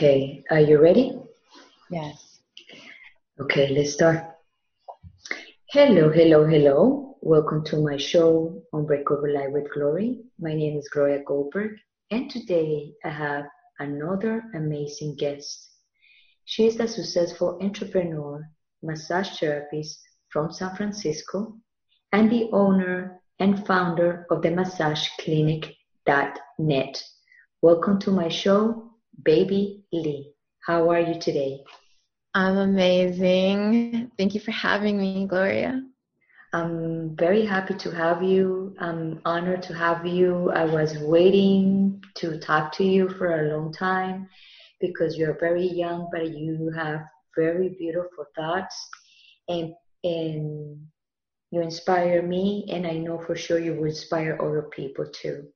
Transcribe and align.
Okay, 0.00 0.42
are 0.50 0.60
you 0.60 0.80
ready? 0.80 1.12
Yes. 1.90 2.40
Okay, 3.38 3.68
let's 3.68 3.92
start. 3.92 4.24
Hello, 5.68 6.08
hello, 6.08 6.46
hello. 6.46 7.18
Welcome 7.20 7.62
to 7.66 7.76
my 7.84 7.98
show, 7.98 8.62
Unbreakable 8.72 9.30
Life 9.30 9.50
with 9.50 9.70
Glory. 9.74 10.22
My 10.38 10.54
name 10.54 10.78
is 10.78 10.88
Gloria 10.88 11.22
Goldberg, 11.22 11.72
and 12.10 12.30
today 12.30 12.94
I 13.04 13.10
have 13.10 13.44
another 13.78 14.42
amazing 14.54 15.16
guest. 15.16 15.68
She 16.46 16.66
is 16.66 16.80
a 16.80 16.88
successful 16.88 17.58
entrepreneur, 17.60 18.48
massage 18.82 19.38
therapist 19.38 20.00
from 20.30 20.50
San 20.50 20.74
Francisco, 20.76 21.58
and 22.10 22.32
the 22.32 22.48
owner 22.54 23.20
and 23.38 23.66
founder 23.66 24.24
of 24.30 24.40
the 24.40 24.50
Massage 24.50 25.06
Clinic.net. 25.20 27.04
Welcome 27.60 27.98
to 27.98 28.10
my 28.10 28.28
show, 28.28 28.89
Baby 29.24 29.84
Lee. 29.92 30.32
How 30.66 30.90
are 30.90 31.00
you 31.00 31.18
today? 31.20 31.60
I'm 32.34 32.56
amazing. 32.56 34.10
Thank 34.16 34.34
you 34.34 34.40
for 34.40 34.52
having 34.52 34.98
me, 34.98 35.26
Gloria. 35.26 35.82
I'm 36.52 37.16
very 37.16 37.44
happy 37.44 37.74
to 37.74 37.90
have 37.90 38.22
you. 38.22 38.74
I'm 38.80 39.20
honored 39.24 39.62
to 39.64 39.74
have 39.74 40.04
you. 40.04 40.50
I 40.50 40.64
was 40.64 40.98
waiting 40.98 42.02
to 42.16 42.38
talk 42.38 42.72
to 42.72 42.84
you 42.84 43.08
for 43.08 43.40
a 43.40 43.56
long 43.56 43.72
time 43.72 44.28
because 44.80 45.16
you're 45.16 45.38
very 45.38 45.66
young, 45.66 46.08
but 46.12 46.30
you 46.30 46.72
have 46.76 47.02
very 47.36 47.70
beautiful 47.78 48.24
thoughts 48.36 48.74
and 49.48 49.72
and 50.02 50.78
you 51.50 51.60
inspire 51.60 52.22
me 52.22 52.66
and 52.70 52.86
I 52.86 52.94
know 52.94 53.18
for 53.18 53.36
sure 53.36 53.58
you 53.58 53.74
will 53.74 53.86
inspire 53.86 54.38
other 54.40 54.62
people 54.62 55.06
too. 55.12 55.48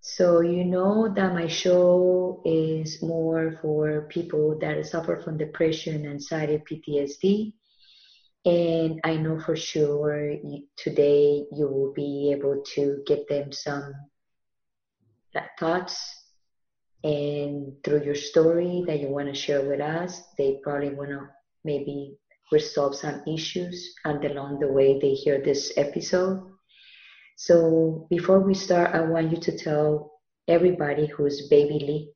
So 0.00 0.40
you 0.40 0.64
know 0.64 1.12
that 1.14 1.34
my 1.34 1.46
show 1.46 2.42
is 2.44 3.02
more 3.02 3.58
for 3.60 4.08
people 4.08 4.58
that 4.60 4.86
suffer 4.86 5.20
from 5.20 5.36
depression, 5.36 6.06
anxiety, 6.06 6.62
PTSD. 6.70 7.52
And 8.46 9.00
I 9.04 9.16
know 9.16 9.38
for 9.38 9.56
sure 9.56 10.36
today 10.76 11.44
you 11.52 11.68
will 11.68 11.92
be 11.92 12.32
able 12.32 12.62
to 12.74 13.02
get 13.06 13.28
them 13.28 13.52
some 13.52 13.92
thoughts 15.58 16.20
and 17.02 17.72
through 17.84 18.04
your 18.04 18.14
story 18.14 18.84
that 18.86 19.00
you 19.00 19.08
want 19.08 19.28
to 19.28 19.34
share 19.34 19.66
with 19.66 19.80
us, 19.80 20.22
they 20.36 20.58
probably 20.62 20.90
want 20.90 21.10
to 21.10 21.28
maybe 21.64 22.16
resolve 22.52 22.94
some 22.94 23.22
issues 23.26 23.94
and 24.04 24.24
along 24.24 24.60
the 24.60 24.70
way 24.70 24.98
they 24.98 25.12
hear 25.12 25.40
this 25.42 25.72
episode 25.76 26.42
so 27.40 28.06
before 28.10 28.40
we 28.40 28.52
start, 28.52 28.94
I 28.94 29.00
want 29.00 29.30
you 29.30 29.38
to 29.38 29.56
tell 29.56 30.12
everybody 30.46 31.06
who's 31.06 31.48
Baby 31.48 31.78
Lee. 31.78 32.12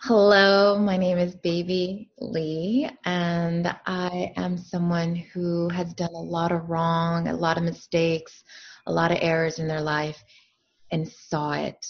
Hello, 0.00 0.76
my 0.76 0.96
name 0.96 1.18
is 1.18 1.36
Baby 1.36 2.10
Lee, 2.18 2.90
and 3.04 3.72
I 3.86 4.32
am 4.36 4.58
someone 4.58 5.14
who 5.14 5.68
has 5.68 5.94
done 5.94 6.12
a 6.12 6.20
lot 6.20 6.50
of 6.50 6.68
wrong, 6.68 7.28
a 7.28 7.36
lot 7.36 7.56
of 7.56 7.62
mistakes, 7.62 8.42
a 8.84 8.92
lot 8.92 9.12
of 9.12 9.18
errors 9.20 9.60
in 9.60 9.68
their 9.68 9.80
life, 9.80 10.20
and 10.90 11.06
saw 11.06 11.52
it. 11.52 11.86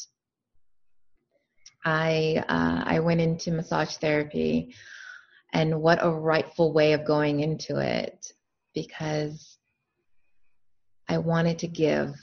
I 1.86 2.45
uh, 2.47 2.83
I 2.84 3.00
went 3.00 3.22
into 3.22 3.50
massage 3.50 3.97
therapy, 3.97 4.75
and 5.55 5.80
what 5.80 6.05
a 6.05 6.11
rightful 6.11 6.75
way 6.75 6.92
of 6.92 7.06
going 7.06 7.41
into 7.41 7.78
it, 7.78 8.30
because 8.75 9.53
I 11.08 11.19
wanted 11.19 11.58
to 11.60 11.69
give. 11.69 12.14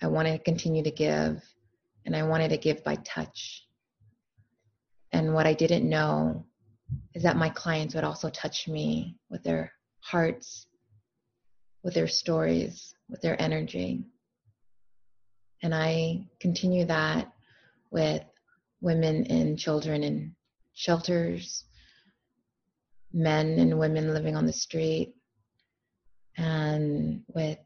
I 0.00 0.06
wanted 0.06 0.32
to 0.32 0.44
continue 0.44 0.82
to 0.84 0.90
give, 0.90 1.42
and 2.06 2.14
I 2.14 2.22
wanted 2.22 2.50
to 2.50 2.56
give 2.56 2.84
by 2.84 2.96
touch. 2.96 3.64
And 5.12 5.34
what 5.34 5.46
I 5.46 5.54
didn't 5.54 5.88
know 5.88 6.46
is 7.14 7.22
that 7.24 7.36
my 7.36 7.48
clients 7.48 7.94
would 7.94 8.04
also 8.04 8.30
touch 8.30 8.68
me 8.68 9.16
with 9.28 9.42
their 9.42 9.72
hearts, 10.00 10.66
with 11.82 11.94
their 11.94 12.08
stories, 12.08 12.94
with 13.08 13.20
their 13.22 13.40
energy. 13.40 14.04
And 15.62 15.74
I 15.74 16.26
continue 16.40 16.84
that 16.84 17.32
with 17.90 18.22
women 18.80 19.26
and 19.26 19.58
children 19.58 20.04
in 20.04 20.36
shelters, 20.74 21.64
men 23.12 23.58
and 23.58 23.78
women 23.78 24.14
living 24.14 24.36
on 24.36 24.46
the 24.46 24.52
street, 24.52 25.14
and 26.38 27.22
with 27.34 27.58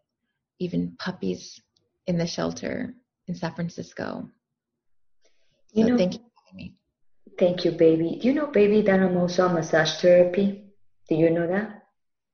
even 0.59 0.97
puppies 0.99 1.61
in 2.07 2.19
the 2.19 2.27
shelter 2.27 2.95
in 3.29 3.35
San 3.35 3.55
Francisco. 3.55 4.29
You 5.73 5.87
know, 5.87 5.97
thank 5.97 6.15
you 6.15 6.21
for 6.21 6.57
me. 6.57 6.75
Thank 7.39 7.65
you, 7.65 7.73
baby. 7.73 8.19
Do 8.21 8.29
you 8.29 8.35
know, 8.35 8.47
baby, 8.47 8.83
that 8.83 9.01
I'm 9.01 9.17
also 9.17 9.47
a 9.47 9.53
massage 9.53 10.01
therapy? 10.01 10.65
Do 11.09 11.15
you 11.15 11.31
know 11.31 11.47
that? 11.47 11.85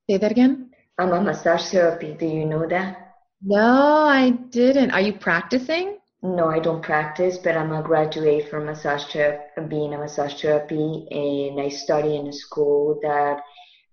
Say 0.09 0.16
that 0.16 0.31
again. 0.31 0.71
I'm 0.98 1.12
a 1.12 1.21
massage 1.21 1.71
therapy. 1.71 2.16
Do 2.19 2.27
you 2.27 2.44
know 2.44 2.66
that? 2.69 3.15
No, 3.43 4.04
I 4.04 4.31
didn't. 4.31 4.91
Are 4.91 5.00
you 5.00 5.12
practicing? 5.12 5.98
No, 6.22 6.48
I 6.48 6.59
don't 6.59 6.82
practice, 6.82 7.38
but 7.38 7.56
I'm 7.56 7.72
a 7.72 7.82
graduate 7.82 8.48
from 8.50 8.66
massage 8.66 9.04
therapy, 9.12 9.44
being 9.69 9.94
a 9.94 9.98
massage 9.98 10.41
therapy, 10.43 11.06
and 11.10 11.60
I 11.60 11.69
study 11.69 12.16
in 12.16 12.27
a 12.27 12.32
school 12.32 12.98
that 13.03 13.41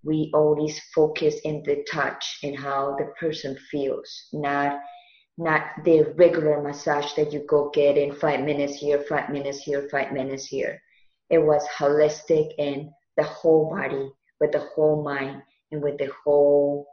we 0.06 0.30
always 0.34 0.80
focus 0.94 1.40
in 1.44 1.64
the 1.64 1.84
touch 1.92 2.38
and 2.44 2.58
how 2.58 2.96
the 2.98 3.06
person 3.20 3.58
feels, 3.72 4.28
not 4.32 4.80
not 5.38 5.64
the 5.84 6.14
regular 6.16 6.62
massage 6.62 7.12
that 7.16 7.34
you 7.34 7.44
go 7.50 7.70
get 7.74 7.98
in 7.98 8.16
five 8.16 8.40
minutes 8.40 8.76
here, 8.76 9.04
five 9.10 9.30
minutes 9.30 9.60
here, 9.60 9.86
five 9.92 10.14
minutes 10.14 10.46
here. 10.46 10.82
It 11.30 11.40
was 11.40 11.68
holistic 11.78 12.54
and 12.58 12.90
the 13.18 13.24
whole 13.24 13.70
body, 13.70 14.10
with 14.40 14.54
the 14.54 14.66
whole 14.74 15.04
mind, 15.04 15.42
and 15.72 15.82
with 15.82 15.98
the 15.98 16.10
whole 16.24 16.88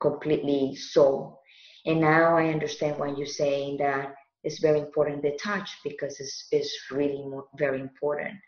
completely 0.00 0.76
soul. 0.76 1.40
And 1.84 2.00
now 2.00 2.36
I 2.36 2.50
understand 2.50 2.98
why 2.98 3.14
you're 3.16 3.26
saying 3.26 3.78
that 3.78 4.14
it's 4.44 4.60
very 4.60 4.78
important 4.78 5.22
the 5.22 5.36
touch 5.42 5.70
because 5.82 6.20
it's, 6.20 6.46
it's 6.52 6.72
really 6.92 7.24
more, 7.24 7.46
very 7.58 7.80
important. 7.80 8.38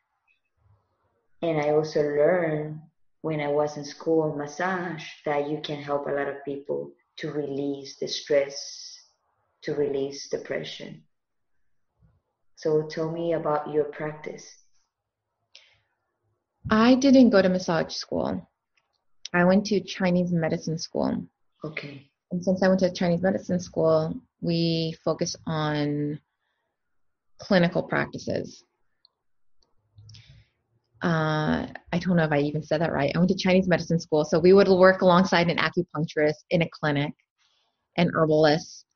And 1.42 1.60
I 1.60 1.70
also 1.70 2.02
learned 2.02 2.78
when 3.24 3.40
I 3.40 3.48
was 3.48 3.78
in 3.78 3.86
school 3.86 4.36
massage 4.36 5.02
that 5.24 5.48
you 5.48 5.58
can 5.64 5.80
help 5.80 6.06
a 6.06 6.10
lot 6.10 6.28
of 6.28 6.44
people 6.44 6.92
to 7.16 7.32
release 7.32 7.96
the 7.96 8.06
stress, 8.06 8.54
to 9.62 9.72
release 9.74 10.28
depression. 10.28 11.02
So 12.56 12.82
tell 12.82 13.10
me 13.10 13.32
about 13.32 13.72
your 13.72 13.84
practice. 13.84 14.46
I 16.68 16.96
didn't 16.96 17.30
go 17.30 17.40
to 17.40 17.48
massage 17.48 17.94
school. 17.94 18.46
I 19.32 19.42
went 19.44 19.64
to 19.68 19.80
Chinese 19.80 20.30
medicine 20.30 20.76
school. 20.76 21.26
Okay. 21.64 22.10
And 22.30 22.44
since 22.44 22.62
I 22.62 22.68
went 22.68 22.80
to 22.80 22.92
Chinese 22.92 23.22
medicine 23.22 23.58
school, 23.58 24.20
we 24.42 24.98
focus 25.02 25.34
on 25.46 26.20
clinical 27.38 27.84
practices 27.84 28.62
uh, 31.04 31.66
I 31.92 31.98
don't 31.98 32.16
know 32.16 32.24
if 32.24 32.32
I 32.32 32.38
even 32.38 32.62
said 32.62 32.80
that 32.80 32.90
right. 32.90 33.12
I 33.14 33.18
went 33.18 33.30
to 33.30 33.36
Chinese 33.36 33.68
medicine 33.68 34.00
school, 34.00 34.24
so 34.24 34.38
we 34.38 34.54
would 34.54 34.68
work 34.68 35.02
alongside 35.02 35.50
an 35.50 35.58
acupuncturist 35.58 36.44
in 36.48 36.62
a 36.62 36.68
clinic, 36.70 37.12
an 37.98 38.10
herbalist, 38.14 38.86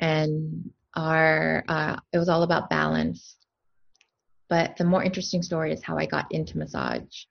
and 0.00 0.70
our 0.96 1.62
uh, 1.68 1.96
it 2.14 2.16
was 2.16 2.30
all 2.30 2.42
about 2.42 2.70
balance. 2.70 3.36
But 4.48 4.78
the 4.78 4.84
more 4.84 5.04
interesting 5.04 5.42
story 5.42 5.74
is 5.74 5.82
how 5.84 5.98
I 5.98 6.06
got 6.06 6.32
into 6.32 6.56
massage. 6.56 7.24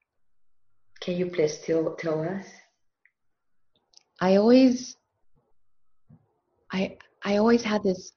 Can 1.02 1.18
you 1.18 1.26
please 1.26 1.58
tell 1.58 1.96
tell 1.96 2.22
us? 2.22 2.46
I 4.22 4.36
always, 4.36 4.98
I 6.72 6.98
I 7.24 7.38
always 7.38 7.64
had 7.64 7.82
this 7.82 8.12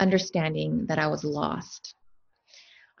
understanding 0.00 0.86
that 0.88 0.98
I 0.98 1.06
was 1.06 1.22
lost. 1.22 1.94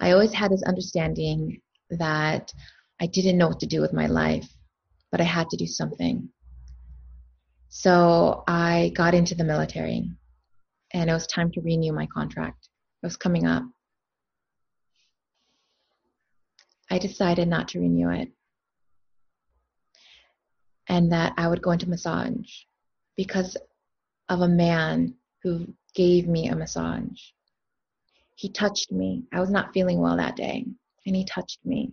I 0.00 0.12
always 0.12 0.32
had 0.32 0.52
this 0.52 0.62
understanding 0.62 1.60
that 1.98 2.52
I 3.00 3.06
didn't 3.06 3.38
know 3.38 3.48
what 3.48 3.60
to 3.60 3.66
do 3.66 3.80
with 3.80 3.92
my 3.92 4.06
life, 4.06 4.48
but 5.10 5.20
I 5.20 5.24
had 5.24 5.48
to 5.50 5.56
do 5.56 5.66
something. 5.66 6.28
So 7.68 8.44
I 8.46 8.92
got 8.94 9.14
into 9.14 9.34
the 9.34 9.44
military 9.44 10.10
and 10.92 11.08
it 11.08 11.12
was 11.12 11.26
time 11.26 11.50
to 11.52 11.60
renew 11.60 11.92
my 11.92 12.06
contract. 12.06 12.68
It 13.02 13.06
was 13.06 13.16
coming 13.16 13.46
up. 13.46 13.62
I 16.90 16.98
decided 16.98 17.48
not 17.48 17.68
to 17.68 17.80
renew 17.80 18.10
it 18.10 18.28
and 20.88 21.12
that 21.12 21.34
I 21.36 21.46
would 21.48 21.62
go 21.62 21.70
into 21.70 21.88
massage 21.88 22.50
because 23.16 23.56
of 24.28 24.40
a 24.40 24.48
man 24.48 25.14
who 25.42 25.72
gave 25.94 26.26
me 26.26 26.48
a 26.48 26.56
massage. 26.56 27.20
He 28.34 28.50
touched 28.50 28.90
me. 28.90 29.24
I 29.32 29.40
was 29.40 29.50
not 29.50 29.72
feeling 29.72 30.00
well 30.00 30.16
that 30.16 30.36
day 30.36 30.66
and 31.10 31.16
he 31.16 31.24
touched 31.24 31.58
me. 31.64 31.90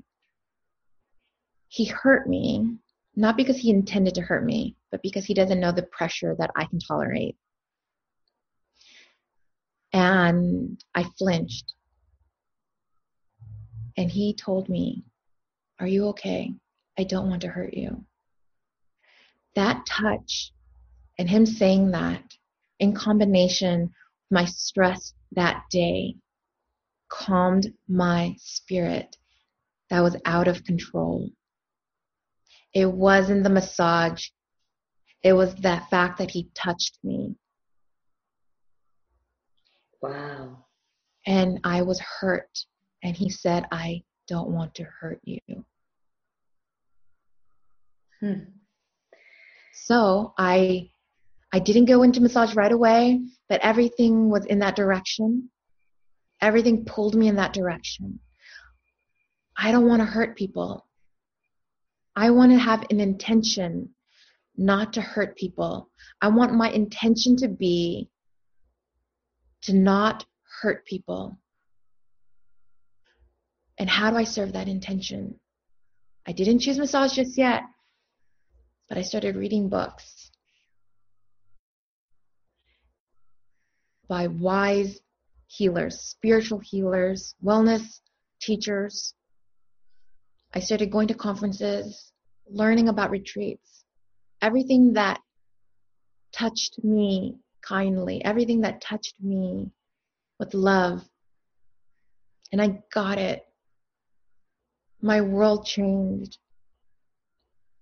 He 1.69 1.85
hurt 1.85 2.29
me, 2.29 2.77
not 3.15 3.35
because 3.35 3.57
he 3.57 3.71
intended 3.71 4.13
to 4.13 4.21
hurt 4.21 4.45
me, 4.45 4.75
but 4.91 5.01
because 5.01 5.25
he 5.25 5.33
doesn't 5.33 5.59
know 5.59 5.71
the 5.71 5.87
pressure 5.91 6.35
that 6.37 6.51
I 6.55 6.65
can 6.65 6.77
tolerate. 6.77 7.35
And 9.91 10.79
I 10.93 11.05
flinched. 11.17 11.73
And 13.97 14.11
he 14.11 14.35
told 14.35 14.69
me, 14.69 15.03
Are 15.79 15.87
you 15.87 16.09
okay? 16.09 16.53
I 16.99 17.03
don't 17.03 17.27
want 17.27 17.41
to 17.41 17.47
hurt 17.47 17.73
you. 17.73 18.05
That 19.55 19.87
touch 19.87 20.53
and 21.17 21.27
him 21.27 21.47
saying 21.47 21.89
that 21.91 22.21
in 22.79 22.93
combination 22.93 23.81
with 23.81 23.91
my 24.29 24.45
stress 24.45 25.13
that 25.31 25.63
day 25.71 26.17
calmed 27.09 27.73
my 27.87 28.35
spirit 28.39 29.15
that 29.89 30.01
was 30.01 30.17
out 30.25 30.47
of 30.47 30.63
control. 30.63 31.29
It 32.73 32.91
wasn't 32.91 33.43
the 33.43 33.49
massage. 33.49 34.27
It 35.23 35.33
was 35.33 35.55
that 35.55 35.89
fact 35.89 36.19
that 36.19 36.31
he 36.31 36.49
touched 36.53 36.97
me. 37.03 37.35
Wow. 40.01 40.65
And 41.25 41.59
I 41.63 41.81
was 41.81 41.99
hurt. 41.99 42.49
And 43.03 43.15
he 43.15 43.29
said, 43.29 43.65
I 43.71 44.03
don't 44.27 44.49
want 44.49 44.75
to 44.75 44.83
hurt 44.83 45.19
you. 45.23 45.39
Hmm. 48.19 48.43
So 49.73 50.33
I 50.37 50.89
I 51.53 51.59
didn't 51.59 51.85
go 51.85 52.03
into 52.03 52.19
massage 52.19 52.55
right 52.55 52.71
away, 52.71 53.21
but 53.47 53.61
everything 53.61 54.29
was 54.29 54.45
in 54.45 54.59
that 54.59 54.75
direction. 54.75 55.49
Everything 56.41 56.85
pulled 56.85 57.15
me 57.15 57.27
in 57.27 57.35
that 57.37 57.53
direction. 57.53 58.19
I 59.57 59.71
don't 59.71 59.87
want 59.87 60.01
to 60.01 60.05
hurt 60.05 60.37
people. 60.37 60.85
I 62.15 62.29
want 62.31 62.51
to 62.51 62.57
have 62.57 62.85
an 62.89 62.99
intention 62.99 63.89
not 64.55 64.93
to 64.93 65.01
hurt 65.01 65.37
people. 65.37 65.89
I 66.21 66.29
want 66.29 66.53
my 66.53 66.69
intention 66.69 67.37
to 67.37 67.47
be 67.47 68.09
to 69.63 69.73
not 69.73 70.25
hurt 70.61 70.85
people. 70.85 71.39
And 73.77 73.89
how 73.89 74.09
do 74.09 74.17
I 74.17 74.23
serve 74.23 74.53
that 74.53 74.67
intention? 74.67 75.39
I 76.25 76.31
didn't 76.31 76.59
choose 76.59 76.77
massage 76.77 77.13
just 77.13 77.37
yet, 77.37 77.63
but 78.89 78.97
I 78.97 79.01
started 79.01 79.35
reading 79.35 79.69
books 79.69 80.31
by 84.07 84.27
wise 84.27 84.99
healers, 85.47 85.99
spiritual 85.99 86.59
healers, 86.59 87.35
wellness 87.43 88.01
teachers. 88.41 89.13
I 90.53 90.59
started 90.59 90.91
going 90.91 91.07
to 91.09 91.13
conferences, 91.13 92.11
learning 92.49 92.89
about 92.89 93.11
retreats, 93.11 93.85
everything 94.41 94.93
that 94.93 95.19
touched 96.31 96.83
me 96.83 97.37
kindly, 97.61 98.23
everything 98.23 98.61
that 98.61 98.81
touched 98.81 99.15
me 99.21 99.71
with 100.39 100.53
love. 100.53 101.03
And 102.51 102.61
I 102.61 102.79
got 102.93 103.17
it. 103.17 103.43
My 105.01 105.21
world 105.21 105.65
changed. 105.65 106.37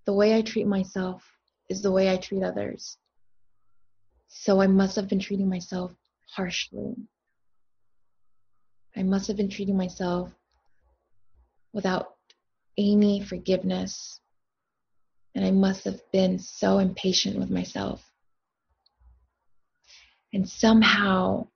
The 0.06 0.13
way 0.13 0.35
I 0.35 0.41
treat 0.41 0.68
myself 0.68 1.23
is 1.69 1.81
the 1.81 1.91
way 1.91 2.11
I 2.11 2.18
treat 2.18 2.44
others. 2.44 2.97
So 4.27 4.61
I 4.61 4.68
must 4.68 4.95
have 4.95 5.07
been 5.07 5.19
treating 5.19 5.50
myself 5.50 5.91
harshly. 6.29 6.95
I 8.97 9.03
must 9.03 9.27
have 9.27 9.38
been 9.38 9.50
treating 9.50 9.77
myself 9.77 10.30
without 11.74 12.15
any 12.77 13.21
forgiveness. 13.21 14.19
And 15.36 15.45
I 15.45 15.51
must 15.51 15.83
have 15.83 16.00
been 16.13 16.39
so 16.39 16.80
impatient 16.80 17.38
with 17.38 17.50
myself. 17.50 18.01
And 20.33 20.47
somehow 20.47 21.47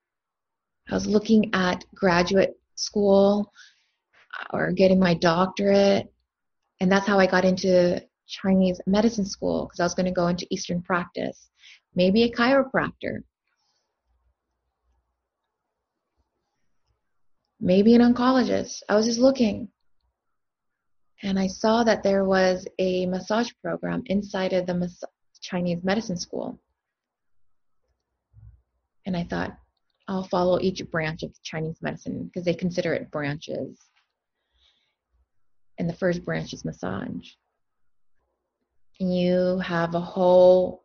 I 0.89 0.93
was 0.93 1.07
looking 1.07 1.51
at 1.53 1.85
graduate 1.95 2.59
school 2.75 3.51
or 4.51 4.71
getting 4.73 4.99
my 4.99 5.13
doctorate. 5.13 6.11
And 6.81 6.91
that's 6.91 7.07
how 7.07 7.19
I 7.19 7.25
got 7.25 7.45
into 7.45 8.03
Chinese 8.27 8.79
medicine 8.85 9.25
school 9.25 9.65
because 9.65 9.79
I 9.79 9.83
was 9.83 9.95
going 9.95 10.05
to 10.05 10.11
go 10.11 10.27
into 10.27 10.47
Eastern 10.49 10.81
practice, 10.81 11.49
maybe 11.95 12.23
a 12.23 12.31
chiropractor, 12.31 13.23
maybe 17.59 17.95
an 17.95 18.01
oncologist. 18.01 18.81
I 18.87 18.95
was 18.95 19.05
just 19.05 19.19
looking. 19.19 19.69
And 21.21 21.37
I 21.37 21.47
saw 21.47 21.83
that 21.83 22.03
there 22.03 22.23
was 22.23 22.65
a 22.79 23.05
massage 23.05 23.51
program 23.61 24.03
inside 24.05 24.53
of 24.53 24.65
the 24.65 24.73
mas- 24.73 25.03
Chinese 25.41 25.83
medicine 25.83 26.17
school. 26.17 26.59
And 29.05 29.17
I 29.17 29.23
thought, 29.23 29.57
I'll 30.07 30.23
follow 30.23 30.59
each 30.59 30.81
branch 30.89 31.23
of 31.23 31.33
Chinese 31.43 31.77
medicine 31.81 32.25
because 32.25 32.45
they 32.45 32.53
consider 32.53 32.93
it 32.93 33.11
branches. 33.11 33.77
And 35.77 35.89
the 35.89 35.95
first 35.95 36.25
branch 36.25 36.53
is 36.53 36.65
massage. 36.65 37.29
And 38.99 39.15
you 39.15 39.59
have 39.59 39.95
a 39.95 40.01
whole 40.01 40.83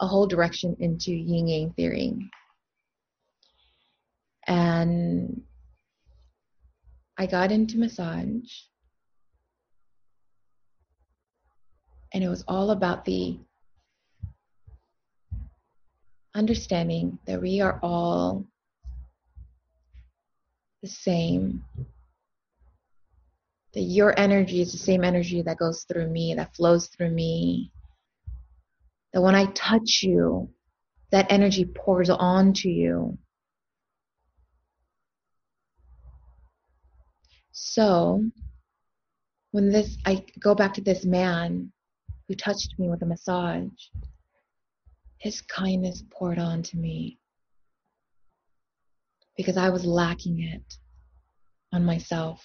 a 0.00 0.06
whole 0.06 0.26
direction 0.26 0.76
into 0.80 1.12
yin 1.12 1.46
yang 1.48 1.72
theory. 1.72 2.16
And 4.46 5.42
I 7.16 7.26
got 7.26 7.52
into 7.52 7.78
massage. 7.78 8.50
And 12.12 12.22
it 12.22 12.28
was 12.28 12.44
all 12.46 12.70
about 12.70 13.04
the 13.04 13.38
understanding 16.34 17.18
that 17.26 17.40
we 17.40 17.60
are 17.60 17.78
all 17.82 18.44
the 20.82 20.88
same. 20.88 21.64
That 23.72 23.80
your 23.80 24.16
energy 24.18 24.60
is 24.60 24.72
the 24.72 24.78
same 24.78 25.02
energy 25.02 25.42
that 25.42 25.58
goes 25.58 25.84
through 25.84 26.08
me, 26.08 26.34
that 26.34 26.54
flows 26.54 26.88
through 26.88 27.10
me. 27.10 27.72
That 29.12 29.22
when 29.22 29.34
I 29.34 29.46
touch 29.46 30.00
you, 30.02 30.50
that 31.10 31.30
energy 31.30 31.64
pours 31.64 32.10
onto 32.10 32.68
you. 32.68 33.18
So, 37.56 38.20
when 39.52 39.70
this, 39.70 39.96
I 40.04 40.24
go 40.40 40.56
back 40.56 40.74
to 40.74 40.80
this 40.80 41.04
man 41.04 41.70
who 42.26 42.34
touched 42.34 42.74
me 42.80 42.88
with 42.88 43.00
a 43.02 43.06
massage, 43.06 43.70
his 45.18 45.40
kindness 45.40 46.02
poured 46.10 46.40
onto 46.40 46.76
me 46.76 47.20
because 49.36 49.56
I 49.56 49.70
was 49.70 49.86
lacking 49.86 50.42
it 50.42 50.78
on 51.72 51.84
myself. 51.84 52.44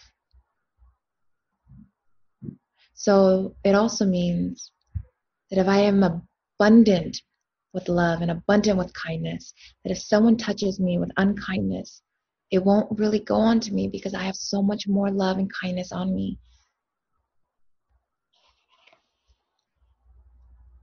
So 2.94 3.56
it 3.63 3.74
also 3.74 4.06
means 4.06 4.72
that 5.50 5.60
if 5.60 5.68
I 5.68 5.80
am 5.80 6.04
abundant 6.04 7.20
with 7.74 7.89
love 7.89 8.22
and 8.22 8.30
abundant 8.30 8.78
with 8.78 8.94
kindness, 8.94 9.56
that 9.84 9.92
if 9.92 9.98
someone 9.98 10.38
touches 10.38 10.80
me 10.80 11.00
with 11.00 11.10
unkindness, 11.18 12.04
it 12.51 12.63
won't 12.63 13.00
really 13.00 13.20
go 13.20 13.36
on 13.36 13.60
to 13.60 13.74
me 13.74 13.88
because 13.88 14.13
I 14.13 14.24
have 14.24 14.36
so 14.36 14.62
much 14.62 14.88
more 14.88 15.12
love 15.12 15.38
and 15.38 15.51
kindness 15.53 15.91
on 15.91 16.13
me. 16.15 16.39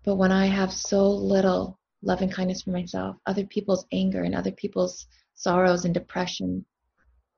But 0.04 0.16
when 0.16 0.30
I 0.30 0.46
have 0.46 0.72
so 0.72 1.10
little 1.10 1.80
love 2.02 2.22
and 2.22 2.32
kindness 2.32 2.62
for 2.62 2.70
myself, 2.70 3.16
other 3.26 3.44
people's 3.44 3.84
anger 3.92 4.22
and 4.22 4.34
other 4.34 4.52
people's 4.52 5.06
sorrows 5.34 5.84
and 5.84 5.92
depression 5.92 6.64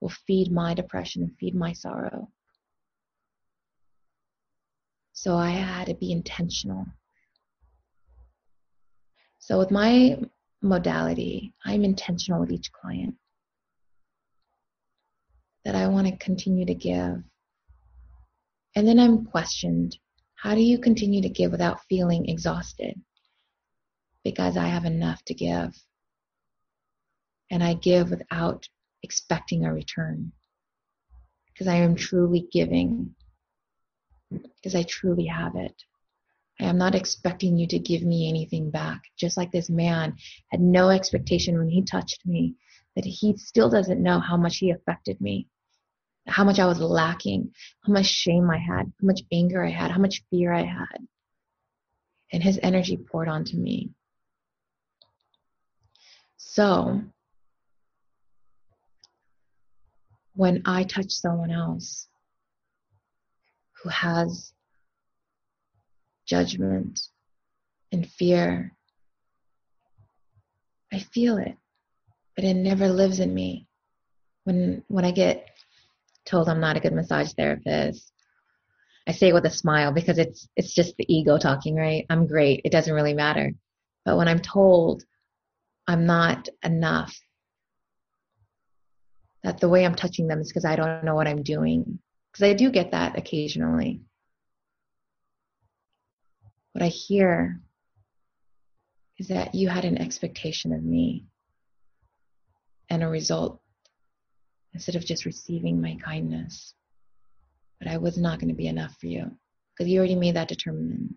will 0.01 0.11
feed 0.11 0.53
my 0.53 0.75
depression 0.75 1.23
and 1.23 1.37
feed 1.39 1.55
my 1.55 1.73
sorrow. 1.73 2.31
So 5.15 5.37
I 5.37 5.51
had 5.51 5.87
to 5.87 5.95
be 5.95 6.13
intentional. 6.13 6.85
So 9.39 9.59
with 9.59 9.71
my 9.71 10.21
modality, 10.61 11.55
I'm 11.65 11.85
intentional 11.85 12.41
with 12.41 12.53
each 12.53 12.71
client 12.71 13.15
that 15.69 15.77
I 15.77 15.87
want 15.87 16.07
to 16.07 16.17
continue 16.17 16.65
to 16.65 16.75
give. 16.75 17.23
And 18.75 18.89
then 18.89 18.99
I'm 18.99 19.27
questioned 19.27 19.99
how 20.35 20.55
do 20.55 20.63
you 20.63 20.79
continue 20.79 21.21
to 21.21 21.29
give 21.29 21.51
without 21.51 21.85
feeling 21.91 22.27
exhausted? 22.27 22.99
Because 24.25 24.57
I 24.57 24.69
have 24.69 24.87
enough 24.87 25.23
to 25.27 25.35
give. 25.35 25.75
And 27.51 27.63
I 27.63 27.75
give 27.75 28.09
without 28.09 28.67
expecting 29.03 29.67
a 29.67 29.75
return. 29.75 30.33
Because 31.53 31.69
I 31.69 31.75
am 31.75 31.97
truly 31.97 32.49
giving. 32.51 33.15
Because 34.31 34.75
I 34.75 34.85
truly 34.85 35.27
have 35.27 35.55
it. 35.55 35.75
I 36.59 36.65
am 36.65 36.79
not 36.79 36.95
expecting 36.95 37.59
you 37.59 37.67
to 37.67 37.79
give 37.79 38.03
me 38.05 38.27
anything 38.27 38.71
back. 38.71 39.03
Just 39.19 39.37
like 39.37 39.53
this 39.53 39.69
man 39.69 40.15
had 40.51 40.63
no 40.63 40.89
expectation 40.89 41.59
when 41.59 41.69
he 41.69 41.83
touched 41.83 42.25
me, 42.25 42.55
that 42.97 43.05
he 43.05 43.37
still 43.37 43.69
doesn't 43.69 44.03
know 44.03 44.19
how 44.19 44.39
much 44.39 44.57
he 44.57 44.71
affected 44.71 45.21
me 45.21 45.47
how 46.29 46.45
much 46.45 46.59
I 46.59 46.67
was 46.67 46.81
lacking, 46.81 47.53
how 47.85 47.93
much 47.93 48.07
shame 48.07 48.51
I 48.51 48.59
had, 48.59 48.93
how 49.01 49.07
much 49.07 49.23
anger 49.33 49.65
I 49.65 49.71
had, 49.71 49.91
how 49.91 50.01
much 50.01 50.23
fear 50.31 50.53
I 50.53 50.63
had. 50.63 51.07
And 52.33 52.43
his 52.43 52.61
energy 52.63 52.97
poured 52.97 53.29
onto 53.29 53.57
me. 53.57 53.91
So, 56.37 57.03
when 60.35 60.63
I 60.67 60.85
touch 60.85 61.11
someone 61.11 61.51
else 61.51 62.07
who 63.83 63.89
has 63.89 64.53
judgment 66.27 67.01
and 67.91 68.09
fear, 68.09 68.73
I 70.93 70.99
feel 71.01 71.39
it, 71.39 71.57
but 72.37 72.45
it 72.45 72.55
never 72.55 72.89
lives 72.89 73.21
in 73.21 73.33
me. 73.35 73.67
When 74.45 74.83
when 74.89 75.05
I 75.05 75.11
get 75.11 75.49
told 76.29 76.49
I'm 76.49 76.61
not 76.61 76.77
a 76.77 76.81
good 76.81 76.93
massage 76.93 77.33
therapist, 77.33 78.13
I 79.07 79.13
say 79.13 79.29
it 79.29 79.35
with 79.35 79.47
a 79.47 79.51
smile 79.51 79.93
because 79.93 80.19
it's 80.19 80.49
it's 80.55 80.75
just 80.75 80.97
the 80.97 81.13
ego 81.13 81.39
talking, 81.39 81.75
right? 81.75 82.05
I'm 82.11 82.27
great. 82.27 82.61
It 82.65 82.73
doesn't 82.73 82.93
really 82.93 83.15
matter. 83.15 83.53
But 84.05 84.19
when 84.19 84.29
I'm 84.29 84.41
told 84.41 85.03
I'm 85.87 86.05
not 86.05 86.49
enough, 86.63 87.19
that 89.43 89.61
the 89.61 89.69
way 89.69 89.87
I'm 89.87 89.95
touching 89.95 90.29
them 90.29 90.41
is 90.41 90.49
because 90.49 90.67
I 90.67 90.77
don't 90.77 91.05
know 91.05 91.15
what 91.15 91.27
I'm 91.27 91.43
doing. 91.43 92.01
Because 92.31 92.51
I 92.51 92.53
do 92.53 92.71
get 92.71 92.91
that 92.91 93.17
occasionally. 93.17 94.03
What 96.73 96.85
I 96.85 96.89
hear 96.89 97.61
is 99.17 99.29
that 99.29 99.55
you 99.55 99.69
had 99.69 99.87
an 99.87 99.99
expectation 99.99 100.75
of 100.75 100.83
me 100.83 101.25
and 102.91 103.03
a 103.03 103.09
result 103.09 103.63
instead 104.75 104.95
of 104.95 105.05
just 105.05 105.25
receiving 105.25 105.81
my 105.81 105.97
kindness. 106.05 106.75
But 107.79 107.89
I 107.89 107.99
was 107.99 108.19
not 108.19 108.39
going 108.39 108.49
to 108.49 108.55
be 108.55 108.67
enough 108.67 108.97
for 109.01 109.07
you 109.07 109.31
because 109.73 109.91
you 109.91 109.99
already 109.99 110.17
made 110.17 110.37
that 110.37 110.49
determination. 110.49 111.15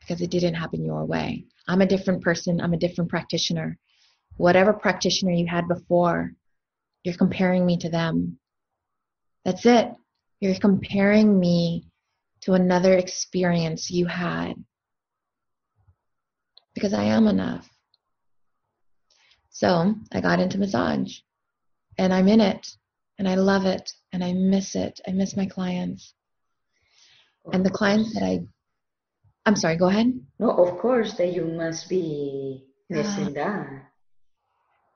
Because 0.00 0.22
it 0.22 0.30
didn't 0.30 0.54
happen 0.54 0.84
your 0.84 1.04
way. 1.04 1.44
I'm 1.68 1.82
a 1.82 1.86
different 1.86 2.22
person, 2.22 2.60
I'm 2.60 2.72
a 2.72 2.78
different 2.78 3.10
practitioner. 3.10 3.78
Whatever 4.36 4.72
practitioner 4.72 5.32
you 5.32 5.46
had 5.46 5.68
before, 5.68 6.32
you're 7.04 7.16
comparing 7.16 7.64
me 7.66 7.76
to 7.78 7.90
them. 7.90 8.38
That's 9.44 9.66
it. 9.66 9.92
You're 10.40 10.54
comparing 10.54 11.38
me 11.38 11.84
to 12.42 12.54
another 12.54 12.94
experience 12.94 13.90
you 13.90 14.06
had. 14.06 14.54
Because 16.74 16.94
I 16.94 17.04
am 17.04 17.26
enough. 17.26 17.68
So 19.50 19.94
I 20.12 20.20
got 20.20 20.40
into 20.40 20.58
massage 20.58 21.18
and 21.98 22.14
I'm 22.14 22.28
in 22.28 22.40
it 22.40 22.66
and 23.18 23.28
I 23.28 23.34
love 23.34 23.66
it 23.66 23.92
and 24.12 24.24
I 24.24 24.32
miss 24.32 24.74
it. 24.74 25.00
I 25.06 25.12
miss 25.12 25.36
my 25.36 25.46
clients. 25.46 26.14
And 27.52 27.64
the 27.64 27.70
clients 27.70 28.14
that 28.14 28.22
I, 28.22 28.40
I'm 29.44 29.56
sorry, 29.56 29.76
go 29.76 29.88
ahead. 29.88 30.18
No, 30.38 30.50
of 30.50 30.78
course 30.78 31.14
that 31.14 31.32
you 31.32 31.44
must 31.44 31.88
be 31.88 32.64
missing 32.88 33.34
that. 33.34 33.66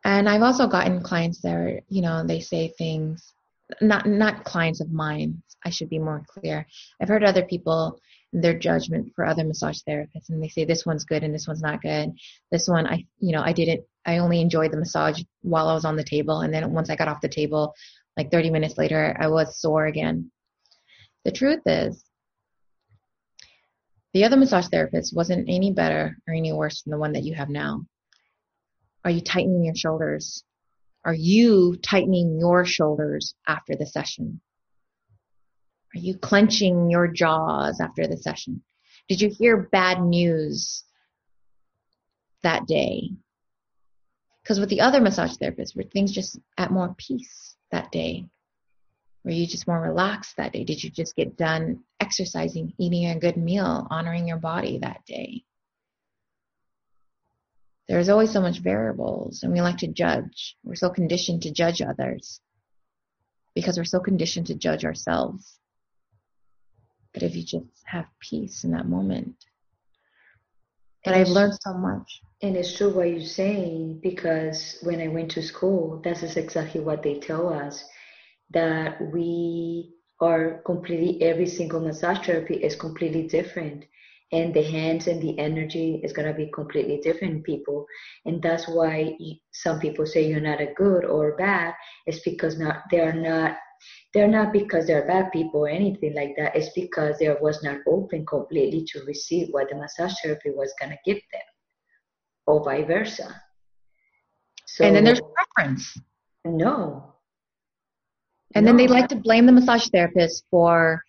And 0.04 0.28
I've 0.28 0.42
also 0.42 0.66
gotten 0.66 1.02
clients 1.02 1.40
that 1.42 1.54
are, 1.54 1.80
you 1.88 2.02
know, 2.02 2.24
they 2.24 2.40
say 2.40 2.68
things, 2.76 3.32
not 3.80 4.06
not 4.06 4.44
clients 4.44 4.80
of 4.80 4.92
mine. 4.92 5.42
I 5.64 5.70
should 5.70 5.88
be 5.88 5.98
more 5.98 6.22
clear. 6.28 6.66
I've 7.00 7.08
heard 7.08 7.24
other 7.24 7.44
people 7.44 7.98
their 8.34 8.58
judgment 8.58 9.12
for 9.14 9.24
other 9.24 9.44
massage 9.44 9.78
therapists 9.88 10.28
and 10.28 10.42
they 10.42 10.48
say 10.48 10.64
this 10.64 10.84
one's 10.84 11.04
good 11.04 11.22
and 11.22 11.32
this 11.32 11.46
one's 11.46 11.62
not 11.62 11.80
good. 11.80 12.10
This 12.50 12.68
one 12.68 12.86
i 12.86 13.04
you 13.20 13.32
know 13.32 13.42
i 13.42 13.52
didn't 13.52 13.84
i 14.04 14.18
only 14.18 14.40
enjoyed 14.40 14.72
the 14.72 14.76
massage 14.76 15.22
while 15.42 15.68
i 15.68 15.74
was 15.74 15.84
on 15.84 15.96
the 15.96 16.04
table 16.04 16.40
and 16.40 16.52
then 16.52 16.72
once 16.72 16.90
i 16.90 16.96
got 16.96 17.08
off 17.08 17.20
the 17.20 17.28
table 17.28 17.74
like 18.16 18.30
30 18.30 18.50
minutes 18.50 18.76
later 18.76 19.16
i 19.20 19.28
was 19.28 19.60
sore 19.60 19.86
again. 19.86 20.30
The 21.24 21.32
truth 21.32 21.62
is 21.64 22.04
the 24.12 24.24
other 24.24 24.36
massage 24.36 24.66
therapist 24.68 25.14
wasn't 25.14 25.48
any 25.48 25.72
better 25.72 26.16
or 26.28 26.34
any 26.34 26.52
worse 26.52 26.82
than 26.82 26.90
the 26.90 26.98
one 26.98 27.12
that 27.12 27.24
you 27.24 27.34
have 27.34 27.48
now. 27.48 27.86
Are 29.04 29.10
you 29.10 29.20
tightening 29.20 29.64
your 29.64 29.74
shoulders? 29.74 30.44
Are 31.04 31.14
you 31.14 31.76
tightening 31.76 32.38
your 32.38 32.64
shoulders 32.64 33.34
after 33.46 33.76
the 33.76 33.86
session 33.86 34.40
are 35.94 36.00
you 36.00 36.16
clenching 36.18 36.90
your 36.90 37.08
jaws 37.08 37.80
after 37.80 38.06
the 38.06 38.16
session? 38.16 38.62
Did 39.08 39.20
you 39.20 39.28
hear 39.28 39.68
bad 39.70 40.02
news 40.02 40.84
that 42.42 42.66
day? 42.66 43.10
Because 44.42 44.60
with 44.60 44.68
the 44.68 44.80
other 44.80 45.00
massage 45.00 45.34
therapists, 45.36 45.76
were 45.76 45.84
things 45.84 46.12
just 46.12 46.38
at 46.58 46.70
more 46.70 46.94
peace 46.98 47.54
that 47.70 47.90
day? 47.92 48.26
Were 49.24 49.30
you 49.30 49.46
just 49.46 49.66
more 49.66 49.80
relaxed 49.80 50.36
that 50.36 50.52
day? 50.52 50.64
Did 50.64 50.82
you 50.82 50.90
just 50.90 51.16
get 51.16 51.36
done 51.36 51.80
exercising, 51.98 52.74
eating 52.78 53.06
a 53.06 53.18
good 53.18 53.38
meal, 53.38 53.86
honoring 53.90 54.28
your 54.28 54.36
body 54.36 54.78
that 54.78 55.00
day? 55.06 55.44
There's 57.88 58.08
always 58.08 58.32
so 58.32 58.40
much 58.40 58.60
variables, 58.60 59.42
and 59.42 59.52
we 59.52 59.60
like 59.60 59.78
to 59.78 59.86
judge. 59.86 60.56
We're 60.62 60.74
so 60.74 60.90
conditioned 60.90 61.42
to 61.42 61.52
judge 61.52 61.80
others 61.80 62.40
because 63.54 63.76
we're 63.76 63.84
so 63.84 64.00
conditioned 64.00 64.48
to 64.48 64.54
judge 64.54 64.84
ourselves. 64.84 65.58
But 67.14 67.22
if 67.22 67.34
you 67.36 67.44
just 67.44 67.64
have 67.86 68.06
peace 68.20 68.64
in 68.64 68.72
that 68.72 68.88
moment. 68.88 69.36
But 71.04 71.14
I've 71.14 71.28
learned 71.28 71.56
so 71.60 71.74
much. 71.74 72.22
And 72.42 72.56
it's 72.56 72.76
true 72.76 72.90
what 72.90 73.08
you're 73.08 73.20
saying 73.20 74.00
because 74.02 74.78
when 74.82 75.00
I 75.00 75.08
went 75.08 75.30
to 75.32 75.42
school, 75.42 76.00
that 76.04 76.22
is 76.22 76.36
exactly 76.36 76.80
what 76.80 77.02
they 77.02 77.20
tell 77.20 77.52
us 77.52 77.84
that 78.50 79.00
we 79.12 79.94
are 80.20 80.62
completely, 80.64 81.22
every 81.22 81.46
single 81.46 81.80
massage 81.80 82.26
therapy 82.26 82.54
is 82.54 82.74
completely 82.74 83.26
different. 83.28 83.84
And 84.32 84.52
the 84.52 84.62
hands 84.62 85.06
and 85.06 85.22
the 85.22 85.38
energy 85.38 86.00
is 86.02 86.12
going 86.12 86.26
to 86.26 86.34
be 86.34 86.50
completely 86.52 86.98
different 87.02 87.44
people. 87.44 87.86
And 88.24 88.42
that's 88.42 88.66
why 88.66 89.16
some 89.52 89.78
people 89.78 90.06
say 90.06 90.26
you're 90.26 90.40
not 90.40 90.60
a 90.60 90.72
good 90.74 91.04
or 91.04 91.36
bad. 91.36 91.74
It's 92.06 92.20
because 92.20 92.58
not, 92.58 92.82
they 92.90 93.00
are 93.00 93.12
not 93.12 93.56
they're 94.12 94.28
not 94.28 94.52
because 94.52 94.86
they're 94.86 95.06
bad 95.06 95.32
people 95.32 95.60
or 95.60 95.68
anything 95.68 96.14
like 96.14 96.34
that. 96.36 96.54
It's 96.56 96.70
because 96.74 97.18
they 97.18 97.28
was 97.40 97.62
not 97.62 97.78
open 97.86 98.24
completely 98.26 98.84
to 98.92 99.04
receive 99.04 99.48
what 99.50 99.68
the 99.68 99.76
massage 99.76 100.14
therapy 100.22 100.50
was 100.50 100.72
going 100.80 100.92
to 100.92 100.98
give 101.04 101.20
them, 101.32 101.42
or 102.46 102.64
vice 102.64 102.86
versa. 102.86 103.42
So, 104.66 104.84
and 104.84 104.96
then 104.96 105.04
there's 105.04 105.20
preference. 105.54 105.98
No. 106.44 107.14
And 108.54 108.64
no. 108.64 108.70
then 108.70 108.76
they 108.76 108.86
like 108.86 109.08
to 109.08 109.16
blame 109.16 109.46
the 109.46 109.52
massage 109.52 109.88
therapist 109.88 110.44
for 110.50 111.02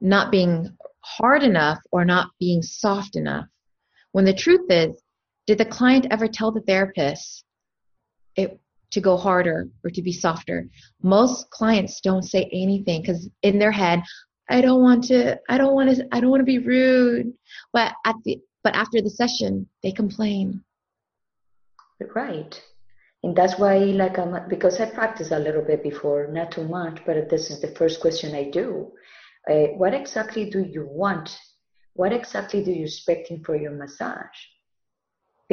not 0.00 0.30
being 0.30 0.76
hard 1.00 1.42
enough 1.42 1.78
or 1.90 2.04
not 2.04 2.30
being 2.38 2.62
soft 2.62 3.16
enough. 3.16 3.46
When 4.12 4.24
the 4.24 4.34
truth 4.34 4.70
is, 4.70 5.02
did 5.46 5.58
the 5.58 5.64
client 5.64 6.06
ever 6.10 6.28
tell 6.28 6.52
the 6.52 6.60
therapist 6.60 7.44
it 8.36 8.60
to 8.92 9.00
go 9.00 9.16
harder 9.16 9.68
or 9.84 9.90
to 9.90 10.02
be 10.02 10.12
softer. 10.12 10.68
Most 11.02 11.50
clients 11.50 12.00
don't 12.00 12.22
say 12.22 12.48
anything 12.52 13.00
because 13.00 13.28
in 13.42 13.58
their 13.58 13.72
head, 13.72 14.02
I 14.48 14.60
don't 14.60 14.82
want 14.82 15.04
to, 15.04 15.40
I 15.48 15.58
don't 15.58 15.74
want 15.74 15.96
to, 15.96 16.06
I 16.12 16.20
don't 16.20 16.30
want 16.30 16.40
to 16.40 16.44
be 16.44 16.58
rude. 16.58 17.32
But 17.72 17.94
at 18.04 18.16
the, 18.24 18.40
but 18.62 18.74
after 18.76 19.00
the 19.00 19.10
session, 19.10 19.66
they 19.82 19.92
complain. 19.92 20.62
Right. 22.14 22.60
And 23.24 23.36
that's 23.36 23.58
why, 23.58 23.78
like, 23.78 24.18
I'm, 24.18 24.48
because 24.48 24.80
I 24.80 24.86
practice 24.86 25.30
a 25.30 25.38
little 25.38 25.62
bit 25.62 25.82
before, 25.82 26.26
not 26.26 26.50
too 26.50 26.64
much, 26.64 27.00
but 27.06 27.30
this 27.30 27.50
is 27.50 27.60
the 27.60 27.68
first 27.68 28.00
question 28.00 28.34
I 28.34 28.50
do. 28.50 28.92
Uh, 29.48 29.68
what 29.76 29.94
exactly 29.94 30.50
do 30.50 30.60
you 30.60 30.86
want? 30.90 31.38
What 31.94 32.12
exactly 32.12 32.64
do 32.64 32.72
you 32.72 32.84
expect 32.84 33.30
for 33.44 33.56
your 33.56 33.72
massage? 33.72 34.38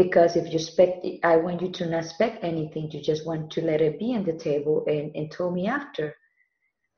Because 0.04 0.36
if 0.38 0.46
you 0.52 0.60
expect 0.60 1.06
i 1.24 1.36
want 1.36 1.62
you 1.62 1.72
to 1.72 1.86
not 1.86 2.04
expect 2.06 2.44
anything 2.44 2.90
you 2.92 3.02
just 3.02 3.26
want 3.26 3.52
to 3.52 3.62
let 3.62 3.82
it 3.82 4.00
be 4.00 4.16
on 4.16 4.24
the 4.24 4.38
table 4.50 4.86
and, 4.88 5.12
and 5.16 5.32
tell 5.32 5.52
me 5.52 5.68
after. 5.68 6.16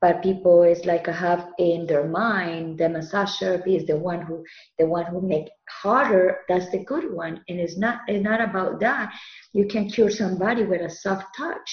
But 0.02 0.24
people 0.24 0.64
is 0.64 0.84
like 0.86 1.08
I 1.08 1.12
have 1.12 1.50
in 1.60 1.86
their 1.86 2.08
mind 2.08 2.80
the 2.80 2.90
massage 2.90 3.38
therapy 3.40 3.76
is 3.76 3.86
the 3.86 3.98
one 3.98 4.22
who 4.28 4.44
the 4.80 4.88
one 4.88 5.06
who 5.06 5.22
make 5.22 5.48
harder 5.70 6.40
that's 6.50 6.70
the 6.72 6.84
good 6.92 7.14
one. 7.14 7.36
And 7.48 7.60
it's 7.60 7.78
not 7.78 8.00
it's 8.08 8.24
not 8.24 8.42
about 8.42 8.80
that. 8.80 9.14
You 9.54 9.68
can 9.68 9.90
cure 9.90 10.10
somebody 10.10 10.64
with 10.66 10.82
a 10.82 10.90
soft 10.90 11.28
touch 11.38 11.70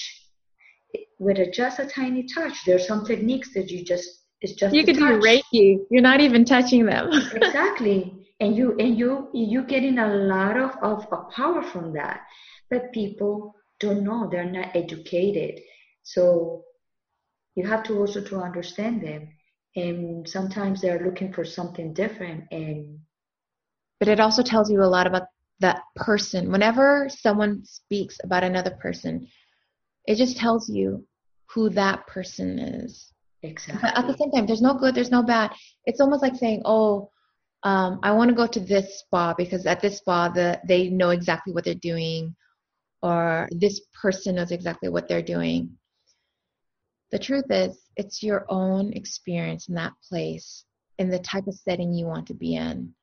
with 1.19 1.39
a, 1.39 1.49
just 1.49 1.79
a 1.79 1.87
tiny 1.87 2.23
touch. 2.35 2.55
There's 2.65 2.87
some 2.87 3.03
techniques 3.03 3.51
that 3.55 3.71
you 3.71 3.83
just 3.83 4.07
it's 4.41 4.53
just 4.53 4.75
you 4.75 4.85
could 4.85 4.99
touch. 4.99 5.21
do 5.21 5.27
reiki 5.27 5.79
you're 5.89 6.09
not 6.11 6.21
even 6.21 6.45
touching 6.45 6.85
them. 6.85 7.09
Exactly 7.33 8.18
and 8.39 8.55
you 8.55 8.75
and 8.79 8.97
you 8.97 9.29
you 9.33 9.63
getting 9.63 9.99
a 9.99 10.07
lot 10.07 10.57
of, 10.57 10.71
of, 10.81 11.05
of 11.11 11.29
power 11.31 11.61
from 11.61 11.93
that. 11.93 12.21
But 12.69 12.91
people 12.93 13.55
don't 13.79 14.03
know. 14.03 14.29
They're 14.29 14.49
not 14.49 14.75
educated. 14.75 15.61
So 16.03 16.63
you 17.55 17.67
have 17.67 17.83
to 17.83 17.97
also 17.97 18.21
to 18.21 18.41
understand 18.41 19.01
them. 19.01 19.29
And 19.75 20.27
sometimes 20.27 20.81
they're 20.81 21.05
looking 21.05 21.31
for 21.33 21.45
something 21.45 21.93
different 21.93 22.45
and 22.51 22.99
but 23.99 24.07
it 24.07 24.21
also 24.21 24.41
tells 24.41 24.71
you 24.71 24.81
a 24.81 24.85
lot 24.85 25.07
about 25.07 25.23
that 25.59 25.81
person. 25.95 26.51
Whenever 26.51 27.09
someone 27.09 27.65
speaks 27.65 28.17
about 28.23 28.43
another 28.43 28.71
person 28.81 29.27
it 30.05 30.15
just 30.15 30.37
tells 30.37 30.69
you 30.69 31.05
who 31.53 31.69
that 31.69 32.07
person 32.07 32.57
is. 32.57 33.13
Exactly 33.43 33.81
but 33.81 33.97
at 33.97 34.07
the 34.07 34.17
same 34.17 34.31
time 34.31 34.47
there's 34.47 34.61
no 34.61 34.73
good 34.73 34.95
there's 34.95 35.11
no 35.11 35.21
bad. 35.21 35.51
It's 35.85 36.01
almost 36.01 36.23
like 36.23 36.35
saying 36.35 36.63
oh 36.65 37.11
um, 37.63 37.99
I 38.03 38.11
want 38.11 38.29
to 38.29 38.35
go 38.35 38.47
to 38.47 38.59
this 38.59 38.99
spa 38.99 39.33
because 39.33 39.65
at 39.65 39.81
this 39.81 39.97
spa 39.97 40.29
the 40.29 40.59
they 40.67 40.89
know 40.89 41.09
exactly 41.09 41.53
what 41.53 41.65
they're 41.65 41.75
doing, 41.75 42.35
or 43.01 43.49
this 43.51 43.81
person 44.01 44.35
knows 44.35 44.51
exactly 44.51 44.89
what 44.89 45.07
they're 45.07 45.21
doing. 45.21 45.77
The 47.11 47.19
truth 47.19 47.45
is, 47.49 47.77
it's 47.95 48.21
your 48.21 48.45
own 48.49 48.93
experience 48.93 49.67
in 49.67 49.75
that 49.75 49.93
place, 50.07 50.65
in 50.99 51.09
the 51.09 51.19
type 51.19 51.47
of 51.47 51.55
setting 51.55 51.93
you 51.93 52.05
want 52.05 52.27
to 52.27 52.33
be 52.33 52.55
in. 52.55 52.93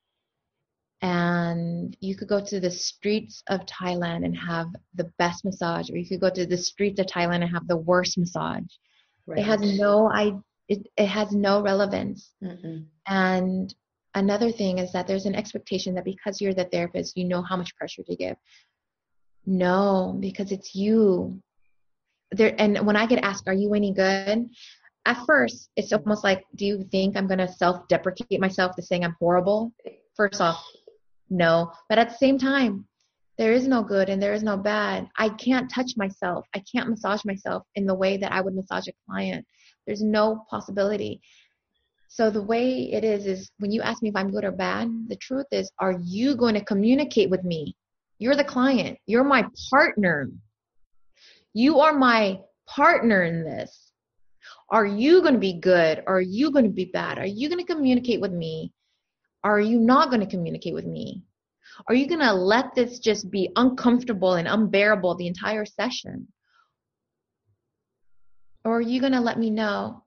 And 1.01 1.95
you 1.99 2.15
could 2.15 2.27
go 2.27 2.43
to 2.43 2.59
the 2.59 2.71
streets 2.71 3.43
of 3.49 3.65
Thailand 3.65 4.25
and 4.25 4.35
have 4.35 4.67
the 4.95 5.11
best 5.19 5.45
massage, 5.45 5.91
or 5.91 5.97
you 5.97 6.07
could 6.07 6.21
go 6.21 6.29
to 6.29 6.45
the 6.45 6.57
streets 6.57 6.99
of 6.99 7.05
Thailand 7.05 7.43
and 7.43 7.51
have 7.51 7.67
the 7.67 7.77
worst 7.77 8.17
massage. 8.17 8.63
Right. 9.27 9.39
It 9.39 9.45
has 9.45 9.61
no 9.61 10.09
I 10.09 10.33
it, 10.67 10.87
it 10.97 11.07
has 11.07 11.31
no 11.33 11.61
relevance. 11.61 12.31
Mm-mm. 12.43 12.85
And 13.05 13.73
another 14.17 14.51
thing 14.51 14.79
is 14.79 14.91
that 14.91 15.07
there's 15.07 15.25
an 15.25 15.35
expectation 15.35 15.95
that 15.95 16.05
because 16.05 16.41
you're 16.41 16.53
the 16.53 16.65
therapist, 16.65 17.17
you 17.17 17.25
know 17.25 17.41
how 17.41 17.55
much 17.55 17.75
pressure 17.75 18.03
to 18.03 18.15
give. 18.15 18.35
No, 19.45 20.17
because 20.19 20.51
it's 20.51 20.75
you. 20.75 21.41
There 22.31 22.53
and 22.59 22.85
when 22.85 22.97
I 22.97 23.05
get 23.05 23.23
asked, 23.23 23.47
"Are 23.47 23.53
you 23.53 23.73
any 23.73 23.93
good?" 23.93 24.49
At 25.05 25.25
first, 25.25 25.69
it's 25.77 25.93
almost 25.93 26.23
like, 26.23 26.43
"Do 26.55 26.65
you 26.65 26.83
think 26.91 27.15
I'm 27.15 27.27
going 27.27 27.37
to 27.39 27.47
self-deprecate 27.47 28.41
myself 28.41 28.75
to 28.75 28.81
saying 28.81 29.05
I'm 29.05 29.15
horrible?" 29.19 29.71
First 30.15 30.41
off, 30.41 30.61
no. 31.29 31.71
But 31.87 31.99
at 31.99 32.09
the 32.09 32.15
same 32.15 32.37
time, 32.37 32.85
there 33.37 33.53
is 33.53 33.67
no 33.67 33.83
good 33.83 34.09
and 34.09 34.21
there 34.21 34.33
is 34.33 34.43
no 34.43 34.57
bad. 34.57 35.07
I 35.15 35.29
can't 35.29 35.69
touch 35.69 35.91
myself. 35.95 36.45
I 36.55 36.63
can't 36.69 36.89
massage 36.89 37.23
myself 37.23 37.63
in 37.75 37.85
the 37.85 37.95
way 37.95 38.17
that 38.17 38.33
I 38.33 38.41
would 38.41 38.55
massage 38.55 38.87
a 38.87 38.93
client. 39.07 39.45
There's 39.85 40.01
no 40.01 40.43
possibility. 40.49 41.21
So 42.07 42.29
the 42.29 42.41
way 42.41 42.91
it 42.91 43.03
is 43.03 43.25
is 43.25 43.51
when 43.59 43.71
you 43.71 43.81
ask 43.81 44.01
me 44.01 44.09
if 44.09 44.15
I'm 44.15 44.31
good 44.31 44.45
or 44.45 44.51
bad, 44.51 44.89
the 45.07 45.17
truth 45.17 45.45
is, 45.51 45.71
are 45.79 45.99
you 46.01 46.35
going 46.35 46.55
to 46.55 46.63
communicate 46.63 47.29
with 47.29 47.43
me? 47.43 47.75
You're 48.19 48.35
the 48.35 48.43
client. 48.43 48.97
You're 49.05 49.23
my 49.23 49.45
partner. 49.69 50.29
You 51.53 51.79
are 51.79 51.93
my 51.93 52.39
partner 52.67 53.23
in 53.23 53.43
this. 53.43 53.91
Are 54.69 54.85
you 54.85 55.21
going 55.21 55.33
to 55.33 55.39
be 55.39 55.59
good? 55.59 56.03
Or 56.07 56.17
are 56.17 56.21
you 56.21 56.51
going 56.51 56.65
to 56.65 56.71
be 56.71 56.85
bad? 56.85 57.19
Are 57.19 57.25
you 57.25 57.49
going 57.49 57.63
to 57.63 57.73
communicate 57.73 58.21
with 58.21 58.31
me? 58.31 58.73
Are 59.43 59.59
you 59.59 59.79
not 59.79 60.09
going 60.09 60.21
to 60.21 60.27
communicate 60.27 60.73
with 60.73 60.85
me? 60.85 61.23
Are 61.87 61.95
you 61.95 62.07
going 62.07 62.21
to 62.21 62.33
let 62.33 62.73
this 62.75 62.99
just 62.99 63.29
be 63.29 63.49
uncomfortable 63.55 64.33
and 64.33 64.47
unbearable 64.47 65.15
the 65.15 65.27
entire 65.27 65.65
session? 65.65 66.27
Or 68.65 68.77
are 68.77 68.81
you 68.81 68.99
going 68.99 69.13
to 69.13 69.21
let 69.21 69.37
me 69.37 69.49
know 69.49 70.03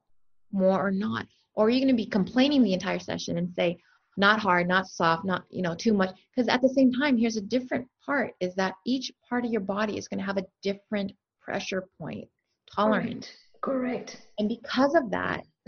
more 0.51 0.85
or 0.85 0.91
not? 0.91 1.25
Or 1.55 1.65
are 1.65 1.69
you 1.69 1.79
going 1.79 1.95
to 1.95 2.03
be 2.03 2.05
complaining 2.05 2.63
the 2.63 2.73
entire 2.73 2.99
session 2.99 3.37
and 3.37 3.53
say, 3.53 3.77
not 4.17 4.39
hard, 4.39 4.67
not 4.67 4.87
soft, 4.87 5.25
not, 5.25 5.43
you 5.49 5.61
know, 5.61 5.75
too 5.75 5.93
much? 5.93 6.11
Because 6.35 6.47
at 6.47 6.61
the 6.61 6.69
same 6.69 6.91
time, 6.91 7.17
here's 7.17 7.37
a 7.37 7.41
different 7.41 7.87
part 8.05 8.33
is 8.39 8.55
that 8.55 8.73
each 8.85 9.11
part 9.27 9.45
of 9.45 9.51
your 9.51 9.61
body 9.61 9.97
is 9.97 10.07
going 10.07 10.19
to 10.19 10.25
have 10.25 10.37
a 10.37 10.45
different 10.63 11.11
pressure 11.41 11.87
point, 11.99 12.27
tolerance. 12.73 13.27
Correct. 13.27 13.37
Correct. 13.61 14.17
And 14.39 14.49
because 14.49 14.95
of 14.95 15.11
that, 15.11 15.43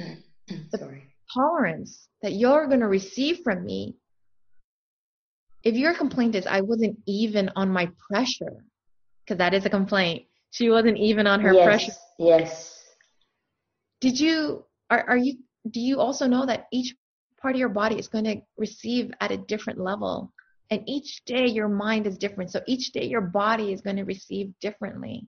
the 0.47 0.77
Sorry. 0.77 1.03
tolerance 1.33 2.07
that 2.21 2.33
you're 2.33 2.67
going 2.67 2.79
to 2.79 2.87
receive 2.87 3.39
from 3.43 3.63
me, 3.65 3.95
if 5.63 5.75
your 5.75 5.93
complaint 5.93 6.35
is, 6.35 6.45
I 6.45 6.61
wasn't 6.61 6.97
even 7.07 7.49
on 7.55 7.69
my 7.69 7.89
pressure, 8.09 8.65
because 9.23 9.37
that 9.37 9.53
is 9.53 9.65
a 9.65 9.69
complaint. 9.69 10.25
She 10.51 10.69
wasn't 10.69 10.97
even 10.97 11.25
on 11.25 11.39
her 11.41 11.53
yes, 11.53 11.65
pressure. 11.65 11.93
Yes. 12.19 12.83
Did 14.01 14.19
you, 14.19 14.65
are, 14.89 15.09
are 15.09 15.17
you, 15.17 15.37
do 15.69 15.79
you 15.79 15.99
also 15.99 16.27
know 16.27 16.45
that 16.45 16.67
each 16.71 16.95
part 17.43 17.55
of 17.55 17.59
your 17.59 17.69
body 17.69 17.99
is 17.99 18.07
going 18.07 18.23
to 18.23 18.37
receive 18.57 19.11
at 19.19 19.31
a 19.31 19.37
different 19.37 19.77
level. 19.77 20.31
And 20.71 20.81
each 20.87 21.23
day 21.25 21.45
your 21.45 21.67
mind 21.67 22.07
is 22.07 22.17
different. 22.17 22.51
So 22.51 22.61
each 22.65 22.93
day 22.93 23.03
your 23.03 23.21
body 23.21 23.73
is 23.73 23.81
going 23.81 23.97
to 23.97 24.05
receive 24.05 24.53
differently. 24.61 25.27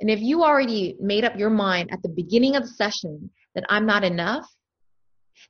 And 0.00 0.10
if 0.10 0.20
you 0.20 0.44
already 0.44 0.96
made 1.00 1.24
up 1.24 1.38
your 1.38 1.50
mind 1.50 1.88
at 1.92 2.02
the 2.02 2.10
beginning 2.10 2.56
of 2.56 2.62
the 2.62 2.68
session 2.68 3.30
that 3.54 3.64
I'm 3.70 3.86
not 3.86 4.04
enough, 4.04 4.46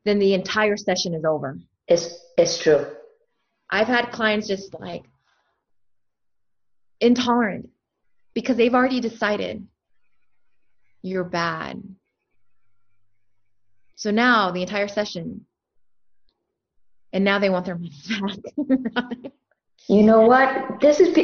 then 0.05 0.21
the 0.21 0.33
entire 0.33 0.77
session 0.77 1.13
is 1.13 1.25
over. 1.25 1.59
It's, 1.89 2.15
it's 2.39 2.63
true. 2.63 2.87
I've 3.69 3.89
had 3.89 4.13
clients 4.13 4.47
just 4.47 4.75
like 4.79 5.03
intolerant 7.01 7.69
because 8.33 8.57
they've 8.57 8.75
already 8.75 9.01
decided 9.01 9.67
you're 11.03 11.25
bad. 11.25 11.83
So 14.05 14.11
now 14.11 14.51
the 14.51 14.61
entire 14.61 14.87
session 14.87 15.47
and 17.15 17.25
now 17.25 17.39
they 17.39 17.49
want 17.49 17.65
their 17.65 17.79
money 17.79 18.03
back. 18.95 19.33
you 19.89 20.03
know 20.03 20.21
what? 20.21 20.79
This 20.83 21.01
is 21.01 21.15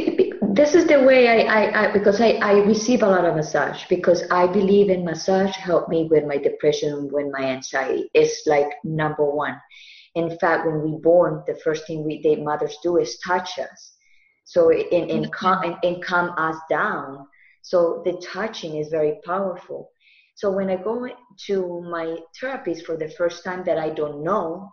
this 0.55 0.75
is 0.75 0.87
the 0.87 1.03
way 1.03 1.29
I, 1.29 1.41
I, 1.43 1.61
I, 1.83 1.93
because 1.93 2.23
I, 2.23 2.31
I 2.41 2.53
receive 2.61 3.03
a 3.03 3.07
lot 3.07 3.27
of 3.27 3.37
massage 3.37 3.85
because 3.91 4.25
I 4.31 4.47
believe 4.47 4.89
in 4.89 5.05
massage 5.05 5.55
help 5.57 5.91
me 5.91 6.09
with 6.11 6.25
my 6.25 6.39
depression 6.39 7.11
with 7.13 7.27
my 7.31 7.45
anxiety. 7.45 8.09
It's 8.15 8.47
like 8.47 8.71
number 8.83 9.31
one. 9.31 9.61
In 10.15 10.39
fact, 10.39 10.65
when 10.65 10.81
we 10.81 10.97
born, 11.03 11.43
the 11.47 11.57
first 11.57 11.87
thing 11.87 12.03
we 12.03 12.23
the 12.23 12.37
mothers 12.37 12.79
do 12.83 12.97
is 12.97 13.19
touch 13.19 13.59
us. 13.59 13.93
So 14.45 14.73
in 14.73 15.11
in 15.11 15.25
mm-hmm. 15.25 15.33
calm 15.33 15.65
and, 15.65 15.77
and 15.83 16.03
calm 16.03 16.31
us 16.39 16.57
down. 16.71 17.27
So 17.61 18.01
the 18.07 18.15
touching 18.33 18.79
is 18.79 18.89
very 18.89 19.19
powerful. 19.23 19.91
So 20.41 20.51
when 20.51 20.71
I 20.71 20.77
go 20.77 21.07
to 21.49 21.83
my 21.83 22.17
therapist 22.41 22.87
for 22.87 22.97
the 22.97 23.11
first 23.11 23.45
time 23.45 23.63
that 23.65 23.77
I 23.77 23.91
don't 23.91 24.25
know, 24.25 24.73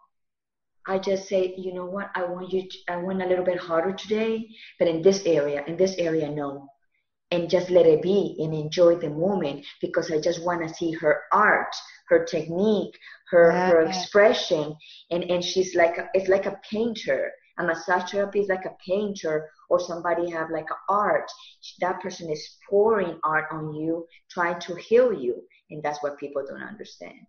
I 0.87 0.97
just 0.97 1.27
say, 1.27 1.55
you 1.57 1.73
know 1.73 1.85
what, 1.85 2.09
I 2.15 2.23
want 2.23 2.53
you, 2.53 2.61
to, 2.61 2.77
I 2.87 2.95
want 2.95 3.21
a 3.21 3.25
little 3.25 3.43
bit 3.43 3.59
harder 3.59 3.91
today, 3.91 4.47
but 4.79 4.87
in 4.87 5.01
this 5.01 5.25
area, 5.25 5.65
in 5.67 5.75
this 5.75 5.95
area, 5.97 6.29
no. 6.29 6.69
And 7.31 7.49
just 7.49 7.69
let 7.69 7.85
it 7.85 8.01
be 8.01 8.37
and 8.39 8.53
enjoy 8.53 8.95
the 8.95 9.09
moment 9.09 9.65
because 9.81 10.09
I 10.09 10.21
just 10.21 10.41
want 10.41 10.65
to 10.65 10.73
see 10.73 10.93
her 10.93 11.23
art, 11.33 11.75
her 12.07 12.23
technique, 12.23 12.97
her, 13.31 13.51
yeah. 13.51 13.67
her 13.67 13.81
expression. 13.81 14.73
And, 15.11 15.25
and 15.25 15.43
she's 15.43 15.75
like, 15.75 15.97
it's 16.13 16.29
like 16.29 16.45
a 16.45 16.61
painter. 16.71 17.29
A 17.59 17.63
massage 17.63 18.11
therapist 18.11 18.43
is 18.43 18.49
like 18.49 18.65
a 18.65 18.75
painter 18.85 19.49
or 19.69 19.79
somebody 19.79 20.29
have 20.29 20.49
like 20.51 20.69
art. 20.89 21.29
That 21.79 22.01
person 22.01 22.29
is 22.29 22.57
pouring 22.69 23.19
art 23.23 23.45
on 23.51 23.73
you, 23.73 24.05
trying 24.29 24.59
to 24.61 24.75
heal 24.75 25.11
you. 25.11 25.43
And 25.69 25.81
that's 25.81 26.01
what 26.03 26.19
people 26.19 26.43
don't 26.47 26.61
understand 26.61 27.19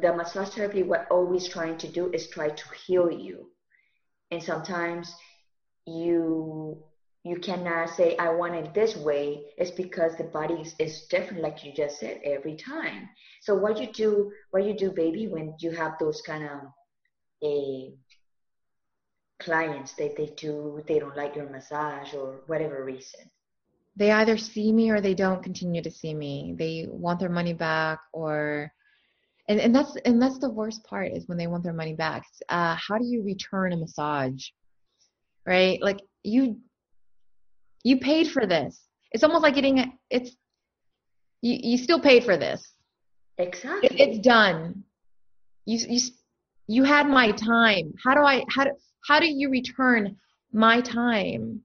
the 0.00 0.12
massage 0.14 0.48
therapy 0.50 0.82
what 0.82 1.06
always 1.10 1.48
trying 1.48 1.76
to 1.78 1.88
do 1.88 2.10
is 2.12 2.28
try 2.28 2.48
to 2.48 2.64
heal 2.86 3.10
you 3.10 3.50
and 4.30 4.42
sometimes 4.42 5.14
you 5.86 6.82
you 7.24 7.36
cannot 7.38 7.88
say 7.88 8.16
i 8.16 8.28
want 8.28 8.54
it 8.54 8.74
this 8.74 8.96
way 8.96 9.44
it's 9.56 9.70
because 9.70 10.16
the 10.16 10.24
body 10.24 10.54
is, 10.54 10.74
is 10.78 11.06
different 11.10 11.42
like 11.42 11.64
you 11.64 11.72
just 11.72 11.98
said 11.98 12.20
every 12.24 12.56
time 12.56 13.08
so 13.40 13.54
what 13.54 13.78
you 13.80 13.92
do 13.92 14.32
what 14.50 14.64
you 14.64 14.74
do 14.76 14.90
baby 14.90 15.28
when 15.28 15.54
you 15.60 15.70
have 15.70 15.92
those 15.98 16.20
kind 16.22 16.44
of 16.44 16.60
a 17.44 17.92
clients 19.40 19.92
that 19.92 20.16
they 20.16 20.32
do 20.36 20.82
they 20.86 20.98
don't 20.98 21.16
like 21.16 21.36
your 21.36 21.48
massage 21.48 22.14
or 22.14 22.40
whatever 22.46 22.84
reason. 22.84 23.20
They 23.96 24.12
either 24.12 24.36
see 24.36 24.72
me 24.72 24.90
or 24.90 25.00
they 25.00 25.14
don't 25.14 25.42
continue 25.42 25.82
to 25.82 25.90
see 25.90 26.14
me. 26.14 26.54
They 26.58 26.86
want 26.88 27.18
their 27.20 27.28
money 27.28 27.52
back 27.52 27.98
or 28.12 28.72
and 29.48 29.60
and 29.60 29.74
that's 29.74 29.96
and 30.04 30.20
that's 30.20 30.38
the 30.38 30.50
worst 30.50 30.84
part 30.84 31.12
is 31.12 31.26
when 31.26 31.38
they 31.38 31.46
want 31.46 31.64
their 31.64 31.72
money 31.72 31.94
back. 31.94 32.24
Uh, 32.48 32.76
how 32.76 32.98
do 32.98 33.04
you 33.04 33.22
return 33.24 33.72
a 33.72 33.76
massage? 33.76 34.44
Right? 35.46 35.80
Like 35.82 35.98
you 36.22 36.58
you 37.84 37.98
paid 37.98 38.28
for 38.28 38.46
this. 38.46 38.80
It's 39.12 39.24
almost 39.24 39.42
like 39.42 39.54
getting 39.54 39.92
it's 40.10 40.36
you 41.42 41.58
you 41.60 41.78
still 41.78 42.00
paid 42.00 42.24
for 42.24 42.36
this. 42.36 42.72
Exactly. 43.38 43.88
It, 43.88 44.00
it's 44.00 44.18
done. 44.18 44.84
You 45.64 45.78
you 45.88 46.00
you 46.66 46.84
had 46.84 47.08
my 47.08 47.32
time. 47.32 47.94
How 48.04 48.14
do 48.14 48.20
i 48.20 48.44
how 48.54 48.64
do 48.64 48.70
how 49.06 49.20
do 49.20 49.26
you 49.26 49.50
return 49.50 50.16
my 50.52 50.80
time? 50.80 51.62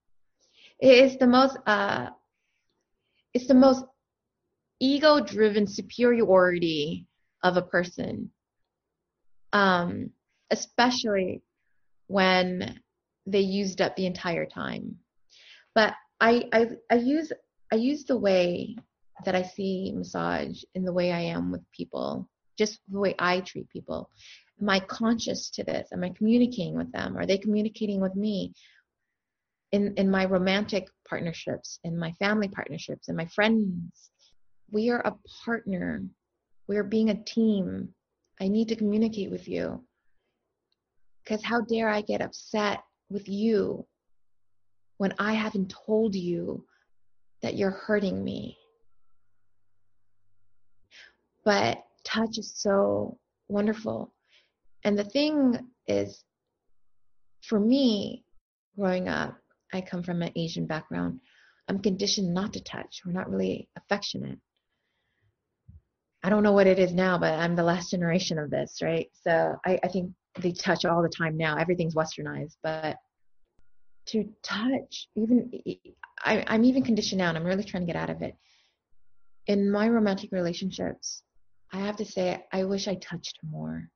It's 0.79 1.17
the 1.17 1.27
most 1.27 1.57
uh 1.65 2.07
it's 3.33 3.47
the 3.47 3.53
most 3.53 3.85
ego 4.79 5.19
driven 5.19 5.65
superiority 5.67 7.07
of 7.43 7.57
a 7.57 7.61
person. 7.61 8.31
Um, 9.53 10.09
especially 10.49 11.41
when 12.07 12.79
they 13.25 13.39
used 13.39 13.81
up 13.81 13.95
the 13.95 14.05
entire 14.05 14.45
time. 14.45 14.95
But 15.75 15.93
I, 16.23 16.45
I 16.53 16.67
i 16.89 16.95
use 16.95 17.31
i 17.71 17.75
use 17.75 18.05
the 18.05 18.17
way 18.17 18.77
that 19.25 19.35
i 19.35 19.43
see 19.43 19.91
massage 19.93 20.63
in 20.73 20.85
the 20.85 20.93
way 20.93 21.11
i 21.11 21.19
am 21.19 21.51
with 21.51 21.63
people 21.71 22.29
just 22.57 22.79
the 22.89 22.99
way 22.99 23.13
i 23.19 23.41
treat 23.41 23.69
people 23.69 24.09
am 24.61 24.69
i 24.69 24.79
conscious 24.79 25.49
to 25.49 25.63
this 25.63 25.89
am 25.91 26.03
i 26.03 26.09
communicating 26.09 26.75
with 26.75 26.91
them 26.91 27.17
are 27.17 27.25
they 27.25 27.37
communicating 27.37 28.01
with 28.01 28.15
me 28.15 28.53
in 29.71 29.93
in 29.95 30.09
my 30.09 30.25
romantic 30.25 30.87
partnerships 31.07 31.79
in 31.83 31.97
my 31.97 32.11
family 32.13 32.47
partnerships 32.47 33.07
and 33.07 33.17
my 33.17 33.25
friends 33.25 34.11
we 34.71 34.89
are 34.89 35.01
a 35.01 35.15
partner 35.45 36.03
we're 36.67 36.83
being 36.83 37.09
a 37.09 37.23
team. 37.23 37.89
I 38.41 38.47
need 38.47 38.69
to 38.69 38.75
communicate 38.75 39.31
with 39.31 39.47
you. 39.47 39.83
Because 41.23 41.43
how 41.43 41.61
dare 41.61 41.89
I 41.89 42.01
get 42.01 42.21
upset 42.21 42.83
with 43.09 43.27
you 43.29 43.85
when 44.97 45.13
I 45.19 45.33
haven't 45.33 45.73
told 45.85 46.15
you 46.15 46.65
that 47.41 47.55
you're 47.55 47.71
hurting 47.71 48.23
me. 48.23 48.57
But 51.45 51.83
touch 52.03 52.37
is 52.37 52.53
so 52.55 53.17
wonderful. 53.49 54.12
And 54.83 54.97
the 54.97 55.03
thing 55.03 55.57
is, 55.87 56.23
for 57.41 57.59
me, 57.59 58.23
growing 58.77 59.07
up, 59.07 59.37
I 59.73 59.81
come 59.81 60.03
from 60.03 60.21
an 60.21 60.31
Asian 60.35 60.65
background. 60.65 61.19
I'm 61.67 61.79
conditioned 61.79 62.33
not 62.33 62.53
to 62.53 62.61
touch. 62.61 63.01
We're 63.05 63.13
not 63.13 63.29
really 63.29 63.69
affectionate. 63.77 64.39
I 66.23 66.29
don't 66.29 66.43
know 66.43 66.51
what 66.53 66.67
it 66.67 66.79
is 66.79 66.93
now, 66.93 67.17
but 67.17 67.33
I'm 67.33 67.55
the 67.55 67.63
last 67.63 67.91
generation 67.91 68.39
of 68.39 68.49
this, 68.49 68.79
right? 68.81 69.09
So 69.23 69.55
I, 69.65 69.79
I 69.83 69.87
think 69.87 70.11
they 70.39 70.51
touch 70.51 70.85
all 70.85 71.01
the 71.01 71.09
time 71.09 71.37
now. 71.37 71.57
Everything's 71.57 71.95
westernized, 71.95 72.55
but 72.63 72.97
to 74.07 74.29
touch, 74.41 75.07
even 75.15 75.51
I, 76.19 76.43
I'm 76.47 76.65
even 76.65 76.83
conditioned 76.83 77.19
now, 77.19 77.29
and 77.29 77.37
I'm 77.37 77.45
really 77.45 77.63
trying 77.63 77.85
to 77.85 77.91
get 77.91 78.01
out 78.01 78.09
of 78.09 78.21
it. 78.21 78.35
In 79.47 79.69
my 79.69 79.87
romantic 79.89 80.31
relationships, 80.31 81.23
I 81.71 81.79
have 81.79 81.97
to 81.97 82.05
say 82.05 82.43
I 82.51 82.63
wish 82.65 82.87
I 82.87 82.95
touched 82.95 83.39
more. 83.43 83.89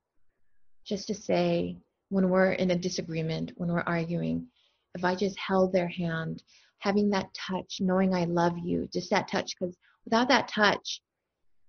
Just 0.88 1.06
to 1.08 1.14
say, 1.14 1.76
when 2.08 2.30
we're 2.30 2.52
in 2.52 2.70
a 2.70 2.78
disagreement, 2.78 3.52
when 3.56 3.70
we're 3.70 3.82
arguing, 3.82 4.46
if 4.94 5.04
I 5.04 5.14
just 5.14 5.38
held 5.38 5.70
their 5.70 5.88
hand, 5.88 6.42
having 6.78 7.10
that 7.10 7.28
touch, 7.34 7.76
knowing 7.80 8.14
I 8.14 8.24
love 8.24 8.56
you, 8.58 8.88
just 8.90 9.10
that 9.10 9.28
touch, 9.28 9.54
because 9.58 9.76
without 10.06 10.28
that 10.28 10.48
touch, 10.48 11.02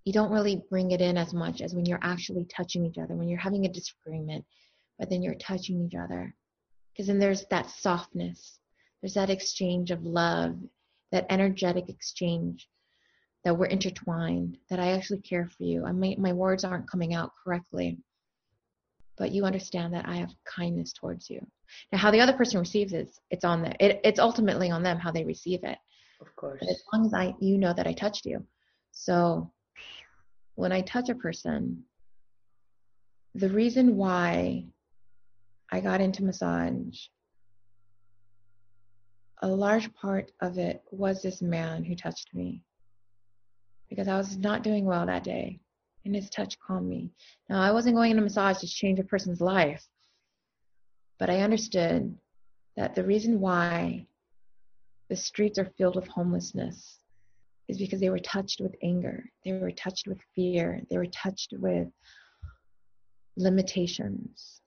you 0.05 0.13
don't 0.13 0.32
really 0.32 0.63
bring 0.69 0.91
it 0.91 1.01
in 1.01 1.17
as 1.17 1.34
much 1.34 1.60
as 1.60 1.75
when 1.75 1.86
you're 1.86 1.99
actually 2.01 2.45
touching 2.45 2.86
each 2.86 2.97
other, 2.97 3.13
when 3.15 3.27
you're 3.27 3.38
having 3.38 3.65
a 3.65 3.73
disagreement, 3.73 4.45
but 4.97 5.10
then 5.10 5.21
you're 5.21 5.36
touching 5.36 5.86
each 5.86 5.95
other. 5.95 6.34
Because 6.93 7.08
then 7.08 7.19
there's 7.19 7.45
that 7.47 7.69
softness, 7.69 8.60
there's 9.01 9.15
that 9.15 9.29
exchange 9.29 9.91
of 9.91 10.05
love, 10.05 10.55
that 11.12 11.25
energetic 11.29 11.89
exchange 11.89 12.69
that 13.43 13.58
we're 13.58 13.65
intertwined, 13.65 14.58
that 14.69 14.79
I 14.79 14.91
actually 14.91 15.19
care 15.21 15.49
for 15.58 15.63
you. 15.63 15.86
I 15.86 15.91
may, 15.91 16.15
my 16.15 16.32
words 16.32 16.63
aren't 16.63 16.89
coming 16.89 17.13
out 17.13 17.32
correctly, 17.43 17.97
but 19.19 19.32
you 19.32 19.43
understand 19.45 19.93
that 19.93 20.08
I 20.08 20.15
have 20.15 20.34
kindness 20.45 20.93
towards 20.93 21.29
you. 21.29 21.45
Now, 21.91 21.99
how 21.99 22.10
the 22.10 22.21
other 22.21 22.34
person 22.34 22.60
receives 22.60 22.93
it, 22.93 23.12
it's 23.29 23.43
on 23.43 23.62
them. 23.62 23.73
It, 23.79 23.99
it's 24.03 24.19
ultimately 24.19 24.71
on 24.71 24.82
them 24.82 24.97
how 24.97 25.12
they 25.12 25.25
receive 25.25 25.63
it. 25.63 25.77
Of 26.21 26.34
course. 26.36 26.60
But 26.62 26.69
as 26.69 26.82
long 26.91 27.05
as 27.05 27.13
I, 27.13 27.36
you 27.39 27.58
know 27.58 27.73
that 27.73 27.86
I 27.86 27.93
touched 27.93 28.25
you. 28.25 28.43
So 28.91 29.51
when 30.55 30.71
I 30.71 30.82
touch 30.82 31.10
a 31.10 31.15
person, 31.15 31.84
the 33.36 33.49
reason 33.49 33.97
why 33.97 34.65
I 35.71 35.82
got 35.82 36.01
into 36.01 36.23
massage, 36.23 36.97
a 39.41 39.47
large 39.47 39.93
part 39.93 40.32
of 40.41 40.58
it 40.58 40.82
was 40.91 41.21
this 41.21 41.41
man 41.41 41.84
who 41.84 41.95
touched 41.95 42.34
me 42.34 42.63
because 43.89 44.08
I 44.08 44.17
was 44.17 44.38
not 44.38 44.63
doing 44.63 44.86
well 44.86 45.05
that 45.05 45.23
day 45.23 45.60
and 46.06 46.16
his 46.16 46.30
touch 46.30 46.58
calmed 46.60 46.88
me. 46.88 47.10
Now, 47.50 47.62
I 47.62 47.72
wasn't 47.72 47.96
going 47.96 48.12
in 48.12 48.20
a 48.20 48.22
massage 48.22 48.60
to 48.60 48.68
change 48.68 49.00
a 49.00 49.04
person's 49.04 49.42
life, 49.42 49.86
but 51.18 51.30
I 51.30 51.42
understood 51.42 52.18
that 52.78 52.96
the 52.96 53.04
reason 53.04 53.40
why 53.40 54.08
the 55.10 55.16
streets 55.16 55.60
are 55.60 55.72
filled 55.78 55.96
with 55.96 56.08
homelessness 56.08 57.00
is 57.68 57.78
because 57.78 58.00
they 58.00 58.10
were 58.10 58.20
touched 58.20 58.62
with 58.62 58.76
anger, 58.82 59.24
they 59.44 59.54
were 59.54 59.72
touched 59.72 60.08
with 60.08 60.20
fear, 60.36 60.82
they 60.90 60.98
were 60.98 61.06
touched 61.08 61.54
with 61.54 61.88
limitations. 63.38 64.62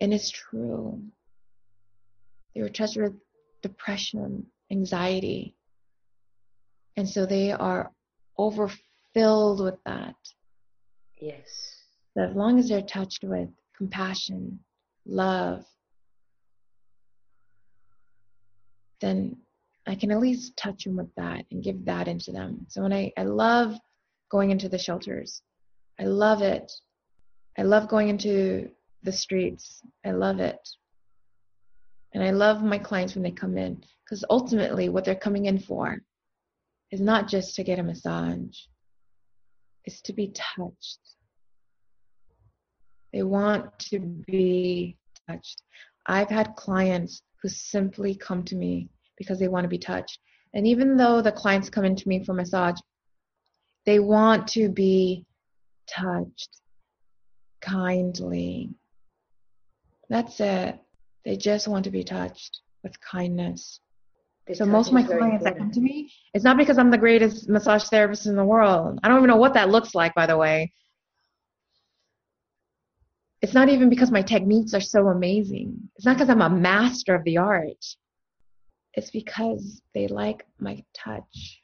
And 0.00 0.12
it's 0.12 0.30
true. 0.30 1.02
They 2.54 2.62
were 2.62 2.68
touched 2.68 2.96
with 2.96 3.14
depression, 3.62 4.46
anxiety. 4.70 5.56
And 6.96 7.08
so 7.08 7.26
they 7.26 7.52
are 7.52 7.90
overfilled 9.16 9.62
with 9.62 9.82
that. 9.86 10.14
Yes. 11.20 11.46
That 12.16 12.30
as 12.30 12.36
long 12.36 12.58
as 12.58 12.68
they're 12.68 12.82
touched 12.82 13.24
with 13.24 13.48
compassion, 13.76 14.60
love, 15.06 15.64
then 19.00 19.36
I 19.86 19.94
can 19.94 20.10
at 20.10 20.20
least 20.20 20.56
touch 20.56 20.84
them 20.84 20.96
with 20.96 21.14
that 21.16 21.44
and 21.50 21.62
give 21.62 21.84
that 21.84 22.08
into 22.08 22.32
them. 22.32 22.66
So 22.68 22.82
when 22.82 22.92
I, 22.92 23.12
I 23.18 23.24
love 23.24 23.74
going 24.30 24.50
into 24.50 24.68
the 24.68 24.78
shelters, 24.78 25.42
I 26.00 26.04
love 26.04 26.42
it. 26.42 26.70
I 27.58 27.62
love 27.62 27.88
going 27.88 28.08
into 28.08 28.70
the 29.02 29.12
streets. 29.12 29.82
I 30.04 30.12
love 30.12 30.40
it. 30.40 30.58
And 32.12 32.22
I 32.22 32.30
love 32.30 32.62
my 32.62 32.78
clients 32.78 33.14
when 33.14 33.24
they 33.24 33.30
come 33.32 33.58
in 33.58 33.82
because 34.04 34.24
ultimately 34.30 34.88
what 34.88 35.04
they're 35.04 35.14
coming 35.14 35.46
in 35.46 35.58
for 35.58 35.98
is 36.92 37.00
not 37.00 37.28
just 37.28 37.56
to 37.56 37.64
get 37.64 37.80
a 37.80 37.82
massage, 37.82 38.56
it's 39.84 40.00
to 40.02 40.12
be 40.12 40.32
touched. 40.34 41.00
They 43.12 43.22
want 43.22 43.78
to 43.90 44.00
be 44.00 44.96
touched. 45.28 45.62
I've 46.06 46.28
had 46.28 46.56
clients 46.56 47.22
who 47.42 47.48
simply 47.48 48.14
come 48.14 48.42
to 48.44 48.56
me 48.56 48.88
because 49.16 49.38
they 49.38 49.48
want 49.48 49.64
to 49.64 49.68
be 49.68 49.78
touched. 49.78 50.18
And 50.54 50.66
even 50.66 50.96
though 50.96 51.22
the 51.22 51.32
clients 51.32 51.70
come 51.70 51.84
into 51.84 52.08
me 52.08 52.24
for 52.24 52.32
massage, 52.32 52.78
they 53.86 54.00
want 54.00 54.48
to 54.48 54.68
be 54.68 55.24
touched 55.86 56.60
kindly. 57.60 58.70
That's 60.08 60.40
it. 60.40 60.78
They 61.24 61.36
just 61.36 61.68
want 61.68 61.84
to 61.84 61.90
be 61.90 62.04
touched 62.04 62.60
with 62.82 63.00
kindness. 63.00 63.80
So 64.52 64.66
most 64.66 64.88
of 64.88 64.94
my 64.94 65.02
clients 65.02 65.44
that 65.44 65.56
come 65.56 65.70
to 65.70 65.80
me, 65.80 66.12
it's 66.34 66.44
not 66.44 66.58
because 66.58 66.76
I'm 66.76 66.90
the 66.90 66.98
greatest 66.98 67.48
massage 67.48 67.84
therapist 67.84 68.26
in 68.26 68.36
the 68.36 68.44
world. 68.44 69.00
I 69.02 69.08
don't 69.08 69.18
even 69.18 69.28
know 69.28 69.36
what 69.36 69.54
that 69.54 69.70
looks 69.70 69.94
like, 69.94 70.14
by 70.14 70.26
the 70.26 70.36
way. 70.36 70.72
It's 73.40 73.54
not 73.54 73.70
even 73.70 73.88
because 73.88 74.10
my 74.10 74.22
techniques 74.22 74.74
are 74.74 74.80
so 74.80 75.08
amazing. 75.08 75.88
It's 75.96 76.04
not 76.04 76.16
because 76.16 76.28
I'm 76.28 76.42
a 76.42 76.50
master 76.50 77.14
of 77.14 77.24
the 77.24 77.38
art. 77.38 77.84
It's 78.92 79.10
because 79.10 79.80
they 79.94 80.08
like 80.08 80.44
my 80.58 80.84
touch. 80.94 81.62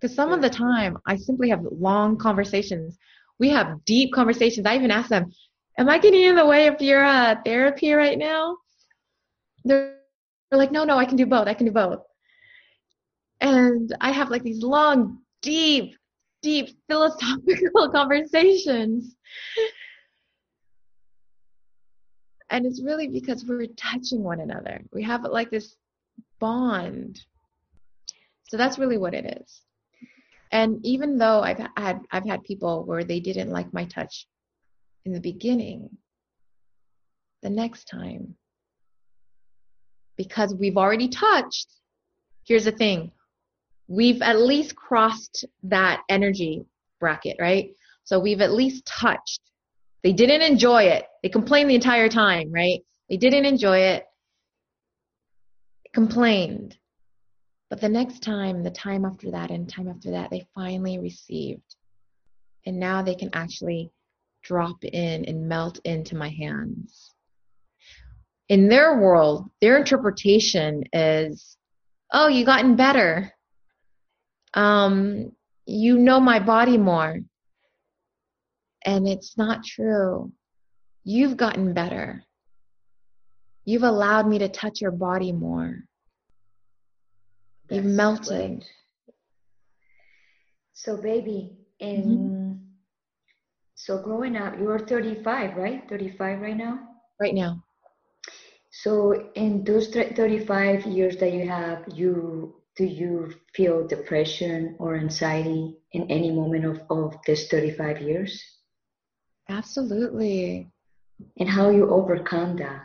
Because 0.00 0.14
some 0.16 0.32
of 0.32 0.42
the 0.42 0.50
time, 0.50 0.98
I 1.06 1.16
simply 1.16 1.50
have 1.50 1.64
long 1.70 2.18
conversations. 2.18 2.98
We 3.38 3.50
have 3.50 3.84
deep 3.84 4.12
conversations. 4.12 4.66
I 4.66 4.74
even 4.74 4.90
ask 4.90 5.08
them, 5.08 5.32
Am 5.78 5.88
I 5.88 5.98
getting 5.98 6.22
in 6.22 6.36
the 6.36 6.44
way 6.44 6.66
of 6.66 6.80
your 6.82 7.02
uh, 7.02 7.36
therapy 7.44 7.92
right 7.92 8.18
now? 8.18 8.58
They're 9.64 10.01
like, 10.58 10.72
No, 10.72 10.84
no, 10.84 10.98
I 10.98 11.04
can 11.04 11.16
do 11.16 11.26
both. 11.26 11.48
I 11.48 11.54
can 11.54 11.66
do 11.66 11.72
both. 11.72 12.00
And 13.40 13.94
I 14.00 14.12
have 14.12 14.30
like 14.30 14.42
these 14.42 14.62
long, 14.62 15.18
deep, 15.42 15.96
deep 16.42 16.70
philosophical 16.88 17.90
conversations. 17.92 19.16
And 22.50 22.66
it's 22.66 22.82
really 22.82 23.08
because 23.08 23.44
we're 23.44 23.66
touching 23.76 24.22
one 24.22 24.40
another. 24.40 24.82
We 24.92 25.02
have 25.04 25.24
like 25.24 25.50
this 25.50 25.74
bond. 26.38 27.20
So 28.48 28.56
that's 28.56 28.78
really 28.78 28.98
what 28.98 29.14
it 29.14 29.40
is. 29.40 29.62
And 30.52 30.84
even 30.84 31.16
though 31.16 31.40
I've 31.40 31.66
had 31.76 32.00
I've 32.10 32.26
had 32.26 32.44
people 32.44 32.84
where 32.84 33.04
they 33.04 33.20
didn't 33.20 33.50
like 33.50 33.72
my 33.72 33.86
touch 33.86 34.26
in 35.06 35.12
the 35.12 35.20
beginning, 35.20 35.88
the 37.42 37.48
next 37.50 37.84
time 37.84 38.36
because 40.16 40.54
we've 40.54 40.76
already 40.76 41.08
touched, 41.08 41.68
here's 42.46 42.64
the 42.64 42.72
thing. 42.72 43.12
We've 43.88 44.22
at 44.22 44.40
least 44.40 44.76
crossed 44.76 45.44
that 45.64 46.02
energy 46.08 46.64
bracket, 47.00 47.36
right? 47.40 47.70
So 48.04 48.18
we've 48.18 48.40
at 48.40 48.52
least 48.52 48.86
touched. 48.86 49.40
They 50.02 50.12
didn't 50.12 50.42
enjoy 50.42 50.84
it. 50.84 51.04
They 51.22 51.28
complained 51.28 51.70
the 51.70 51.74
entire 51.74 52.08
time, 52.08 52.50
right? 52.52 52.80
They 53.08 53.16
didn't 53.16 53.44
enjoy 53.44 53.78
it 53.78 54.04
complained. 55.92 56.76
But 57.70 57.80
the 57.80 57.88
next 57.88 58.20
time, 58.20 58.62
the 58.62 58.70
time 58.70 59.04
after 59.04 59.30
that, 59.30 59.50
and 59.50 59.68
time 59.68 59.88
after 59.88 60.10
that, 60.12 60.30
they 60.30 60.46
finally 60.54 60.98
received. 60.98 61.76
And 62.66 62.78
now 62.78 63.02
they 63.02 63.14
can 63.14 63.30
actually 63.32 63.90
drop 64.42 64.84
in 64.84 65.24
and 65.24 65.48
melt 65.48 65.78
into 65.84 66.16
my 66.16 66.28
hands. 66.28 67.14
In 68.52 68.68
their 68.68 68.98
world, 68.98 69.48
their 69.62 69.78
interpretation 69.78 70.84
is, 70.92 71.56
oh, 72.12 72.28
you've 72.28 72.44
gotten 72.44 72.76
better. 72.76 73.32
Um, 74.52 75.32
you 75.64 75.96
know 75.96 76.20
my 76.20 76.38
body 76.38 76.76
more. 76.76 77.18
And 78.84 79.08
it's 79.08 79.38
not 79.38 79.64
true. 79.64 80.32
You've 81.02 81.38
gotten 81.38 81.72
better. 81.72 82.24
You've 83.64 83.84
allowed 83.84 84.28
me 84.28 84.40
to 84.40 84.50
touch 84.50 84.82
your 84.82 84.90
body 84.90 85.32
more. 85.32 85.84
That's 87.70 87.82
You've 87.82 87.90
melted. 87.90 88.58
Great. 88.58 88.64
So, 90.74 90.98
baby, 90.98 91.56
in 91.78 92.02
mm-hmm. 92.02 92.52
so 93.76 93.96
growing 93.96 94.36
up, 94.36 94.58
you're 94.58 94.78
35, 94.78 95.56
right? 95.56 95.88
35 95.88 96.40
right 96.42 96.56
now. 96.58 96.80
Right 97.18 97.34
now. 97.34 97.64
So, 98.74 99.30
in 99.34 99.64
those 99.64 99.88
35 99.88 100.86
years 100.86 101.18
that 101.18 101.34
you 101.34 101.46
have, 101.46 101.84
you 101.92 102.54
do 102.74 102.84
you 102.84 103.34
feel 103.54 103.86
depression 103.86 104.76
or 104.78 104.96
anxiety 104.96 105.76
in 105.92 106.10
any 106.10 106.30
moment 106.30 106.64
of, 106.64 106.80
of 106.88 107.16
this 107.26 107.48
35 107.48 108.00
years? 108.00 108.42
Absolutely. 109.50 110.70
And 111.38 111.50
how 111.50 111.68
you 111.68 111.90
overcome 111.90 112.56
that? 112.56 112.84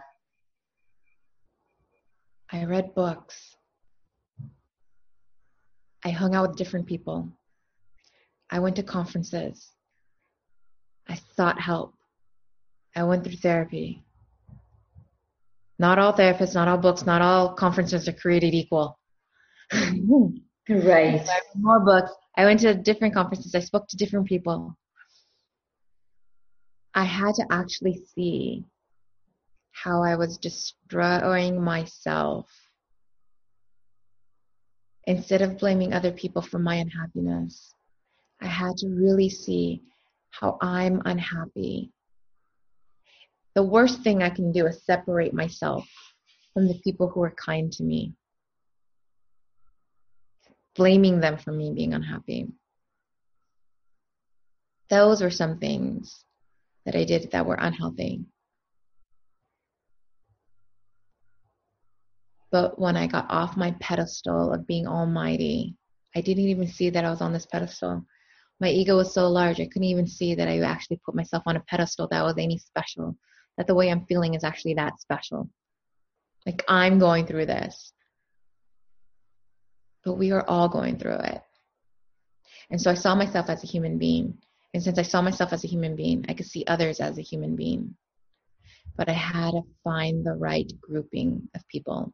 I 2.51 2.65
read 2.65 2.93
books. 2.93 3.55
I 6.03 6.09
hung 6.09 6.35
out 6.35 6.49
with 6.49 6.57
different 6.57 6.85
people. 6.85 7.31
I 8.49 8.59
went 8.59 8.75
to 8.75 8.83
conferences. 8.83 9.71
I 11.07 11.17
sought 11.37 11.61
help. 11.61 11.93
I 12.93 13.03
went 13.03 13.23
through 13.23 13.37
therapy. 13.37 14.03
Not 15.79 15.99
all 15.99 16.13
therapists, 16.13 16.55
not 16.55 16.67
all 16.67 16.77
books, 16.77 17.05
not 17.05 17.21
all 17.21 17.53
conferences 17.53 18.07
are 18.07 18.13
created 18.13 18.53
equal. 18.53 18.97
right. 19.73 21.25
So 21.25 21.33
more 21.55 21.79
books. 21.79 22.11
I 22.35 22.45
went 22.45 22.59
to 22.61 22.73
different 22.73 23.13
conferences. 23.13 23.53
I 23.53 23.59
spoke 23.59 23.87
to 23.89 23.97
different 23.97 24.27
people. 24.27 24.75
I 26.93 27.03
had 27.03 27.35
to 27.35 27.45
actually 27.51 28.01
see 28.15 28.65
how 29.71 30.03
I 30.03 30.15
was 30.15 30.37
destroying 30.37 31.61
myself 31.61 32.49
instead 35.05 35.41
of 35.41 35.59
blaming 35.59 35.93
other 35.93 36.11
people 36.11 36.41
for 36.41 36.59
my 36.59 36.75
unhappiness. 36.75 37.73
I 38.41 38.47
had 38.47 38.77
to 38.77 38.87
really 38.87 39.29
see 39.29 39.83
how 40.31 40.57
I'm 40.61 41.01
unhappy. 41.05 41.91
The 43.57 43.63
worst 43.63 44.03
thing 44.03 44.21
I 44.21 44.29
can 44.29 44.51
do 44.51 44.67
is 44.67 44.85
separate 44.85 45.33
myself 45.33 45.89
from 46.53 46.67
the 46.67 46.79
people 46.83 47.09
who 47.09 47.23
are 47.23 47.33
kind 47.43 47.71
to 47.71 47.83
me, 47.83 48.13
blaming 50.75 51.21
them 51.21 51.39
for 51.39 51.51
me 51.51 51.73
being 51.73 51.95
unhappy. 51.95 52.49
Those 54.91 55.23
were 55.23 55.31
some 55.31 55.57
things 55.57 56.23
that 56.85 56.95
I 56.95 57.03
did 57.03 57.31
that 57.31 57.47
were 57.47 57.57
unhealthy. 57.59 58.25
But 62.51 62.79
when 62.79 62.95
I 62.95 63.07
got 63.07 63.25
off 63.27 63.57
my 63.57 63.71
pedestal 63.79 64.53
of 64.53 64.67
being 64.67 64.85
almighty, 64.85 65.75
I 66.15 66.21
didn't 66.21 66.47
even 66.49 66.67
see 66.67 66.91
that 66.91 67.05
I 67.05 67.09
was 67.09 67.21
on 67.21 67.33
this 67.33 67.47
pedestal 67.47 68.05
my 68.59 68.69
ego 68.69 68.97
was 68.97 69.13
so 69.13 69.27
large, 69.27 69.59
I 69.59 69.67
couldn't 69.67 69.83
even 69.83 70.07
see 70.07 70.33
that 70.35 70.47
I 70.47 70.59
actually 70.61 70.99
put 71.05 71.15
myself 71.15 71.43
on 71.45 71.57
a 71.57 71.63
pedestal 71.67 72.07
that 72.09 72.23
was 72.23 72.35
any 72.37 72.57
special, 72.57 73.15
that 73.57 73.67
the 73.67 73.75
way 73.75 73.89
I'm 73.89 74.05
feeling 74.05 74.35
is 74.35 74.43
actually 74.43 74.75
that 74.75 74.99
special. 74.99 75.49
Like 76.45 76.63
I'm 76.67 76.99
going 76.99 77.25
through 77.25 77.47
this. 77.47 77.91
But 80.05 80.13
we 80.13 80.31
are 80.31 80.45
all 80.47 80.69
going 80.69 80.97
through 80.97 81.19
it. 81.19 81.41
And 82.69 82.81
so 82.81 82.91
I 82.91 82.93
saw 82.93 83.15
myself 83.15 83.49
as 83.49 83.63
a 83.63 83.67
human 83.67 83.97
being. 83.97 84.37
And 84.73 84.83
since 84.83 84.99
I 84.99 85.01
saw 85.01 85.21
myself 85.21 85.53
as 85.53 85.63
a 85.63 85.67
human 85.67 85.95
being, 85.95 86.25
I 86.29 86.33
could 86.33 86.45
see 86.45 86.63
others 86.67 86.99
as 86.99 87.17
a 87.17 87.21
human 87.21 87.55
being. 87.55 87.95
But 88.95 89.09
I 89.09 89.13
had 89.13 89.51
to 89.51 89.61
find 89.83 90.25
the 90.25 90.33
right 90.33 90.71
grouping 90.79 91.49
of 91.55 91.67
people. 91.67 92.13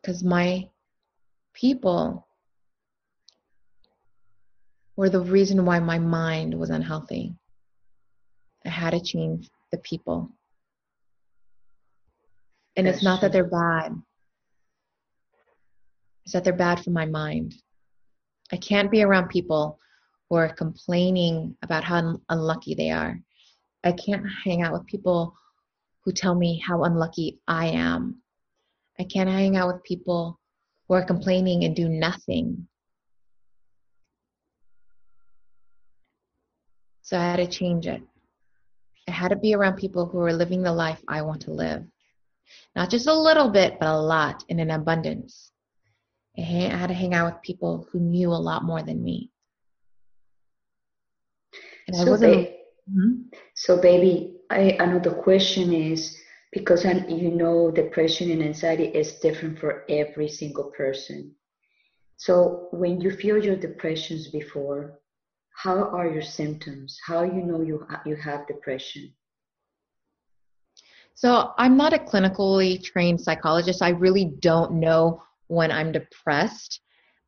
Because 0.00 0.22
my 0.22 0.68
people 1.54 2.26
were 4.96 5.10
the 5.10 5.20
reason 5.20 5.64
why 5.64 5.78
my 5.78 5.98
mind 5.98 6.58
was 6.58 6.70
unhealthy. 6.70 7.34
I 8.64 8.70
had 8.70 8.90
to 8.90 9.00
change 9.00 9.48
the 9.72 9.78
people. 9.78 10.30
And 12.76 12.86
it's 12.86 13.02
not 13.02 13.20
that 13.22 13.32
they're 13.32 13.44
bad, 13.44 14.00
it's 16.24 16.32
that 16.32 16.44
they're 16.44 16.52
bad 16.52 16.80
for 16.84 16.90
my 16.90 17.06
mind. 17.06 17.54
I 18.52 18.56
can't 18.56 18.90
be 18.90 19.02
around 19.02 19.28
people 19.28 19.78
who 20.28 20.36
are 20.36 20.48
complaining 20.48 21.56
about 21.62 21.84
how 21.84 21.96
un- 21.96 22.20
unlucky 22.28 22.74
they 22.74 22.90
are. 22.90 23.20
I 23.84 23.92
can't 23.92 24.24
hang 24.44 24.62
out 24.62 24.72
with 24.72 24.86
people 24.86 25.34
who 26.04 26.12
tell 26.12 26.34
me 26.34 26.62
how 26.66 26.84
unlucky 26.84 27.40
I 27.46 27.66
am. 27.66 28.22
I 28.98 29.04
can't 29.04 29.28
hang 29.28 29.56
out 29.56 29.72
with 29.72 29.82
people 29.84 30.38
who 30.86 30.94
are 30.94 31.04
complaining 31.04 31.64
and 31.64 31.74
do 31.74 31.88
nothing. 31.88 32.66
So 37.02 37.18
I 37.18 37.22
had 37.22 37.36
to 37.36 37.46
change 37.46 37.86
it. 37.86 38.02
I 39.08 39.10
had 39.10 39.28
to 39.28 39.36
be 39.36 39.54
around 39.54 39.76
people 39.76 40.06
who 40.06 40.20
are 40.20 40.32
living 40.32 40.62
the 40.62 40.72
life 40.72 41.00
I 41.08 41.22
want 41.22 41.42
to 41.42 41.50
live. 41.50 41.82
Not 42.76 42.90
just 42.90 43.06
a 43.06 43.14
little 43.14 43.48
bit, 43.48 43.78
but 43.80 43.88
a 43.88 43.96
lot 43.96 44.44
in 44.48 44.60
an 44.60 44.70
abundance. 44.70 45.50
I 46.36 46.42
had 46.42 46.88
to 46.88 46.94
hang 46.94 47.14
out 47.14 47.32
with 47.32 47.42
people 47.42 47.88
who 47.90 48.00
knew 48.00 48.28
a 48.28 48.44
lot 48.48 48.64
more 48.64 48.82
than 48.82 49.02
me. 49.02 49.30
And 51.86 51.96
so 51.96 52.06
I 52.06 52.10
wasn't. 52.10 52.34
Ba- 52.34 52.52
mm-hmm. 52.90 53.22
So, 53.54 53.80
baby, 53.80 54.36
I, 54.50 54.76
another 54.78 55.10
question 55.10 55.72
is 55.72 56.16
because 56.52 56.84
I, 56.84 56.92
you 57.08 57.30
know 57.30 57.70
depression 57.70 58.30
and 58.30 58.42
anxiety 58.42 58.84
is 58.84 59.14
different 59.14 59.58
for 59.58 59.84
every 59.88 60.28
single 60.28 60.70
person. 60.76 61.34
So, 62.18 62.68
when 62.72 63.00
you 63.00 63.10
feel 63.10 63.42
your 63.42 63.56
depressions 63.56 64.28
before, 64.28 65.00
how 65.58 65.90
are 65.90 66.08
your 66.08 66.22
symptoms? 66.22 67.00
How 67.04 67.24
you 67.24 67.42
know 67.42 67.60
you 67.62 67.84
you 68.06 68.14
have 68.16 68.46
depression? 68.46 69.12
So 71.14 71.52
i'm 71.58 71.76
not 71.76 71.92
a 71.92 71.98
clinically 71.98 72.82
trained 72.82 73.20
psychologist. 73.20 73.82
I 73.82 73.90
really 73.90 74.26
don't 74.38 74.74
know 74.74 75.22
when 75.48 75.72
i'm 75.72 75.90
depressed 75.92 76.80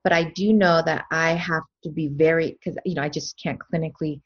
but 0.05 0.13
i 0.13 0.23
do 0.23 0.53
know 0.53 0.83
that 0.85 1.07
i 1.11 1.31
have 1.31 1.63
to 1.83 1.91
be 1.91 2.09
very 2.09 2.53
because 2.53 2.79
you 2.85 2.95
know 2.95 3.03
i 3.03 3.09
just 3.09 3.41
can't 3.43 3.59
clinically 3.59 4.21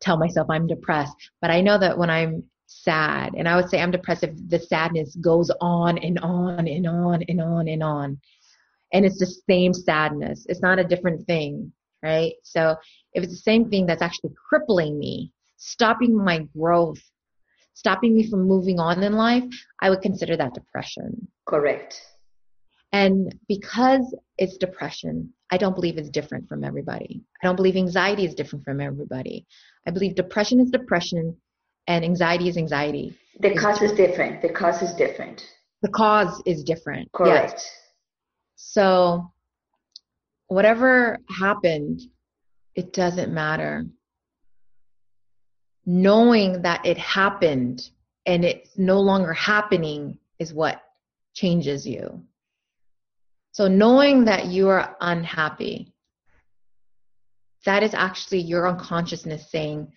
tell 0.00 0.16
myself 0.16 0.46
i'm 0.48 0.68
depressed 0.68 1.16
but 1.42 1.50
i 1.50 1.60
know 1.60 1.76
that 1.76 1.98
when 1.98 2.08
i'm 2.08 2.44
sad 2.66 3.34
and 3.34 3.48
i 3.48 3.56
would 3.56 3.68
say 3.68 3.80
i'm 3.80 3.90
depressed 3.90 4.22
if 4.22 4.30
the 4.48 4.58
sadness 4.58 5.16
goes 5.16 5.50
on 5.60 5.98
and 5.98 6.20
on 6.20 6.68
and 6.68 6.86
on 6.86 7.24
and 7.28 7.40
on 7.40 7.68
and 7.68 7.82
on. 7.82 8.18
And 8.92 9.04
it's 9.04 9.18
the 9.18 9.32
same 9.48 9.72
sadness. 9.72 10.46
It's 10.48 10.62
not 10.62 10.80
a 10.80 10.84
different 10.84 11.24
thing 11.26 11.72
right? 12.02 12.32
So 12.42 12.76
if 13.12 13.24
it's 13.24 13.32
the 13.32 13.38
same 13.38 13.70
thing 13.70 13.86
that's 13.86 14.02
actually 14.02 14.32
crippling 14.48 14.98
me, 14.98 15.32
stopping 15.56 16.16
my 16.16 16.46
growth, 16.56 17.02
stopping 17.74 18.14
me 18.14 18.28
from 18.28 18.46
moving 18.46 18.78
on 18.78 19.02
in 19.02 19.14
life, 19.14 19.44
I 19.80 19.90
would 19.90 20.02
consider 20.02 20.36
that 20.36 20.54
depression. 20.54 21.28
Correct. 21.46 22.00
And 22.92 23.34
because 23.48 24.14
it's 24.38 24.56
depression, 24.56 25.32
I 25.50 25.56
don't 25.56 25.74
believe 25.74 25.96
it's 25.96 26.10
different 26.10 26.48
from 26.48 26.64
everybody. 26.64 27.22
I 27.42 27.46
don't 27.46 27.56
believe 27.56 27.76
anxiety 27.76 28.24
is 28.24 28.34
different 28.34 28.64
from 28.64 28.80
everybody. 28.80 29.46
I 29.86 29.90
believe 29.90 30.14
depression 30.14 30.60
is 30.60 30.70
depression 30.70 31.36
and 31.86 32.04
anxiety 32.04 32.48
is 32.48 32.56
anxiety. 32.56 33.16
The 33.40 33.54
cause 33.54 33.78
different. 33.78 34.00
is 34.00 34.06
different. 34.06 34.42
The 34.42 34.48
cause 34.50 34.82
is 34.82 34.92
different. 34.94 35.46
The 35.82 35.88
cause 35.88 36.42
is 36.46 36.62
different. 36.62 37.10
Correct. 37.12 37.52
Yes. 37.54 37.70
So 38.56 39.32
whatever 40.50 41.18
happened, 41.38 42.00
it 42.74 42.92
doesn't 42.92 43.32
matter. 43.32 43.86
Knowing 45.86 46.62
that 46.62 46.84
it 46.84 46.98
happened 46.98 47.80
and 48.26 48.44
it's 48.44 48.76
no 48.76 49.00
longer 49.00 49.32
happening 49.32 50.18
is 50.40 50.52
what 50.52 50.82
changes 51.34 51.86
you. 51.86 52.22
So 53.52 53.68
knowing 53.68 54.24
that 54.24 54.46
you 54.46 54.68
are 54.68 54.96
unhappy, 55.00 55.94
that 57.64 57.84
is 57.84 57.94
actually 57.94 58.40
your 58.40 58.68
unconsciousness 58.68 59.52
saying, 59.52 59.92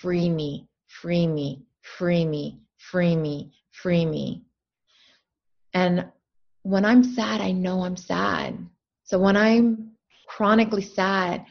free 0.00 0.30
me, 0.30 0.68
free 0.86 1.26
me, 1.26 1.66
free 1.82 2.24
me, 2.24 2.60
free 2.78 3.14
me, 3.14 3.52
free 3.72 4.06
me. 4.06 4.42
And 5.74 6.06
when 6.62 6.86
I'm 6.86 7.04
sad, 7.04 7.42
I 7.42 7.52
know 7.52 7.82
I'm 7.82 7.96
sad. 7.96 8.58
So 9.04 9.18
when 9.18 9.36
I'm 9.36 9.87
chronically 10.28 10.82
sad. 10.82 11.44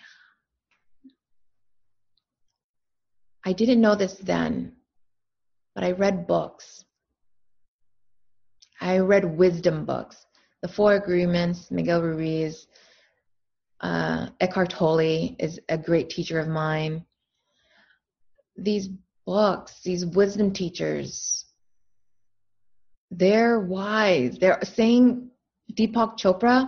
I 3.44 3.54
didn't 3.54 3.82
know 3.82 3.96
this 3.96 4.16
then, 4.16 4.74
but 5.76 5.84
I 5.84 5.92
read 5.92 6.28
books. 6.28 6.86
I 8.80 9.00
read 9.00 9.26
wisdom 9.26 9.86
books. 9.86 10.26
The 10.62 10.68
Four 10.68 10.96
Agreements, 10.96 11.72
Miguel 11.72 12.02
Ruiz, 12.02 12.68
uh, 13.82 14.28
Eckhart 14.40 14.70
Tolle 14.70 15.36
is 15.40 15.60
a 15.70 15.78
great 15.78 16.10
teacher 16.10 16.40
of 16.40 16.48
mine. 16.48 17.06
These 18.56 18.90
books, 19.26 19.82
these 19.84 20.06
wisdom 20.06 20.52
teachers, 20.52 21.46
they're 23.12 23.60
wise. 23.60 24.38
They're 24.40 24.60
saying 24.64 25.30
Deepak 25.74 26.18
Chopra, 26.18 26.68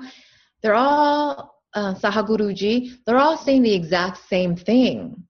they're 0.61 0.75
all 0.75 1.58
uh, 1.73 1.93
Sadhguruji, 1.95 2.97
they're 3.05 3.17
all 3.17 3.37
saying 3.37 3.63
the 3.63 3.73
exact 3.73 4.27
same 4.27 4.55
thing. 4.55 5.23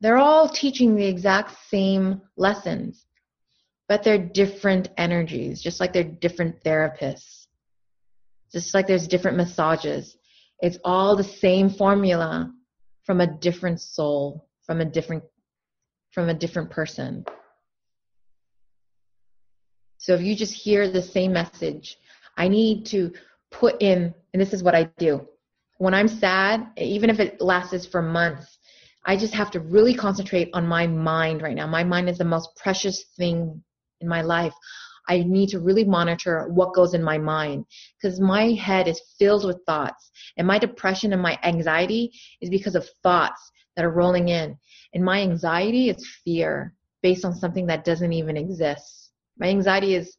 They're 0.00 0.18
all 0.18 0.48
teaching 0.48 0.94
the 0.94 1.06
exact 1.06 1.56
same 1.68 2.20
lessons, 2.36 3.06
but 3.88 4.02
they're 4.02 4.18
different 4.18 4.88
energies, 4.98 5.62
just 5.62 5.80
like 5.80 5.92
they're 5.92 6.04
different 6.04 6.62
therapists. 6.64 7.46
Just 8.52 8.74
like 8.74 8.86
there's 8.86 9.08
different 9.08 9.36
massages. 9.36 10.16
It's 10.60 10.78
all 10.84 11.16
the 11.16 11.24
same 11.24 11.68
formula 11.68 12.52
from 13.04 13.20
a 13.20 13.26
different 13.26 13.80
soul, 13.80 14.48
from 14.66 14.80
a 14.80 14.84
different 14.84 15.24
from 16.12 16.28
a 16.28 16.34
different 16.34 16.70
person. 16.70 17.24
So 19.98 20.14
if 20.14 20.20
you 20.20 20.36
just 20.36 20.54
hear 20.54 20.88
the 20.88 21.02
same 21.02 21.32
message, 21.32 21.96
I 22.36 22.46
need 22.46 22.86
to 22.86 23.10
put 23.60 23.80
in, 23.80 24.14
and 24.32 24.40
this 24.40 24.52
is 24.52 24.62
what 24.62 24.74
I 24.74 24.84
do. 24.98 25.26
When 25.78 25.94
I'm 25.94 26.08
sad, 26.08 26.66
even 26.76 27.10
if 27.10 27.20
it 27.20 27.40
lasts 27.40 27.86
for 27.86 28.02
months, 28.02 28.58
I 29.06 29.16
just 29.16 29.34
have 29.34 29.50
to 29.52 29.60
really 29.60 29.94
concentrate 29.94 30.50
on 30.54 30.66
my 30.66 30.86
mind 30.86 31.42
right 31.42 31.54
now. 31.54 31.66
My 31.66 31.84
mind 31.84 32.08
is 32.08 32.18
the 32.18 32.24
most 32.24 32.48
precious 32.56 33.04
thing 33.16 33.62
in 34.00 34.08
my 34.08 34.22
life. 34.22 34.54
I 35.08 35.22
need 35.22 35.50
to 35.50 35.60
really 35.60 35.84
monitor 35.84 36.48
what 36.48 36.74
goes 36.74 36.94
in 36.94 37.02
my 37.02 37.18
mind 37.18 37.66
because 38.00 38.18
my 38.20 38.52
head 38.52 38.88
is 38.88 39.00
filled 39.18 39.44
with 39.44 39.60
thoughts. 39.66 40.10
And 40.38 40.46
my 40.46 40.58
depression 40.58 41.12
and 41.12 41.20
my 41.20 41.38
anxiety 41.44 42.10
is 42.40 42.48
because 42.48 42.74
of 42.74 42.88
thoughts 43.02 43.50
that 43.76 43.84
are 43.84 43.90
rolling 43.90 44.30
in. 44.30 44.56
And 44.94 45.04
my 45.04 45.20
anxiety 45.20 45.90
is 45.90 46.18
fear 46.24 46.74
based 47.02 47.24
on 47.24 47.34
something 47.34 47.66
that 47.66 47.84
doesn't 47.84 48.12
even 48.14 48.36
exist. 48.36 49.10
My 49.38 49.48
anxiety 49.48 49.94
is 49.94 50.16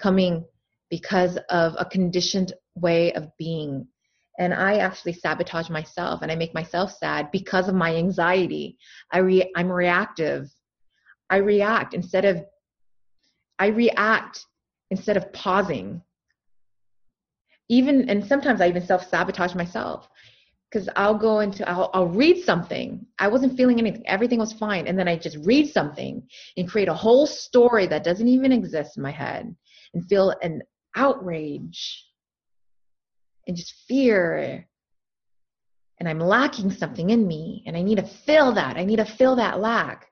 coming 0.00 0.44
because 0.90 1.38
of 1.50 1.74
a 1.78 1.84
conditioned 1.84 2.52
way 2.76 3.12
of 3.14 3.30
being. 3.38 3.86
And 4.38 4.52
I 4.52 4.78
actually 4.78 5.14
sabotage 5.14 5.70
myself 5.70 6.20
and 6.22 6.30
I 6.30 6.36
make 6.36 6.54
myself 6.54 6.92
sad 6.92 7.30
because 7.32 7.68
of 7.68 7.74
my 7.74 7.94
anxiety. 7.94 8.76
I 9.12 9.18
re- 9.18 9.52
I'm 9.56 9.70
reactive. 9.72 10.48
I 11.30 11.36
react 11.36 11.94
instead 11.94 12.24
of 12.24 12.44
I 13.58 13.68
react 13.68 14.44
instead 14.90 15.16
of 15.16 15.32
pausing. 15.32 16.02
Even, 17.68 18.08
and 18.08 18.24
sometimes 18.24 18.60
I 18.60 18.68
even 18.68 18.86
self 18.86 19.08
sabotage 19.08 19.54
myself 19.54 20.08
because 20.70 20.88
I'll 20.96 21.16
go 21.16 21.40
into, 21.40 21.68
I'll, 21.68 21.90
I'll 21.94 22.08
read 22.08 22.44
something. 22.44 23.06
I 23.18 23.28
wasn't 23.28 23.56
feeling 23.56 23.78
anything. 23.78 24.06
Everything 24.06 24.38
was 24.38 24.52
fine. 24.52 24.86
And 24.86 24.98
then 24.98 25.08
I 25.08 25.16
just 25.16 25.38
read 25.44 25.72
something 25.72 26.22
and 26.56 26.68
create 26.68 26.88
a 26.88 26.94
whole 26.94 27.26
story 27.26 27.86
that 27.86 28.04
doesn't 28.04 28.28
even 28.28 28.52
exist 28.52 28.96
in 28.96 29.02
my 29.02 29.10
head 29.10 29.54
and 29.94 30.06
feel 30.06 30.34
an 30.42 30.62
outrage 30.96 32.04
and 33.46 33.56
just 33.56 33.74
fear 33.88 34.66
and 35.98 36.08
I'm 36.08 36.20
lacking 36.20 36.70
something 36.70 37.10
in 37.10 37.26
me 37.26 37.62
and 37.66 37.76
I 37.76 37.82
need 37.82 37.96
to 37.96 38.06
fill 38.06 38.52
that. 38.54 38.76
I 38.76 38.84
need 38.84 38.96
to 38.96 39.04
fill 39.04 39.36
that 39.36 39.60
lack. 39.60 40.06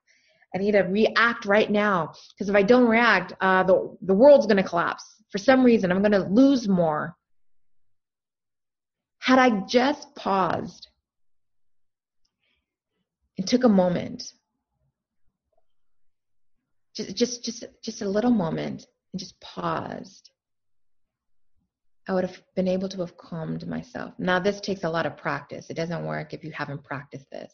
I 0.55 0.59
need 0.59 0.73
to 0.73 0.83
react 0.83 1.45
right 1.45 1.71
now 1.71 2.13
because 2.33 2.49
if 2.49 2.55
I 2.55 2.63
don't 2.63 2.89
react, 2.89 3.33
uh, 3.41 3.65
the 3.65 3.97
the 4.03 4.15
world's 4.15 4.47
going 4.47 4.63
to 4.63 4.69
collapse. 4.69 5.05
For 5.31 5.39
some 5.39 5.65
reason, 5.65 5.91
I'm 5.91 6.01
going 6.01 6.13
to 6.13 6.29
lose 6.29 6.69
more. 6.69 7.17
Had 9.19 9.39
I 9.39 9.63
just 9.67 10.15
paused 10.15 10.89
and 13.37 13.47
took 13.47 13.65
a 13.65 13.69
moment, 13.69 14.23
just 16.95 17.17
just 17.17 17.45
just 17.45 17.65
just 17.83 18.03
a 18.03 18.09
little 18.09 18.31
moment, 18.31 18.87
and 19.13 19.19
just 19.19 19.39
paused, 19.41 20.31
I 22.07 22.13
would 22.13 22.25
have 22.25 22.41
been 22.55 22.69
able 22.69 22.89
to 22.91 23.01
have 23.01 23.17
calmed 23.17 23.67
myself. 23.67 24.13
Now, 24.19 24.39
this 24.39 24.61
takes 24.61 24.85
a 24.85 24.91
lot 24.91 25.07
of 25.07 25.17
practice. 25.17 25.71
It 25.71 25.75
doesn't 25.75 26.05
work 26.05 26.35
if 26.35 26.45
you 26.45 26.53
haven't 26.53 26.85
practiced 26.85 27.31
this. 27.31 27.53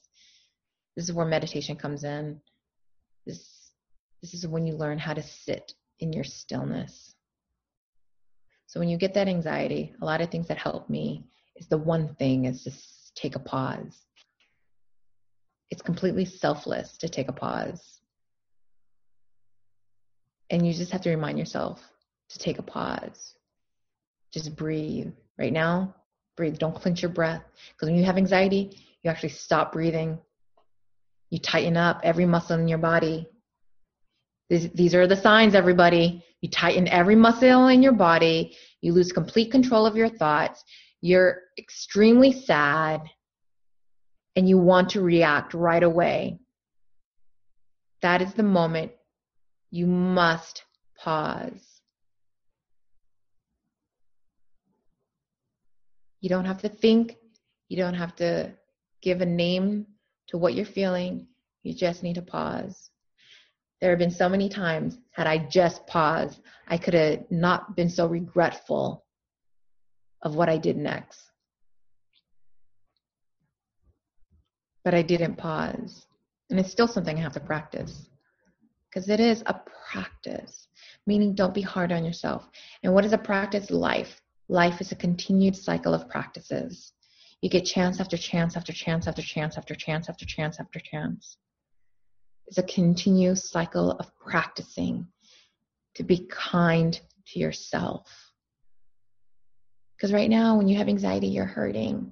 This 0.96 1.08
is 1.08 1.14
where 1.14 1.26
meditation 1.26 1.76
comes 1.76 2.04
in 2.04 2.40
this, 3.26 3.72
this 4.22 4.34
is 4.34 4.46
when 4.46 4.66
you 4.66 4.74
learn 4.74 4.98
how 4.98 5.14
to 5.14 5.22
sit 5.22 5.72
in 6.00 6.12
your 6.12 6.24
stillness. 6.24 7.14
So 8.66 8.80
when 8.80 8.88
you 8.88 8.98
get 8.98 9.14
that 9.14 9.28
anxiety, 9.28 9.94
a 10.00 10.04
lot 10.04 10.20
of 10.20 10.30
things 10.30 10.48
that 10.48 10.58
help 10.58 10.88
me 10.88 11.24
is 11.56 11.66
the 11.66 11.78
one 11.78 12.14
thing 12.16 12.44
is 12.44 12.62
just 12.64 13.14
take 13.14 13.34
a 13.34 13.40
pause. 13.40 13.98
It's 15.70 15.82
completely 15.82 16.24
selfless 16.24 16.96
to 16.98 17.08
take 17.08 17.28
a 17.28 17.32
pause. 17.32 18.00
And 20.50 20.66
you 20.66 20.72
just 20.72 20.92
have 20.92 21.02
to 21.02 21.10
remind 21.10 21.38
yourself 21.38 21.80
to 22.30 22.38
take 22.38 22.58
a 22.58 22.62
pause. 22.62 23.34
Just 24.32 24.56
breathe. 24.56 25.12
Right 25.38 25.52
now, 25.52 25.94
breathe. 26.36 26.58
Don't 26.58 26.74
clench 26.74 27.02
your 27.02 27.10
breath. 27.10 27.42
Because 27.72 27.88
when 27.88 27.96
you 27.96 28.04
have 28.04 28.16
anxiety, 28.16 28.76
you 29.02 29.10
actually 29.10 29.30
stop 29.30 29.72
breathing 29.72 30.18
you 31.30 31.38
tighten 31.38 31.76
up 31.76 32.00
every 32.02 32.26
muscle 32.26 32.58
in 32.58 32.68
your 32.68 32.78
body. 32.78 33.26
These, 34.50 34.70
these 34.72 34.94
are 34.94 35.06
the 35.06 35.16
signs, 35.16 35.54
everybody. 35.54 36.24
You 36.40 36.50
tighten 36.50 36.88
every 36.88 37.14
muscle 37.14 37.68
in 37.68 37.82
your 37.82 37.92
body. 37.92 38.56
You 38.80 38.92
lose 38.92 39.12
complete 39.12 39.52
control 39.52 39.86
of 39.86 39.96
your 39.96 40.08
thoughts. 40.08 40.64
You're 41.00 41.42
extremely 41.56 42.32
sad 42.32 43.02
and 44.34 44.48
you 44.48 44.58
want 44.58 44.90
to 44.90 45.00
react 45.00 45.54
right 45.54 45.82
away. 45.82 46.40
That 48.02 48.22
is 48.22 48.34
the 48.34 48.42
moment 48.42 48.92
you 49.70 49.86
must 49.86 50.64
pause. 50.98 51.69
You 56.20 56.28
don't 56.28 56.44
have 56.44 56.62
to 56.62 56.68
think. 56.68 57.16
You 57.68 57.76
don't 57.76 57.94
have 57.94 58.14
to 58.16 58.52
give 59.02 59.20
a 59.20 59.26
name 59.26 59.86
to 60.28 60.38
what 60.38 60.54
you're 60.54 60.66
feeling. 60.66 61.26
You 61.62 61.74
just 61.74 62.02
need 62.02 62.14
to 62.14 62.22
pause. 62.22 62.90
There 63.80 63.90
have 63.90 63.98
been 63.98 64.10
so 64.10 64.28
many 64.28 64.48
times, 64.48 64.98
had 65.12 65.26
I 65.26 65.38
just 65.38 65.86
paused, 65.86 66.40
I 66.68 66.76
could 66.76 66.94
have 66.94 67.30
not 67.30 67.76
been 67.76 67.88
so 67.88 68.06
regretful 68.06 69.04
of 70.22 70.34
what 70.34 70.50
I 70.50 70.58
did 70.58 70.76
next. 70.76 71.18
But 74.84 74.94
I 74.94 75.02
didn't 75.02 75.36
pause. 75.36 76.06
And 76.50 76.60
it's 76.60 76.70
still 76.70 76.88
something 76.88 77.16
I 77.16 77.22
have 77.22 77.32
to 77.34 77.40
practice 77.40 78.08
because 78.88 79.08
it 79.08 79.20
is 79.20 79.42
a 79.46 79.60
practice, 79.92 80.68
meaning 81.06 81.34
don't 81.34 81.54
be 81.54 81.62
hard 81.62 81.92
on 81.92 82.04
yourself. 82.04 82.48
And 82.82 82.92
what 82.92 83.04
is 83.04 83.12
a 83.12 83.18
practice? 83.18 83.70
Life. 83.70 84.20
Life 84.50 84.80
is 84.80 84.90
a 84.90 84.96
continued 84.96 85.54
cycle 85.54 85.94
of 85.94 86.08
practices. 86.08 86.92
You 87.40 87.48
get 87.48 87.64
chance 87.64 88.00
after 88.00 88.16
chance 88.16 88.56
after 88.56 88.72
chance 88.72 89.06
after 89.06 89.22
chance 89.22 89.56
after 89.56 89.76
chance 89.76 90.08
after 90.08 90.26
chance 90.26 90.58
after 90.58 90.80
chance. 90.80 91.36
It's 92.48 92.58
a 92.58 92.64
continuous 92.64 93.48
cycle 93.48 93.92
of 93.92 94.10
practicing 94.18 95.06
to 95.94 96.02
be 96.02 96.26
kind 96.28 97.00
to 97.28 97.38
yourself. 97.38 98.08
Because 99.96 100.12
right 100.12 100.28
now, 100.28 100.56
when 100.56 100.66
you 100.66 100.78
have 100.78 100.88
anxiety, 100.88 101.28
you're 101.28 101.44
hurting. 101.44 102.10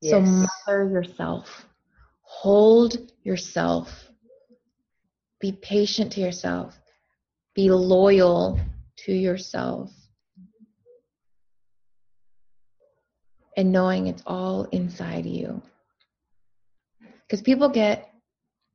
Yes. 0.00 0.10
So, 0.10 0.20
mother 0.20 0.90
yourself, 0.90 1.66
hold 2.22 2.96
yourself, 3.22 4.10
be 5.38 5.52
patient 5.52 6.10
to 6.14 6.20
yourself, 6.20 6.76
be 7.54 7.70
loyal 7.70 8.58
to 9.04 9.12
yourself. 9.12 9.92
And 13.56 13.72
knowing 13.72 14.06
it's 14.06 14.22
all 14.26 14.64
inside 14.64 15.26
you. 15.26 15.62
Because 17.22 17.42
people 17.42 17.68
get 17.68 18.10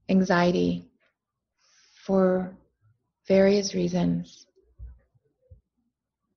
anxiety 0.10 0.89
for 2.06 2.56
various 3.28 3.74
reasons. 3.76 4.46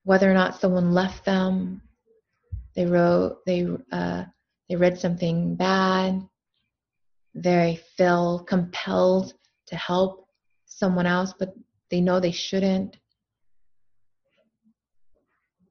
Whether 0.04 0.30
or 0.30 0.35
not 0.35 0.61
someone 0.61 0.92
left 0.92 1.25
them, 1.25 1.81
they 2.77 2.87
wrote, 2.87 3.38
they 3.46 3.66
uh, 3.90 4.25
they 4.69 4.77
read 4.77 4.98
something 4.98 5.56
bad, 5.56 6.27
they 7.35 7.81
feel 7.96 8.44
compelled 8.44 9.35
to 9.66 9.77
help 9.77 10.29
someone 10.66 11.06
else, 11.06 11.35
but 11.38 11.54
they 11.90 12.00
know 12.00 12.21
they 12.21 12.33
shouldn't. 12.33 12.96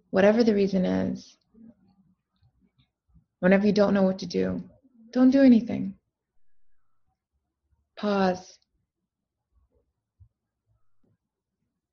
Whatever 0.10 0.43
the 0.43 0.54
reason 0.54 0.86
is, 0.86 1.38
Whenever 3.44 3.68
you 3.68 3.74
don't 3.74 3.94
know 3.94 4.04
what 4.04 4.20
to 4.20 4.26
do, 4.26 4.64
don't 5.12 5.30
do 5.30 5.41
anything. 5.41 5.96
Pause. 7.98 8.58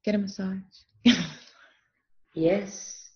Get 0.05 0.15
a 0.15 0.19
massage. 0.19 0.59
yes. 2.35 3.09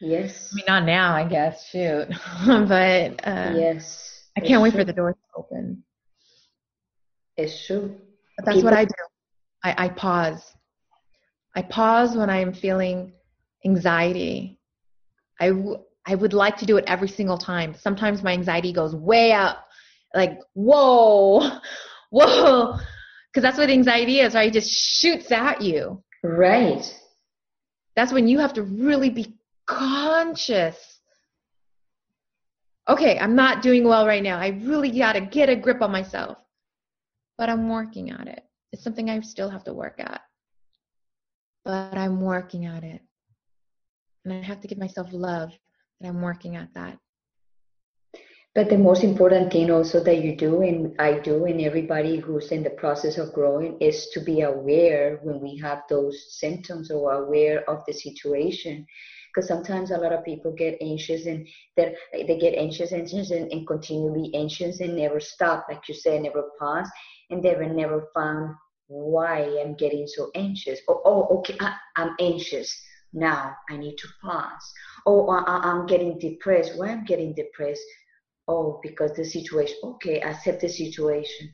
Yes. 0.00 0.50
I 0.52 0.54
mean, 0.54 0.64
not 0.68 0.84
now, 0.84 1.16
I 1.16 1.24
guess. 1.24 1.66
Shoot. 1.68 2.06
but 2.46 3.26
uh, 3.26 3.54
yes. 3.56 4.28
I 4.36 4.40
can't 4.40 4.62
wait 4.62 4.70
true. 4.70 4.82
for 4.82 4.84
the 4.84 4.92
door 4.92 5.14
to 5.14 5.18
open. 5.36 5.82
It's 7.36 7.66
true. 7.66 7.96
But 8.36 8.46
that's 8.46 8.58
People- 8.58 8.70
what 8.70 8.78
I 8.78 8.84
do. 8.84 8.94
I, 9.64 9.86
I 9.86 9.88
pause. 9.88 10.54
I 11.56 11.62
pause 11.62 12.16
when 12.16 12.30
I 12.30 12.38
am 12.38 12.52
feeling 12.52 13.14
anxiety. 13.66 14.60
I, 15.40 15.50
I 16.10 16.14
would 16.14 16.32
like 16.32 16.56
to 16.58 16.66
do 16.66 16.76
it 16.76 16.84
every 16.86 17.08
single 17.08 17.38
time. 17.38 17.74
Sometimes 17.74 18.22
my 18.22 18.32
anxiety 18.32 18.72
goes 18.72 18.94
way 18.94 19.32
up, 19.32 19.66
like, 20.14 20.38
whoa, 20.54 21.58
whoa. 22.10 22.78
Because 23.32 23.42
that's 23.42 23.58
what 23.58 23.70
anxiety 23.70 24.20
is, 24.20 24.34
right? 24.34 24.48
It 24.48 24.60
just 24.60 24.70
shoots 24.70 25.30
at 25.30 25.62
you. 25.62 26.02
Right. 26.22 26.84
That's 27.94 28.12
when 28.12 28.26
you 28.26 28.38
have 28.40 28.54
to 28.54 28.62
really 28.62 29.10
be 29.10 29.36
conscious 29.66 31.00
okay, 32.90 33.18
I'm 33.18 33.36
not 33.36 33.62
doing 33.62 33.86
well 33.86 34.06
right 34.06 34.22
now. 34.22 34.38
I 34.38 34.48
really 34.48 34.90
got 34.90 35.12
to 35.12 35.20
get 35.20 35.48
a 35.48 35.56
grip 35.56 35.80
on 35.80 35.92
myself. 35.92 36.38
But 37.38 37.48
I'm 37.48 37.68
working 37.68 38.10
at 38.10 38.26
it. 38.26 38.42
It's 38.72 38.82
something 38.82 39.08
I 39.08 39.20
still 39.20 39.48
have 39.48 39.64
to 39.64 39.72
work 39.72 39.94
at. 39.98 40.20
But 41.64 41.96
I'm 41.96 42.20
working 42.20 42.66
at 42.66 42.84
it. 42.84 43.00
And 44.24 44.34
I 44.34 44.42
have 44.42 44.60
to 44.60 44.68
give 44.68 44.78
myself 44.78 45.08
love 45.12 45.50
that 46.00 46.08
I'm 46.08 46.22
working 46.22 46.56
at 46.56 46.72
that. 46.74 46.98
But 48.54 48.68
the 48.68 48.78
most 48.78 49.04
important 49.04 49.52
thing 49.52 49.70
also 49.70 50.02
that 50.02 50.24
you 50.24 50.34
do, 50.34 50.62
and 50.62 50.94
I 50.98 51.20
do, 51.20 51.44
and 51.44 51.60
everybody 51.60 52.18
who's 52.18 52.50
in 52.50 52.64
the 52.64 52.70
process 52.70 53.16
of 53.16 53.32
growing, 53.32 53.78
is 53.80 54.08
to 54.08 54.20
be 54.20 54.40
aware 54.40 55.20
when 55.22 55.40
we 55.40 55.56
have 55.58 55.82
those 55.88 56.36
symptoms 56.40 56.90
or 56.90 57.12
aware 57.12 57.68
of 57.70 57.84
the 57.86 57.92
situation 57.92 58.86
because 59.32 59.46
sometimes 59.46 59.90
a 59.90 59.96
lot 59.96 60.12
of 60.12 60.24
people 60.24 60.52
get 60.52 60.76
anxious 60.80 61.26
and 61.26 61.46
they 61.76 62.38
get 62.40 62.54
anxious, 62.54 62.92
anxious 62.92 63.30
and, 63.30 63.50
and 63.52 63.66
continually 63.66 64.30
anxious 64.34 64.80
and 64.80 64.96
never 64.96 65.20
stop, 65.20 65.66
like 65.68 65.88
you 65.88 65.94
said, 65.94 66.22
never 66.22 66.50
pause, 66.58 66.90
and 67.30 67.42
they 67.42 67.54
will 67.54 67.74
never 67.74 68.08
found 68.14 68.54
why 68.88 69.42
I'm 69.60 69.74
getting 69.74 70.06
so 70.06 70.30
anxious. 70.34 70.80
Oh, 70.88 71.00
oh 71.04 71.38
okay, 71.38 71.56
I, 71.60 71.76
am 71.96 72.16
anxious. 72.18 72.76
Now 73.12 73.54
I 73.68 73.76
need 73.76 73.96
to 73.98 74.08
pause. 74.22 74.72
Oh, 75.06 75.28
I, 75.28 75.58
I'm 75.58 75.86
getting 75.86 76.18
depressed. 76.18 76.76
Why 76.76 76.88
I'm 76.88 77.04
getting 77.04 77.34
depressed? 77.34 77.82
Oh, 78.48 78.80
because 78.82 79.12
the 79.14 79.24
situation. 79.24 79.76
Okay, 79.84 80.20
accept 80.20 80.60
the 80.60 80.68
situation. 80.68 81.52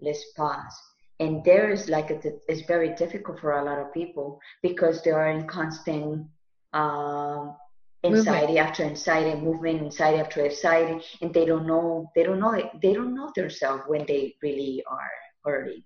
Let's 0.00 0.24
pause. 0.36 0.76
And 1.20 1.44
there 1.44 1.70
is 1.70 1.88
like 1.88 2.10
a, 2.10 2.20
it's 2.48 2.62
very 2.66 2.94
difficult 2.94 3.40
for 3.40 3.52
a 3.52 3.64
lot 3.64 3.78
of 3.78 3.92
people 3.92 4.40
because 4.62 5.02
they 5.02 5.10
are 5.10 5.30
in 5.30 5.46
constant 5.48 6.26
um, 6.72 7.56
anxiety 8.04 8.54
movement. 8.54 8.68
after 8.68 8.82
anxiety, 8.84 9.40
movement, 9.40 9.82
anxiety 9.82 10.18
after 10.20 10.44
anxiety, 10.44 11.04
and 11.20 11.34
they 11.34 11.44
don't 11.44 11.66
know 11.66 12.10
they 12.14 12.22
don't 12.22 12.38
know 12.38 12.52
they 12.80 12.92
don't 12.92 13.14
know 13.14 13.30
themselves 13.34 13.82
when 13.88 14.06
they 14.06 14.34
really 14.42 14.82
are 14.88 15.10
hurting. 15.44 15.82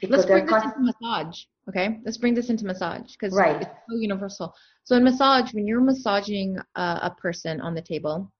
Because 0.00 0.26
Let's 0.26 0.30
bring 0.30 0.46
this 0.46 0.64
into 0.64 0.80
massage. 0.80 1.42
Okay, 1.70 2.00
let's 2.04 2.18
bring 2.18 2.34
this 2.34 2.50
into 2.50 2.66
massage 2.66 3.12
because 3.12 3.32
right. 3.34 3.62
it's 3.62 3.70
so 3.88 3.96
universal. 3.96 4.52
So 4.84 4.96
in 4.96 5.04
massage, 5.04 5.54
when 5.54 5.66
you're 5.66 5.80
massaging 5.80 6.58
a 6.76 7.10
person 7.16 7.60
on 7.60 7.74
the 7.74 7.82
table, 7.82 8.30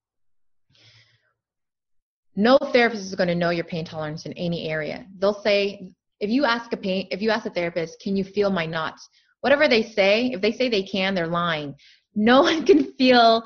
no 2.36 2.58
therapist 2.72 3.04
is 3.04 3.14
going 3.14 3.28
to 3.28 3.34
know 3.34 3.50
your 3.50 3.64
pain 3.64 3.84
tolerance 3.84 4.26
in 4.26 4.32
any 4.34 4.68
area. 4.68 5.06
They'll 5.18 5.42
say, 5.42 5.90
if 6.20 6.28
you 6.28 6.44
ask 6.44 6.72
a 6.72 6.76
pain, 6.76 7.08
if 7.10 7.22
you 7.22 7.30
ask 7.30 7.46
a 7.46 7.50
therapist, 7.50 8.00
can 8.00 8.16
you 8.16 8.24
feel 8.24 8.50
my 8.50 8.66
knots? 8.66 9.08
whatever 9.40 9.68
they 9.68 9.82
say, 9.82 10.26
if 10.32 10.40
they 10.40 10.52
say 10.52 10.68
they 10.68 10.82
can, 10.82 11.14
they're 11.14 11.26
lying. 11.26 11.74
No 12.14 12.42
one 12.42 12.64
can 12.64 12.92
feel 12.94 13.42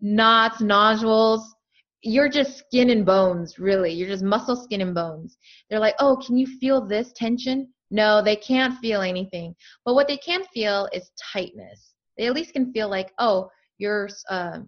knots, 0.00 0.60
nodules. 0.60 1.54
You're 2.02 2.28
just 2.28 2.58
skin 2.58 2.90
and 2.90 3.04
bones, 3.04 3.58
really. 3.58 3.92
You're 3.92 4.08
just 4.08 4.22
muscle, 4.22 4.56
skin, 4.56 4.80
and 4.80 4.94
bones. 4.94 5.36
They're 5.68 5.80
like, 5.80 5.94
oh, 5.98 6.20
can 6.24 6.36
you 6.36 6.46
feel 6.58 6.86
this 6.86 7.12
tension? 7.16 7.68
No, 7.90 8.22
they 8.22 8.36
can't 8.36 8.78
feel 8.80 9.02
anything. 9.02 9.54
But 9.84 9.94
what 9.94 10.08
they 10.08 10.16
can 10.16 10.44
feel 10.52 10.88
is 10.92 11.10
tightness. 11.32 11.94
They 12.18 12.26
at 12.26 12.34
least 12.34 12.52
can 12.52 12.72
feel 12.72 12.88
like, 12.88 13.12
oh, 13.18 13.50
you're, 13.78 14.08
uh, 14.28 14.60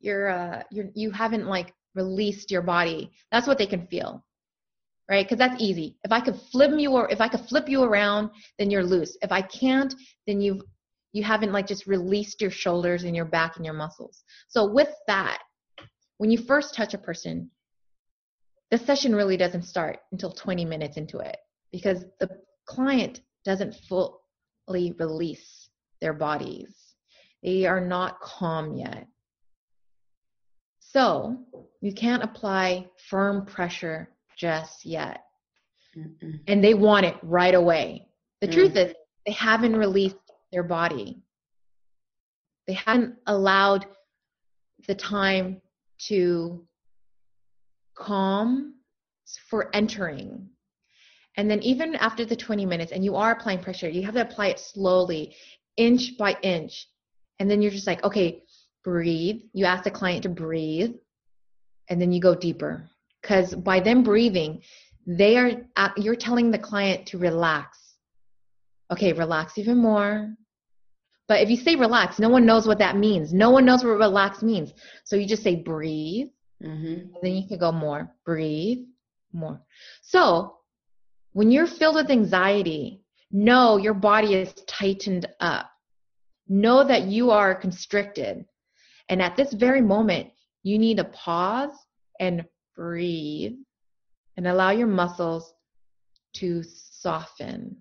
you're, 0.00 0.28
uh, 0.28 0.62
you're, 0.70 0.90
you 0.94 1.10
haven't 1.10 1.46
like 1.46 1.72
released 1.94 2.50
your 2.50 2.62
body. 2.62 3.10
That's 3.32 3.46
what 3.46 3.58
they 3.58 3.66
can 3.66 3.86
feel 3.86 4.24
right? 5.10 5.24
Because 5.24 5.38
that's 5.38 5.60
easy. 5.60 5.96
If 6.04 6.12
I 6.12 6.20
could 6.20 6.38
flip 6.52 6.72
you 6.76 6.92
or 6.92 7.10
if 7.10 7.20
I 7.20 7.28
could 7.28 7.40
flip 7.48 7.68
you 7.68 7.82
around, 7.82 8.30
then 8.58 8.70
you're 8.70 8.84
loose. 8.84 9.16
If 9.22 9.32
I 9.32 9.42
can't, 9.42 9.94
then 10.26 10.40
you've 10.40 10.62
you 11.12 11.22
haven't 11.22 11.52
like 11.52 11.66
just 11.66 11.86
released 11.86 12.42
your 12.42 12.50
shoulders 12.50 13.04
and 13.04 13.16
your 13.16 13.24
back 13.24 13.56
and 13.56 13.64
your 13.64 13.74
muscles. 13.74 14.22
So 14.48 14.70
with 14.70 14.90
that, 15.06 15.38
when 16.18 16.30
you 16.30 16.38
first 16.38 16.74
touch 16.74 16.92
a 16.92 16.98
person, 16.98 17.50
the 18.70 18.76
session 18.76 19.14
really 19.14 19.38
doesn't 19.38 19.62
start 19.62 20.00
until 20.12 20.30
20 20.30 20.66
minutes 20.66 20.98
into 20.98 21.18
it 21.18 21.38
because 21.72 22.04
the 22.20 22.28
client 22.66 23.20
doesn't 23.44 23.74
fully 23.88 24.94
release 24.98 25.70
their 26.00 26.12
bodies. 26.12 26.74
They 27.42 27.66
are 27.66 27.80
not 27.80 28.20
calm 28.20 28.74
yet. 28.74 29.06
So 30.80 31.38
you 31.80 31.92
can't 31.92 32.22
apply 32.22 32.86
firm 33.08 33.44
pressure 33.46 34.10
just 34.36 34.84
yet. 34.84 35.24
Mm-mm. 35.96 36.40
And 36.46 36.62
they 36.62 36.74
want 36.74 37.06
it 37.06 37.16
right 37.22 37.54
away. 37.54 38.08
The 38.40 38.48
mm. 38.48 38.52
truth 38.52 38.76
is, 38.76 38.94
they 39.26 39.32
haven't 39.32 39.76
released 39.76 40.16
their 40.52 40.62
body. 40.62 41.20
They 42.66 42.74
haven't 42.74 43.16
allowed 43.26 43.86
the 44.86 44.94
time 44.94 45.60
to 46.06 46.66
calm 47.94 48.74
for 49.50 49.74
entering. 49.74 50.48
And 51.38 51.50
then, 51.50 51.62
even 51.62 51.94
after 51.94 52.26
the 52.26 52.36
20 52.36 52.66
minutes, 52.66 52.92
and 52.92 53.02
you 53.02 53.16
are 53.16 53.32
applying 53.32 53.60
pressure, 53.60 53.88
you 53.88 54.02
have 54.02 54.14
to 54.14 54.20
apply 54.20 54.48
it 54.48 54.58
slowly, 54.58 55.34
inch 55.78 56.18
by 56.18 56.36
inch. 56.42 56.88
And 57.38 57.50
then 57.50 57.62
you're 57.62 57.70
just 57.70 57.86
like, 57.86 58.04
okay, 58.04 58.42
breathe. 58.84 59.40
You 59.54 59.64
ask 59.64 59.84
the 59.84 59.90
client 59.90 60.24
to 60.24 60.28
breathe, 60.28 60.94
and 61.88 62.02
then 62.02 62.12
you 62.12 62.20
go 62.20 62.34
deeper. 62.34 62.90
Because 63.22 63.54
by 63.54 63.80
them 63.80 64.02
breathing 64.02 64.60
they 65.08 65.38
are 65.38 65.52
you're 65.96 66.14
telling 66.14 66.50
the 66.50 66.58
client 66.58 67.06
to 67.06 67.18
relax. 67.18 67.78
Okay 68.92 69.12
relax 69.14 69.56
even 69.56 69.78
more. 69.78 70.34
But 71.26 71.40
if 71.40 71.48
you 71.48 71.56
say 71.56 71.76
relax 71.76 72.18
no 72.18 72.28
one 72.28 72.44
knows 72.44 72.66
what 72.66 72.78
that 72.78 72.96
means. 72.96 73.32
No 73.32 73.50
one 73.50 73.64
knows 73.64 73.82
what 73.82 73.98
relax 73.98 74.42
means. 74.42 74.72
So 75.04 75.16
you 75.16 75.26
just 75.26 75.42
say 75.42 75.56
breathe. 75.56 76.28
Mm-hmm. 76.62 77.12
then 77.22 77.36
you 77.36 77.46
can 77.46 77.58
go 77.58 77.70
more. 77.72 78.12
Breathe 78.26 78.84
more. 79.32 79.60
So 80.02 80.56
when 81.38 81.52
you're 81.52 81.68
filled 81.68 81.94
with 81.94 82.10
anxiety 82.10 83.00
know 83.30 83.76
your 83.76 83.94
body 83.94 84.34
is 84.34 84.52
tightened 84.66 85.24
up 85.38 85.70
know 86.48 86.82
that 86.82 87.04
you 87.04 87.30
are 87.30 87.54
constricted 87.54 88.44
and 89.08 89.22
at 89.22 89.36
this 89.36 89.52
very 89.52 89.80
moment 89.80 90.28
you 90.64 90.80
need 90.80 90.96
to 90.96 91.04
pause 91.04 91.70
and 92.18 92.44
breathe 92.74 93.52
and 94.36 94.48
allow 94.48 94.72
your 94.72 94.88
muscles 94.88 95.54
to 96.34 96.64
soften 96.64 97.76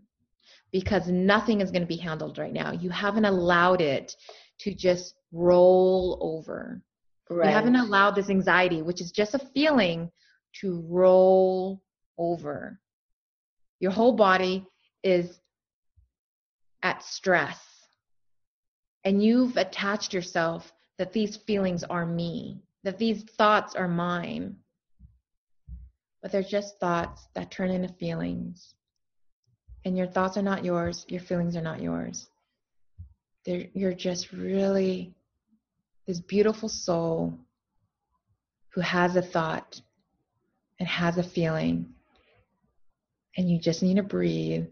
because 0.72 1.08
nothing 1.08 1.60
is 1.60 1.72
going 1.72 1.82
to 1.82 1.88
be 1.88 1.98
handled 1.98 2.38
right 2.38 2.54
now. 2.54 2.72
You 2.72 2.92
haven't 2.92 3.26
allowed 3.26 3.82
it 3.82 4.16
to 4.60 4.76
just 4.76 5.16
roll 5.32 6.20
over. 6.22 6.84
Right. 7.30 7.48
You 7.48 7.54
haven't 7.54 7.76
allowed 7.76 8.12
this 8.12 8.30
anxiety, 8.30 8.82
which 8.84 9.02
is 9.02 9.12
just 9.12 9.34
a 9.34 9.40
feeling, 9.54 10.12
to 10.62 10.86
roll 10.88 11.82
over. 12.18 12.80
Your 13.80 13.92
whole 13.92 14.14
body 14.14 14.66
is 15.04 15.40
at 16.84 17.04
stress. 17.04 17.60
And 19.04 19.24
you've 19.24 19.58
attached 19.58 20.14
yourself 20.14 20.74
that 20.98 21.14
these 21.14 21.38
feelings 21.38 21.84
are 21.84 22.06
me, 22.06 22.62
that 22.84 22.98
these 22.98 23.24
thoughts 23.24 23.76
are 23.76 23.88
mine 23.88 24.58
but 26.22 26.32
they're 26.34 26.44
just 26.44 26.80
thoughts 26.80 27.28
that 27.36 27.52
turn 27.52 27.72
into 27.72 27.94
feelings. 27.94 28.76
And 29.86 29.98
your 29.98 30.08
thoughts 30.08 30.36
are 30.36 30.42
not 30.42 30.66
yours, 30.66 31.06
your 31.08 31.22
feelings 31.22 31.56
are 31.56 31.62
not 31.62 31.82
yours. 31.82 32.28
They're, 33.46 33.68
you're 33.74 33.94
just 33.94 34.34
really 34.34 35.14
this 36.06 36.20
beautiful 36.20 36.68
soul 36.68 37.38
who 38.70 38.82
has 38.82 39.16
a 39.16 39.22
thought 39.22 39.80
and 40.80 40.90
has 40.90 41.18
a 41.18 41.24
feeling. 41.24 41.94
And 43.38 43.50
you 43.50 43.60
just 43.60 43.84
need 43.84 43.96
to 43.98 44.04
breathe 44.04 44.66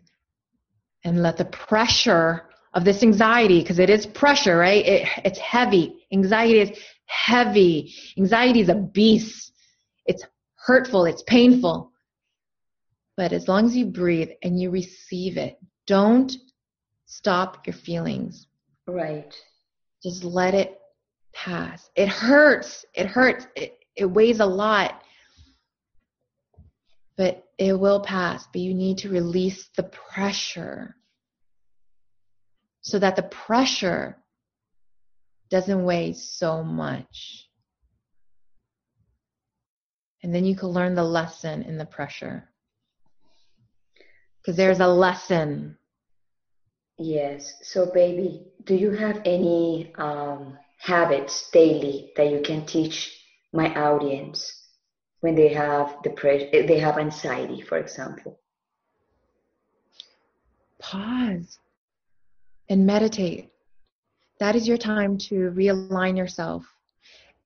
and 1.03 1.21
let 1.21 1.37
the 1.37 1.45
pressure 1.45 2.49
of 2.73 2.83
this 2.83 3.03
anxiety, 3.03 3.61
because 3.61 3.79
it 3.79 3.89
is 3.89 4.05
pressure, 4.05 4.57
right? 4.57 4.85
It, 4.85 5.07
it's 5.23 5.39
heavy. 5.39 6.05
Anxiety 6.11 6.59
is 6.59 6.77
heavy. 7.05 7.93
Anxiety 8.17 8.59
is 8.59 8.69
a 8.69 8.75
beast. 8.75 9.53
It's 10.05 10.23
hurtful, 10.55 11.05
it's 11.05 11.23
painful. 11.27 11.91
But 13.15 13.31
as 13.31 13.47
long 13.47 13.65
as 13.65 13.77
you 13.77 13.85
breathe 13.85 14.29
and 14.43 14.59
you 14.59 14.71
receive 14.71 15.37
it, 15.37 15.57
don't 15.87 16.35
stop 17.05 17.65
your 17.65 17.75
feelings. 17.75 18.47
Right. 18.87 19.33
Just 20.03 20.23
let 20.23 20.53
it 20.53 20.79
pass. 21.33 21.89
It 21.95 22.09
hurts. 22.09 22.83
It 22.93 23.05
hurts. 23.05 23.47
It, 23.55 23.77
it 23.95 24.05
weighs 24.05 24.41
a 24.41 24.45
lot. 24.45 25.01
But 27.17 27.45
it 27.57 27.79
will 27.79 28.01
pass. 28.01 28.47
But 28.51 28.61
you 28.61 28.73
need 28.73 28.97
to 28.99 29.09
release 29.09 29.69
the 29.75 29.83
pressure 29.83 30.95
so 32.81 32.99
that 32.99 33.15
the 33.15 33.23
pressure 33.23 34.17
doesn't 35.49 35.83
weigh 35.83 36.13
so 36.13 36.63
much. 36.63 37.49
And 40.21 40.33
then 40.33 40.45
you 40.45 40.55
can 40.55 40.69
learn 40.69 40.95
the 40.95 41.03
lesson 41.03 41.63
in 41.63 41.77
the 41.77 41.85
pressure. 41.85 42.49
Because 44.41 44.57
there's 44.57 44.79
a 44.79 44.87
lesson. 44.87 45.77
Yes. 46.97 47.53
So, 47.63 47.91
baby, 47.91 48.47
do 48.63 48.75
you 48.75 48.91
have 48.91 49.21
any 49.25 49.93
um, 49.97 50.57
habits 50.77 51.49
daily 51.51 52.11
that 52.17 52.29
you 52.29 52.41
can 52.41 52.65
teach 52.65 53.19
my 53.53 53.73
audience 53.73 54.64
when 55.21 55.35
they 55.35 55.53
have 55.53 56.01
depression, 56.03 56.49
they 56.67 56.79
have 56.79 56.97
anxiety, 56.97 57.61
for 57.61 57.77
example? 57.77 58.39
Pause 60.79 61.59
and 62.69 62.85
meditate. 62.85 63.49
That 64.39 64.55
is 64.55 64.67
your 64.67 64.77
time 64.77 65.17
to 65.29 65.51
realign 65.51 66.17
yourself. 66.17 66.65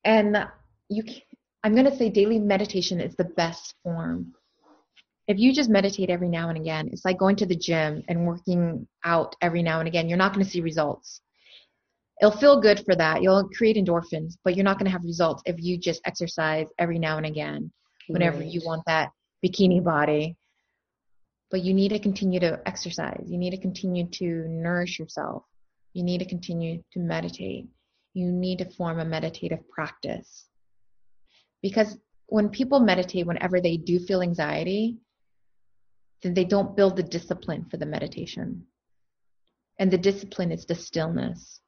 And 0.04 0.48
you 0.90 1.04
can, 1.04 1.22
I'm 1.64 1.74
going 1.74 1.90
to 1.90 1.96
say 1.96 2.10
daily 2.10 2.40
meditation 2.40 3.00
is 3.00 3.16
the 3.16 3.26
best 3.26 3.76
form. 3.84 4.34
If 5.28 5.38
you 5.38 5.54
just 5.54 5.70
meditate 5.70 6.10
every 6.10 6.30
now 6.30 6.50
and 6.50 6.58
again, 6.58 6.90
it's 6.92 7.06
like 7.06 7.20
going 7.20 7.36
to 7.38 7.46
the 7.46 7.56
gym 7.56 8.04
and 8.08 8.26
working 8.26 8.88
out 9.04 9.36
every 9.42 9.62
now 9.62 9.80
and 9.80 9.88
again. 9.88 10.10
You're 10.10 10.18
not 10.18 10.34
going 10.34 10.44
to 10.44 10.50
see 10.50 10.62
results. 10.62 11.22
It'll 12.22 12.38
feel 12.38 12.60
good 12.60 12.84
for 12.86 12.96
that. 12.96 13.22
You'll 13.22 13.48
create 13.50 13.78
endorphins, 13.78 14.34
but 14.44 14.56
you're 14.56 14.66
not 14.66 14.78
going 14.78 14.86
to 14.86 14.92
have 14.92 15.04
results 15.04 15.42
if 15.46 15.56
you 15.60 15.78
just 15.78 16.02
exercise 16.06 16.68
every 16.78 17.00
now 17.00 17.18
and 17.18 17.26
again 17.26 17.72
whenever 18.08 18.40
right. 18.40 18.48
you 18.48 18.62
want 18.66 18.84
that 18.88 19.12
bikini 19.46 19.84
body. 19.84 20.36
But 21.52 21.64
you 21.64 21.74
need 21.74 21.90
to 21.90 22.00
continue 22.00 22.40
to 22.42 22.62
exercise. 22.66 23.24
You 23.26 23.38
need 23.38 23.52
to 23.52 23.58
continue 23.58 24.08
to 24.14 24.48
nourish 24.48 25.00
yourself. 25.00 25.44
You 25.94 26.04
need 26.04 26.20
to 26.20 26.26
continue 26.26 26.84
to 26.94 27.00
meditate. 27.00 27.68
You 28.14 28.32
need 28.32 28.60
to 28.60 28.70
form 28.70 29.00
a 29.00 29.06
meditative 29.06 29.68
practice. 29.70 30.46
Because 31.62 31.98
when 32.28 32.50
people 32.50 32.80
meditate, 32.80 33.26
whenever 33.26 33.62
they 33.62 33.78
do 33.78 34.00
feel 34.00 34.22
anxiety, 34.22 34.98
then 36.22 36.34
they 36.34 36.46
don't 36.46 36.76
build 36.76 36.98
the 36.98 37.04
discipline 37.04 37.66
for 37.72 37.78
the 37.78 37.86
meditation. 37.86 38.66
And 39.80 39.90
the 39.90 39.98
discipline 39.98 40.52
is 40.52 40.66
the 40.66 40.76
stillness. 40.76 41.62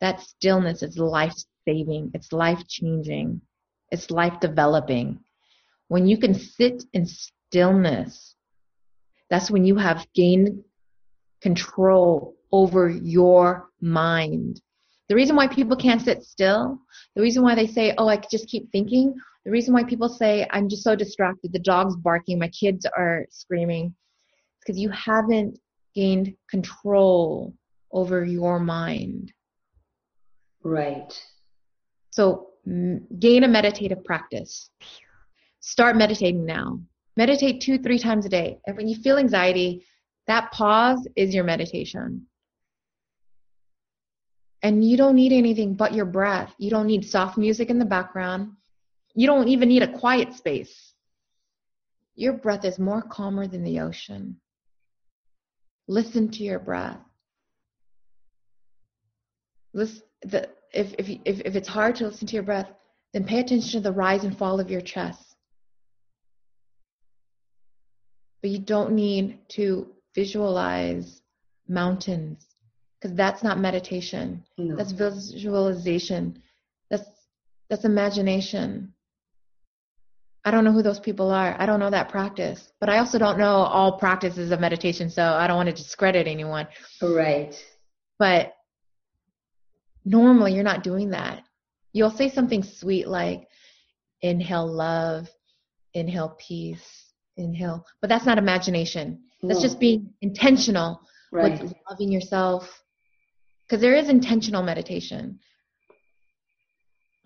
That 0.00 0.20
stillness 0.20 0.82
is 0.82 0.98
life 0.98 1.34
saving, 1.66 2.12
it's 2.14 2.32
life 2.32 2.66
changing, 2.68 3.40
it's 3.90 4.10
life 4.10 4.38
developing. 4.40 5.18
When 5.88 6.06
you 6.06 6.18
can 6.18 6.34
sit 6.34 6.84
in 6.92 7.06
stillness, 7.06 8.36
that's 9.30 9.50
when 9.50 9.64
you 9.64 9.76
have 9.76 10.06
gained 10.14 10.62
control 11.42 12.36
over 12.52 12.88
your 12.88 13.70
mind. 13.80 14.60
The 15.08 15.14
reason 15.14 15.36
why 15.36 15.48
people 15.48 15.76
can't 15.76 16.02
sit 16.02 16.22
still, 16.22 16.78
the 17.16 17.22
reason 17.22 17.42
why 17.42 17.54
they 17.54 17.66
say, 17.66 17.94
oh, 17.96 18.08
I 18.08 18.16
just 18.30 18.46
keep 18.48 18.70
thinking, 18.70 19.14
the 19.44 19.50
reason 19.50 19.72
why 19.72 19.84
people 19.84 20.08
say, 20.08 20.46
I'm 20.50 20.68
just 20.68 20.84
so 20.84 20.94
distracted, 20.94 21.52
the 21.52 21.58
dog's 21.58 21.96
barking, 21.96 22.38
my 22.38 22.48
kids 22.48 22.86
are 22.96 23.24
screaming, 23.30 23.86
is 23.86 23.92
because 24.60 24.78
you 24.78 24.90
haven't 24.90 25.58
gained 25.94 26.34
control 26.50 27.54
over 27.92 28.24
your 28.24 28.58
mind. 28.58 29.32
Right. 30.62 31.12
So 32.10 32.48
gain 33.18 33.44
a 33.44 33.48
meditative 33.48 34.04
practice. 34.04 34.70
Start 35.60 35.96
meditating 35.96 36.44
now. 36.44 36.80
Meditate 37.16 37.60
two, 37.60 37.78
three 37.78 37.98
times 37.98 38.26
a 38.26 38.28
day. 38.28 38.58
And 38.66 38.76
when 38.76 38.88
you 38.88 38.96
feel 38.96 39.18
anxiety, 39.18 39.84
that 40.26 40.52
pause 40.52 41.06
is 41.16 41.34
your 41.34 41.44
meditation. 41.44 42.26
And 44.62 44.84
you 44.84 44.96
don't 44.96 45.14
need 45.14 45.32
anything 45.32 45.74
but 45.74 45.94
your 45.94 46.04
breath. 46.04 46.52
You 46.58 46.70
don't 46.70 46.86
need 46.86 47.04
soft 47.04 47.38
music 47.38 47.70
in 47.70 47.78
the 47.78 47.84
background. 47.84 48.52
You 49.14 49.26
don't 49.26 49.48
even 49.48 49.68
need 49.68 49.82
a 49.82 49.98
quiet 49.98 50.34
space. 50.34 50.92
Your 52.14 52.34
breath 52.34 52.64
is 52.64 52.78
more 52.78 53.02
calmer 53.02 53.46
than 53.46 53.62
the 53.62 53.80
ocean. 53.80 54.40
Listen 55.86 56.30
to 56.32 56.42
your 56.42 56.58
breath. 56.58 56.98
Listen, 59.72 60.02
the, 60.22 60.48
if, 60.72 60.94
if, 60.98 61.08
if, 61.24 61.40
if 61.40 61.56
it's 61.56 61.68
hard 61.68 61.96
to 61.96 62.06
listen 62.06 62.26
to 62.28 62.34
your 62.34 62.42
breath, 62.42 62.68
then 63.12 63.24
pay 63.24 63.40
attention 63.40 63.70
to 63.70 63.80
the 63.80 63.92
rise 63.92 64.24
and 64.24 64.36
fall 64.36 64.60
of 64.60 64.70
your 64.70 64.80
chest. 64.80 65.36
But 68.42 68.50
you 68.50 68.58
don't 68.58 68.92
need 68.92 69.38
to 69.50 69.88
visualize 70.14 71.22
mountains 71.68 72.46
because 73.00 73.16
that's 73.16 73.42
not 73.42 73.58
meditation. 73.58 74.44
No. 74.56 74.76
That's 74.76 74.92
visualization. 74.92 76.40
That's 76.90 77.08
that's 77.68 77.84
imagination. 77.84 78.92
I 80.44 80.50
don't 80.50 80.64
know 80.64 80.72
who 80.72 80.82
those 80.82 81.00
people 81.00 81.30
are. 81.30 81.54
I 81.58 81.66
don't 81.66 81.80
know 81.80 81.90
that 81.90 82.08
practice. 82.08 82.72
But 82.80 82.88
I 82.88 82.98
also 82.98 83.18
don't 83.18 83.38
know 83.38 83.56
all 83.56 83.98
practices 83.98 84.50
of 84.50 84.60
meditation, 84.60 85.10
so 85.10 85.22
I 85.22 85.46
don't 85.46 85.56
want 85.56 85.68
to 85.68 85.74
discredit 85.74 86.26
anyone. 86.26 86.66
Right. 87.02 87.54
But 88.18 88.54
normally 90.10 90.54
you're 90.54 90.64
not 90.64 90.82
doing 90.82 91.10
that. 91.10 91.42
You'll 91.92 92.10
say 92.10 92.30
something 92.30 92.62
sweet 92.62 93.08
like 93.08 93.48
inhale 94.22 94.66
love, 94.66 95.28
inhale 95.94 96.36
peace, 96.38 97.12
inhale. 97.36 97.84
But 98.00 98.08
that's 98.08 98.26
not 98.26 98.38
imagination. 98.38 99.22
That's 99.42 99.62
just 99.62 99.78
being 99.78 100.12
intentional 100.20 101.00
right. 101.30 101.60
with 101.60 101.72
loving 101.88 102.10
yourself, 102.10 102.82
because 103.66 103.80
there 103.80 103.94
is 103.94 104.08
intentional 104.08 104.62
meditation 104.62 105.38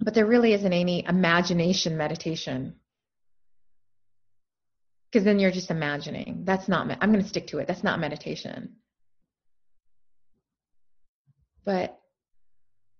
but 0.04 0.14
there 0.14 0.26
really 0.26 0.52
isn't 0.52 0.72
any 0.72 1.04
imagination 1.06 1.96
meditation 1.96 2.74
because 5.10 5.24
then 5.24 5.38
you're 5.38 5.50
just 5.50 5.70
imagining 5.70 6.42
that's 6.44 6.68
not 6.68 6.90
i'm 7.00 7.12
going 7.12 7.22
to 7.22 7.28
stick 7.28 7.46
to 7.46 7.58
it 7.58 7.68
that's 7.68 7.84
not 7.84 8.00
meditation 8.00 8.70
but 11.64 11.98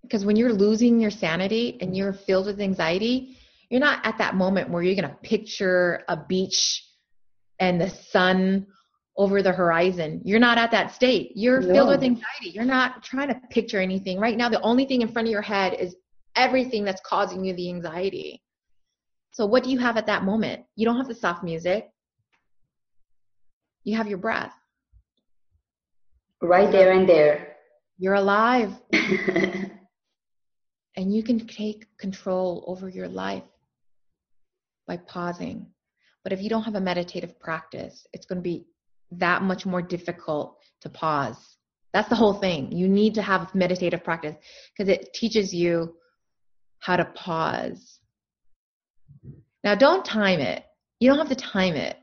because 0.02 0.24
when 0.24 0.36
you're 0.36 0.52
losing 0.52 1.00
your 1.00 1.10
sanity 1.10 1.78
and 1.80 1.96
you're 1.96 2.12
filled 2.12 2.46
with 2.46 2.60
anxiety 2.60 3.36
you're 3.72 3.80
not 3.80 4.04
at 4.04 4.18
that 4.18 4.34
moment 4.34 4.68
where 4.68 4.82
you're 4.82 4.94
going 4.94 5.08
to 5.08 5.16
picture 5.22 6.02
a 6.06 6.14
beach 6.14 6.84
and 7.58 7.80
the 7.80 7.88
sun 7.88 8.66
over 9.16 9.42
the 9.42 9.50
horizon. 9.50 10.20
You're 10.24 10.40
not 10.40 10.58
at 10.58 10.70
that 10.72 10.94
state. 10.94 11.32
You're 11.36 11.62
no. 11.62 11.72
filled 11.72 11.88
with 11.88 12.02
anxiety. 12.02 12.50
You're 12.50 12.66
not 12.66 13.02
trying 13.02 13.28
to 13.28 13.40
picture 13.50 13.80
anything. 13.80 14.18
Right 14.18 14.36
now, 14.36 14.50
the 14.50 14.60
only 14.60 14.84
thing 14.84 15.00
in 15.00 15.08
front 15.08 15.26
of 15.26 15.32
your 15.32 15.40
head 15.40 15.72
is 15.80 15.96
everything 16.36 16.84
that's 16.84 17.00
causing 17.06 17.46
you 17.46 17.54
the 17.54 17.70
anxiety. 17.70 18.42
So, 19.32 19.46
what 19.46 19.64
do 19.64 19.70
you 19.70 19.78
have 19.78 19.96
at 19.96 20.04
that 20.04 20.22
moment? 20.22 20.64
You 20.76 20.84
don't 20.84 20.98
have 20.98 21.08
the 21.08 21.14
soft 21.14 21.42
music, 21.42 21.88
you 23.84 23.96
have 23.96 24.06
your 24.06 24.18
breath. 24.18 24.52
Right 26.42 26.70
there 26.70 26.92
and 26.92 27.08
there. 27.08 27.56
You're 27.96 28.14
alive. 28.14 28.74
and 30.96 31.14
you 31.14 31.22
can 31.22 31.46
take 31.46 31.86
control 31.98 32.64
over 32.66 32.88
your 32.88 33.08
life 33.08 33.44
by 34.86 34.96
pausing. 34.96 35.66
But 36.22 36.32
if 36.32 36.40
you 36.40 36.48
don't 36.48 36.62
have 36.64 36.74
a 36.74 36.80
meditative 36.80 37.38
practice, 37.40 38.06
it's 38.12 38.26
going 38.26 38.38
to 38.38 38.42
be 38.42 38.66
that 39.12 39.42
much 39.42 39.66
more 39.66 39.82
difficult 39.82 40.58
to 40.80 40.88
pause. 40.88 41.56
That's 41.92 42.08
the 42.08 42.14
whole 42.14 42.34
thing. 42.34 42.72
You 42.72 42.88
need 42.88 43.14
to 43.14 43.22
have 43.22 43.54
meditative 43.54 44.02
practice 44.02 44.36
because 44.76 44.88
it 44.88 45.12
teaches 45.14 45.52
you 45.52 45.94
how 46.78 46.96
to 46.96 47.04
pause. 47.04 47.98
Now, 49.62 49.74
don't 49.74 50.04
time 50.04 50.40
it. 50.40 50.64
You 51.00 51.10
don't 51.10 51.18
have 51.18 51.36
to 51.36 51.44
time 51.44 51.74
it. 51.74 51.96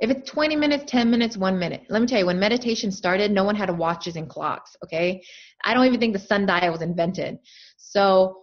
If 0.00 0.10
it's 0.10 0.30
20 0.30 0.56
minutes, 0.56 0.84
10 0.90 1.10
minutes, 1.10 1.36
one 1.36 1.58
minute. 1.58 1.82
Let 1.88 2.02
me 2.02 2.08
tell 2.08 2.18
you, 2.18 2.26
when 2.26 2.40
meditation 2.40 2.90
started, 2.90 3.30
no 3.30 3.44
one 3.44 3.54
had 3.54 3.76
watches 3.76 4.16
and 4.16 4.28
clocks, 4.28 4.76
okay? 4.84 5.22
I 5.64 5.72
don't 5.72 5.86
even 5.86 6.00
think 6.00 6.12
the 6.12 6.18
sundial 6.18 6.72
was 6.72 6.82
invented. 6.82 7.38
So, 7.76 8.38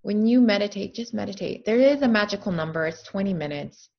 when 0.00 0.26
you 0.26 0.40
meditate, 0.40 0.94
just 0.94 1.14
meditate. 1.14 1.64
There 1.64 1.78
is 1.78 2.02
a 2.02 2.08
magical 2.08 2.52
number, 2.52 2.86
it's 2.86 3.02
20 3.02 3.34
minutes. 3.34 3.90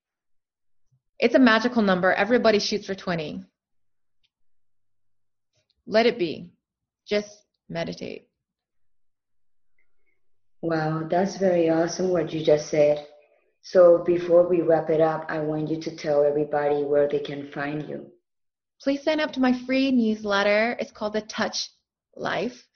It's 1.20 1.36
a 1.36 1.40
magical 1.40 1.82
number. 1.82 2.12
Everybody 2.12 2.60
shoots 2.60 2.88
for 2.88 2.96
20. 2.96 3.44
Let 5.86 6.06
it 6.06 6.18
be. 6.18 6.52
Just 7.08 7.30
meditate. 7.70 8.28
Wow, 10.62 11.08
that's 11.10 11.38
very 11.38 11.70
awesome 11.70 12.10
what 12.10 12.34
you 12.34 12.44
just 12.44 12.70
said. 12.70 13.06
So 13.64 14.04
before 14.06 14.48
we 14.48 14.62
wrap 14.62 14.90
it 14.90 15.02
up, 15.02 15.26
I 15.30 15.40
want 15.40 15.70
you 15.70 15.82
to 15.82 15.96
tell 15.96 16.24
everybody 16.24 16.84
where 16.84 17.08
they 17.08 17.20
can 17.20 17.50
find 17.52 17.88
you. 17.88 18.12
Please 18.82 19.04
sign 19.04 19.20
up 19.20 19.32
to 19.34 19.40
my 19.40 19.54
free 19.66 19.92
newsletter. 19.92 20.78
It's 20.80 20.92
called 20.92 21.14
the 21.14 21.22
Touch 21.22 21.70
Life. 22.16 22.68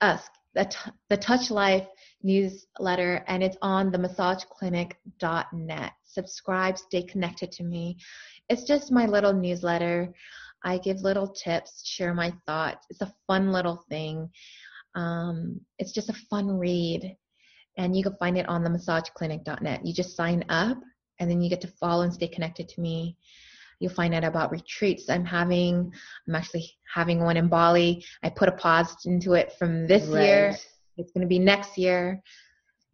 Uh, 0.00 0.18
the, 0.54 0.66
t- 0.66 0.92
the 1.08 1.16
Touch 1.16 1.50
Life 1.50 1.86
newsletter, 2.22 3.24
and 3.26 3.42
it's 3.42 3.56
on 3.62 3.90
the 3.90 3.98
massageclinic.net 3.98 5.92
subscribe, 6.12 6.78
stay 6.78 7.02
connected 7.02 7.52
to 7.52 7.62
me. 7.62 7.98
It's 8.48 8.64
just 8.64 8.92
my 8.92 9.06
little 9.06 9.32
newsletter. 9.32 10.12
I 10.64 10.78
give 10.78 11.00
little 11.00 11.28
tips, 11.28 11.86
share 11.86 12.14
my 12.14 12.32
thoughts. 12.46 12.86
It's 12.90 13.00
a 13.00 13.14
fun 13.26 13.52
little 13.52 13.84
thing. 13.88 14.30
Um, 14.94 15.60
it's 15.78 15.92
just 15.92 16.10
a 16.10 16.20
fun 16.28 16.58
read. 16.58 17.16
And 17.76 17.96
you 17.96 18.02
can 18.02 18.16
find 18.16 18.36
it 18.36 18.48
on 18.48 18.62
the 18.62 18.70
massageclinic.net. 18.70 19.86
You 19.86 19.94
just 19.94 20.16
sign 20.16 20.44
up 20.48 20.78
and 21.18 21.30
then 21.30 21.40
you 21.40 21.48
get 21.48 21.60
to 21.62 21.68
follow 21.68 22.02
and 22.02 22.12
stay 22.12 22.28
connected 22.28 22.68
to 22.68 22.80
me. 22.80 23.16
You'll 23.78 23.92
find 23.92 24.14
out 24.14 24.24
about 24.24 24.50
retreats 24.50 25.08
I'm 25.08 25.24
having. 25.24 25.92
I'm 26.28 26.34
actually 26.34 26.70
having 26.92 27.20
one 27.20 27.36
in 27.36 27.48
Bali. 27.48 28.04
I 28.22 28.30
put 28.30 28.48
a 28.48 28.52
pause 28.52 28.94
into 29.06 29.32
it 29.32 29.52
from 29.58 29.86
this 29.86 30.06
right. 30.08 30.24
year. 30.24 30.56
It's 30.98 31.12
going 31.12 31.22
to 31.22 31.28
be 31.28 31.38
next 31.38 31.78
year. 31.78 32.22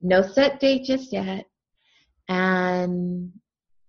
No 0.00 0.22
set 0.22 0.60
date 0.60 0.84
just 0.84 1.12
yet. 1.12 1.46
And 2.28 3.32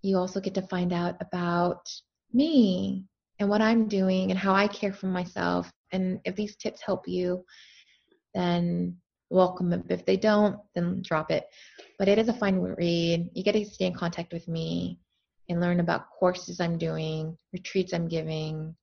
you 0.02 0.18
also 0.18 0.40
get 0.40 0.56
to 0.56 0.62
find 0.64 0.94
out 0.94 1.16
about 1.22 1.88
me 2.34 3.06
and 3.40 3.50
what 3.50 3.62
I'm 3.62 3.88
doing 3.88 4.32
and 4.32 4.40
how 4.40 4.54
I 4.54 4.68
care 4.68 4.94
for 4.94 5.08
myself. 5.08 5.70
And 5.92 6.20
if 6.26 6.36
these 6.36 6.56
tips 6.56 6.82
help 6.82 7.08
you, 7.08 7.44
then 8.34 8.98
welcome 9.30 9.70
them. 9.70 9.84
If 9.90 10.06
they 10.06 10.18
don't, 10.18 10.60
then 10.76 11.02
drop 11.04 11.32
it. 11.32 11.46
But 12.00 12.08
it 12.08 12.18
is 12.18 12.30
a 12.30 12.34
fun 12.34 12.62
read. 12.62 13.30
You 13.34 13.44
get 13.44 13.54
to 13.54 13.66
stay 13.66 13.86
in 13.86 13.94
contact 13.94 14.34
with 14.34 14.48
me 14.48 15.00
and 15.50 15.62
learn 15.62 15.80
about 15.80 16.10
courses 16.10 16.60
I'm 16.60 16.78
doing, 16.78 17.38
retreats 17.54 17.94
I'm 17.94 18.08
giving. 18.08 18.76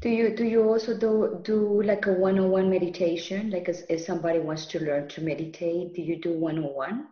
Do 0.00 0.08
you 0.08 0.34
do 0.34 0.44
you 0.44 0.68
also 0.68 0.98
do 0.98 1.40
do 1.42 1.82
like 1.82 2.06
a 2.06 2.12
one-on-one 2.12 2.68
meditation? 2.68 3.50
Like 3.50 3.68
as, 3.68 3.84
if 3.88 4.00
somebody 4.00 4.40
wants 4.40 4.66
to 4.66 4.80
learn 4.80 5.08
to 5.10 5.20
meditate, 5.20 5.94
do 5.94 6.02
you 6.02 6.20
do 6.20 6.32
one-on-one? 6.32 7.06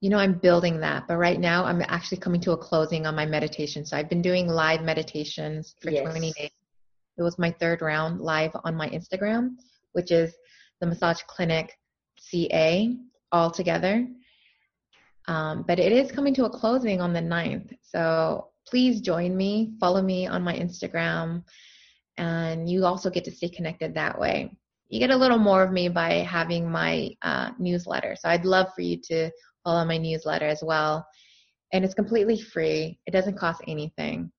You 0.00 0.10
know, 0.10 0.18
I'm 0.18 0.34
building 0.34 0.78
that, 0.80 1.08
but 1.08 1.16
right 1.16 1.40
now 1.40 1.64
I'm 1.64 1.82
actually 1.82 2.18
coming 2.18 2.40
to 2.42 2.52
a 2.52 2.56
closing 2.56 3.06
on 3.06 3.16
my 3.16 3.26
meditation. 3.26 3.84
So 3.84 3.96
I've 3.96 4.10
been 4.10 4.22
doing 4.22 4.46
live 4.46 4.82
meditations 4.82 5.74
for 5.80 5.90
yes. 5.90 6.04
20 6.04 6.32
days. 6.32 6.50
It 7.18 7.22
was 7.22 7.38
my 7.38 7.50
third 7.50 7.80
round 7.80 8.20
live 8.20 8.52
on 8.62 8.76
my 8.76 8.88
Instagram, 8.90 9.56
which 9.92 10.12
is 10.12 10.34
the 10.80 10.86
Massage 10.86 11.20
Clinic 11.26 11.72
CA 12.18 12.96
all 13.32 13.50
together. 13.50 14.06
Um, 15.28 15.64
but 15.66 15.78
it 15.78 15.92
is 15.92 16.12
coming 16.12 16.34
to 16.34 16.44
a 16.44 16.50
closing 16.50 17.00
on 17.00 17.12
the 17.12 17.20
9th. 17.20 17.76
So 17.82 18.48
please 18.66 19.00
join 19.00 19.36
me, 19.36 19.72
follow 19.80 20.02
me 20.02 20.26
on 20.26 20.42
my 20.42 20.54
Instagram, 20.54 21.42
and 22.16 22.68
you 22.68 22.84
also 22.84 23.10
get 23.10 23.24
to 23.24 23.30
stay 23.30 23.48
connected 23.48 23.94
that 23.94 24.18
way. 24.18 24.52
You 24.88 25.00
get 25.00 25.10
a 25.10 25.16
little 25.16 25.38
more 25.38 25.62
of 25.64 25.72
me 25.72 25.88
by 25.88 26.14
having 26.14 26.70
my 26.70 27.10
uh, 27.22 27.50
newsletter. 27.58 28.14
So 28.16 28.28
I'd 28.28 28.44
love 28.44 28.68
for 28.74 28.82
you 28.82 29.00
to 29.08 29.30
follow 29.64 29.84
my 29.84 29.98
newsletter 29.98 30.46
as 30.46 30.62
well. 30.62 31.06
And 31.72 31.84
it's 31.84 31.94
completely 31.94 32.40
free, 32.40 32.98
it 33.06 33.10
doesn't 33.10 33.36
cost 33.36 33.60
anything. 33.66 34.30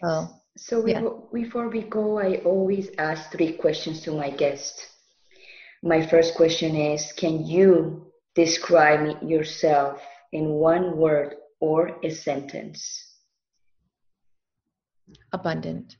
So, 0.00 0.28
so 0.56 0.80
we, 0.80 0.92
yeah. 0.92 1.08
before 1.32 1.68
we 1.68 1.82
go, 1.82 2.18
I 2.18 2.36
always 2.44 2.90
ask 2.98 3.30
three 3.30 3.52
questions 3.52 4.00
to 4.02 4.12
my 4.12 4.30
guests. 4.30 4.95
My 5.86 6.04
first 6.04 6.34
question 6.34 6.74
is 6.74 7.12
Can 7.12 7.46
you 7.46 8.10
describe 8.34 9.22
yourself 9.22 10.02
in 10.32 10.48
one 10.48 10.96
word 10.96 11.36
or 11.60 12.00
a 12.02 12.10
sentence? 12.10 12.82
Abundant. 15.32 15.96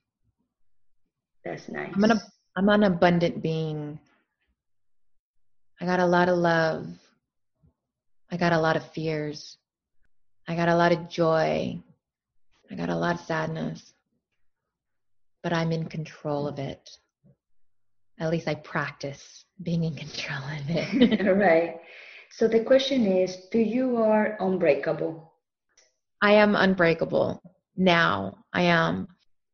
That's 1.45 1.69
nice. 1.69 1.93
I'm 1.95 2.03
an, 2.03 2.21
I'm 2.57 2.69
an 2.69 2.83
abundant 2.83 3.41
being. 3.41 4.01
I 5.81 5.87
got 5.87 6.01
a 6.01 6.07
lot 6.07 6.29
of 6.29 6.37
love. 6.37 6.89
I 8.33 8.37
got 8.37 8.53
a 8.53 8.59
lot 8.59 8.75
of 8.75 8.91
fears. 8.91 9.57
I 10.49 10.57
got 10.57 10.69
a 10.69 10.75
lot 10.75 10.91
of 10.91 11.09
joy. 11.09 11.79
I 12.69 12.75
got 12.75 12.89
a 12.89 12.97
lot 12.97 13.21
of 13.21 13.25
sadness. 13.25 13.93
But 15.45 15.53
I'm 15.53 15.71
in 15.71 15.85
control 15.85 16.49
of 16.49 16.59
it. 16.59 16.91
At 18.19 18.31
least 18.31 18.49
I 18.49 18.57
practice 18.57 19.46
being 19.63 19.85
in 19.85 19.95
control 19.95 20.39
of 20.39 20.69
it. 20.69 21.27
right. 21.37 21.81
So 22.31 22.49
the 22.49 22.61
question 22.61 23.07
is 23.07 23.47
do 23.51 23.59
you 23.59 23.97
are 23.97 24.37
unbreakable? 24.41 25.33
I 26.23 26.33
am 26.33 26.55
unbreakable. 26.55 27.41
Now 27.77 28.39
I 28.53 28.63
am. 28.63 29.09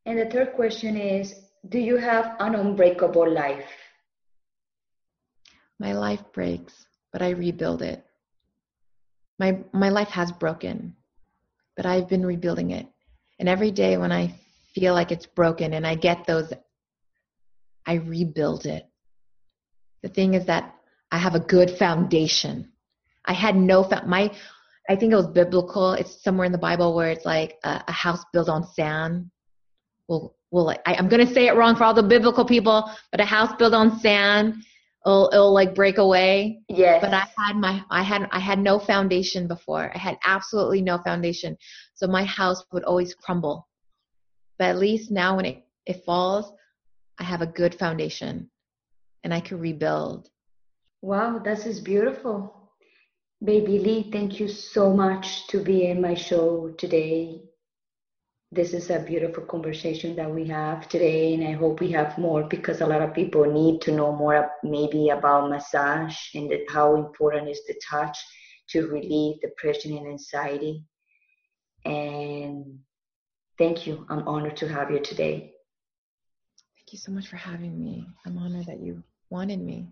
And 0.07 0.19
the 0.19 0.31
third 0.31 0.55
question 0.55 0.97
is 0.97 1.35
do 1.69 1.79
you 1.79 1.97
have 1.97 2.37
an 2.41 2.55
unbreakable 2.55 3.33
life? 3.33 3.69
My 5.79 5.93
life 5.93 6.23
breaks, 6.33 6.87
but 7.13 7.23
I 7.23 7.31
rebuild 7.31 7.83
it. 7.83 8.05
My 9.39 9.59
my 9.73 9.89
life 9.89 10.09
has 10.09 10.33
broken, 10.33 10.97
but 11.77 11.87
I've 11.87 12.09
been 12.09 12.27
rebuilding 12.27 12.71
it. 12.73 12.87
And 13.39 13.49
every 13.49 13.71
day 13.71 13.97
when 13.97 14.13
I 14.13 14.35
feel 14.75 14.95
like 14.95 15.13
it's 15.13 15.27
broken 15.27 15.75
and 15.75 15.87
I 15.87 15.95
get 15.95 16.27
those 16.27 16.53
I 17.87 17.95
rebuild 17.95 18.67
it 18.67 18.87
the 20.03 20.09
thing 20.09 20.35
is 20.35 20.47
that 20.47 20.75
I 21.11 21.19
have 21.19 21.35
a 21.35 21.41
good 21.41 21.71
foundation. 21.71 22.73
I 23.25 23.33
had 23.33 23.57
no 23.57 23.85
fa- 23.85 24.05
my 24.07 24.33
I 24.89 24.97
think 24.97 25.13
it 25.13 25.17
was 25.17 25.29
biblical. 25.29 25.93
It's 25.93 26.23
somewhere 26.23 26.45
in 26.45 26.53
the 26.53 26.59
Bible 26.59 26.95
where 26.95 27.11
it's 27.11 27.25
like 27.25 27.59
a, 27.63 27.85
a 27.87 27.93
house 27.93 28.25
built 28.33 28.49
on 28.49 28.67
sand. 28.67 29.31
Well, 30.09 30.35
well, 30.51 30.71
I, 30.71 30.95
I'm 30.95 31.09
going 31.09 31.27
to 31.27 31.33
say 31.33 31.47
it 31.47 31.55
wrong 31.55 31.77
for 31.77 31.85
all 31.85 31.95
the 31.95 32.03
biblical 32.03 32.45
people, 32.45 32.91
but 33.13 33.21
a 33.21 33.25
house 33.25 33.55
built 33.59 33.75
on 33.75 34.01
sand, 34.01 34.55
it'll, 35.07 35.31
it'll 35.33 35.55
like 35.55 35.75
break 35.75 35.99
away. 35.99 36.63
Yes. 36.69 37.01
But 37.01 37.15
I 37.15 37.27
had 37.39 37.57
my, 37.57 37.83
I 37.91 38.03
had, 38.03 38.29
I 38.33 38.41
had 38.41 38.59
no 38.59 38.81
foundation 38.81 39.47
before. 39.47 39.93
I 39.95 39.99
had 39.99 40.19
absolutely 40.27 40.83
no 40.83 40.99
foundation, 40.99 41.57
so 41.95 42.09
my 42.09 42.25
house 42.25 42.65
would 42.73 42.83
always 42.83 43.15
crumble. 43.15 43.69
But 44.59 44.71
at 44.71 44.79
least 44.79 45.11
now, 45.11 45.37
when 45.37 45.45
it 45.47 45.65
it 45.87 46.05
falls, 46.05 46.53
I 47.19 47.25
have 47.25 47.43
a 47.43 47.47
good 47.47 47.75
foundation 47.75 48.51
and 49.25 49.33
I 49.33 49.41
could 49.41 49.61
rebuild. 49.61 50.29
Wow, 51.01 51.39
this 51.39 51.67
is 51.67 51.81
beautiful. 51.81 52.71
Baby 53.43 53.79
Lee, 53.79 54.11
thank 54.13 54.39
you 54.39 54.47
so 54.47 54.95
much 54.95 55.49
to 55.49 55.63
be 55.63 55.87
in 55.87 56.01
my 56.01 56.15
show 56.15 56.73
today. 56.79 57.43
This 58.53 58.73
is 58.73 58.91
a 58.91 59.01
beautiful 59.01 59.45
conversation 59.45 60.15
that 60.17 60.31
we 60.31 60.47
have 60.47 60.89
today, 60.89 61.35
and 61.35 61.43
I 61.43 61.53
hope 61.53 61.81
we 61.81 61.91
have 61.93 62.19
more 62.19 62.45
because 62.45 62.83
a 62.83 62.87
lot 62.87 63.01
of 63.01 63.15
people 63.15 63.51
need 63.51 63.81
to 63.81 63.93
know 63.93 64.13
more 64.13 64.53
maybe 64.63 65.09
about 65.09 65.51
massage 65.51 66.17
and 66.35 66.51
the, 66.51 66.65
how 66.69 66.95
important 66.95 67.49
is 67.49 67.63
the 67.67 67.75
touch 67.91 68.17
to 68.69 68.87
relieve 68.87 69.41
depression 69.41 69.97
and 69.97 70.07
anxiety. 70.07 70.85
And 71.85 72.79
thank 73.59 73.87
you. 73.87 74.07
I'm 74.09 74.29
honored 74.29 74.57
to 74.59 74.69
have 74.69 74.91
you 74.91 75.01
today. 75.01 75.55
Thank 76.77 76.93
you 76.93 76.99
so 76.99 77.11
much 77.11 77.27
for 77.27 77.37
having 77.37 77.83
me. 77.83 78.07
I'm 78.27 78.39
honored 78.39 78.67
that 78.67 78.81
you 78.81 79.03
wanted 79.33 79.61
me. 79.61 79.89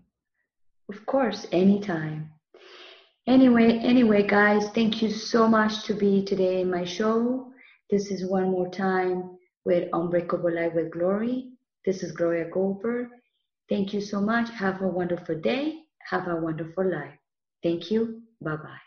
Of 0.87 1.05
course, 1.05 1.47
anytime. 1.51 2.31
Anyway, 3.27 3.79
anyway, 3.79 4.25
guys, 4.27 4.69
thank 4.69 5.01
you 5.01 5.09
so 5.09 5.47
much 5.47 5.83
to 5.85 5.93
be 5.93 6.23
today 6.23 6.61
in 6.61 6.69
my 6.69 6.85
show. 6.85 7.51
This 7.89 8.11
is 8.11 8.29
one 8.29 8.51
more 8.51 8.69
time 8.69 9.37
with 9.65 9.89
Unbreakable 9.93 10.53
Life 10.53 10.73
with 10.75 10.91
Glory. 10.91 11.49
This 11.85 12.03
is 12.03 12.11
Gloria 12.11 12.49
Goldberg. 12.49 13.09
Thank 13.67 13.93
you 13.93 14.01
so 14.01 14.21
much. 14.21 14.49
Have 14.51 14.81
a 14.81 14.87
wonderful 14.87 15.39
day. 15.39 15.79
Have 16.09 16.27
a 16.27 16.35
wonderful 16.35 16.89
life. 16.89 17.17
Thank 17.63 17.89
you. 17.91 18.21
Bye 18.41 18.57
bye. 18.57 18.81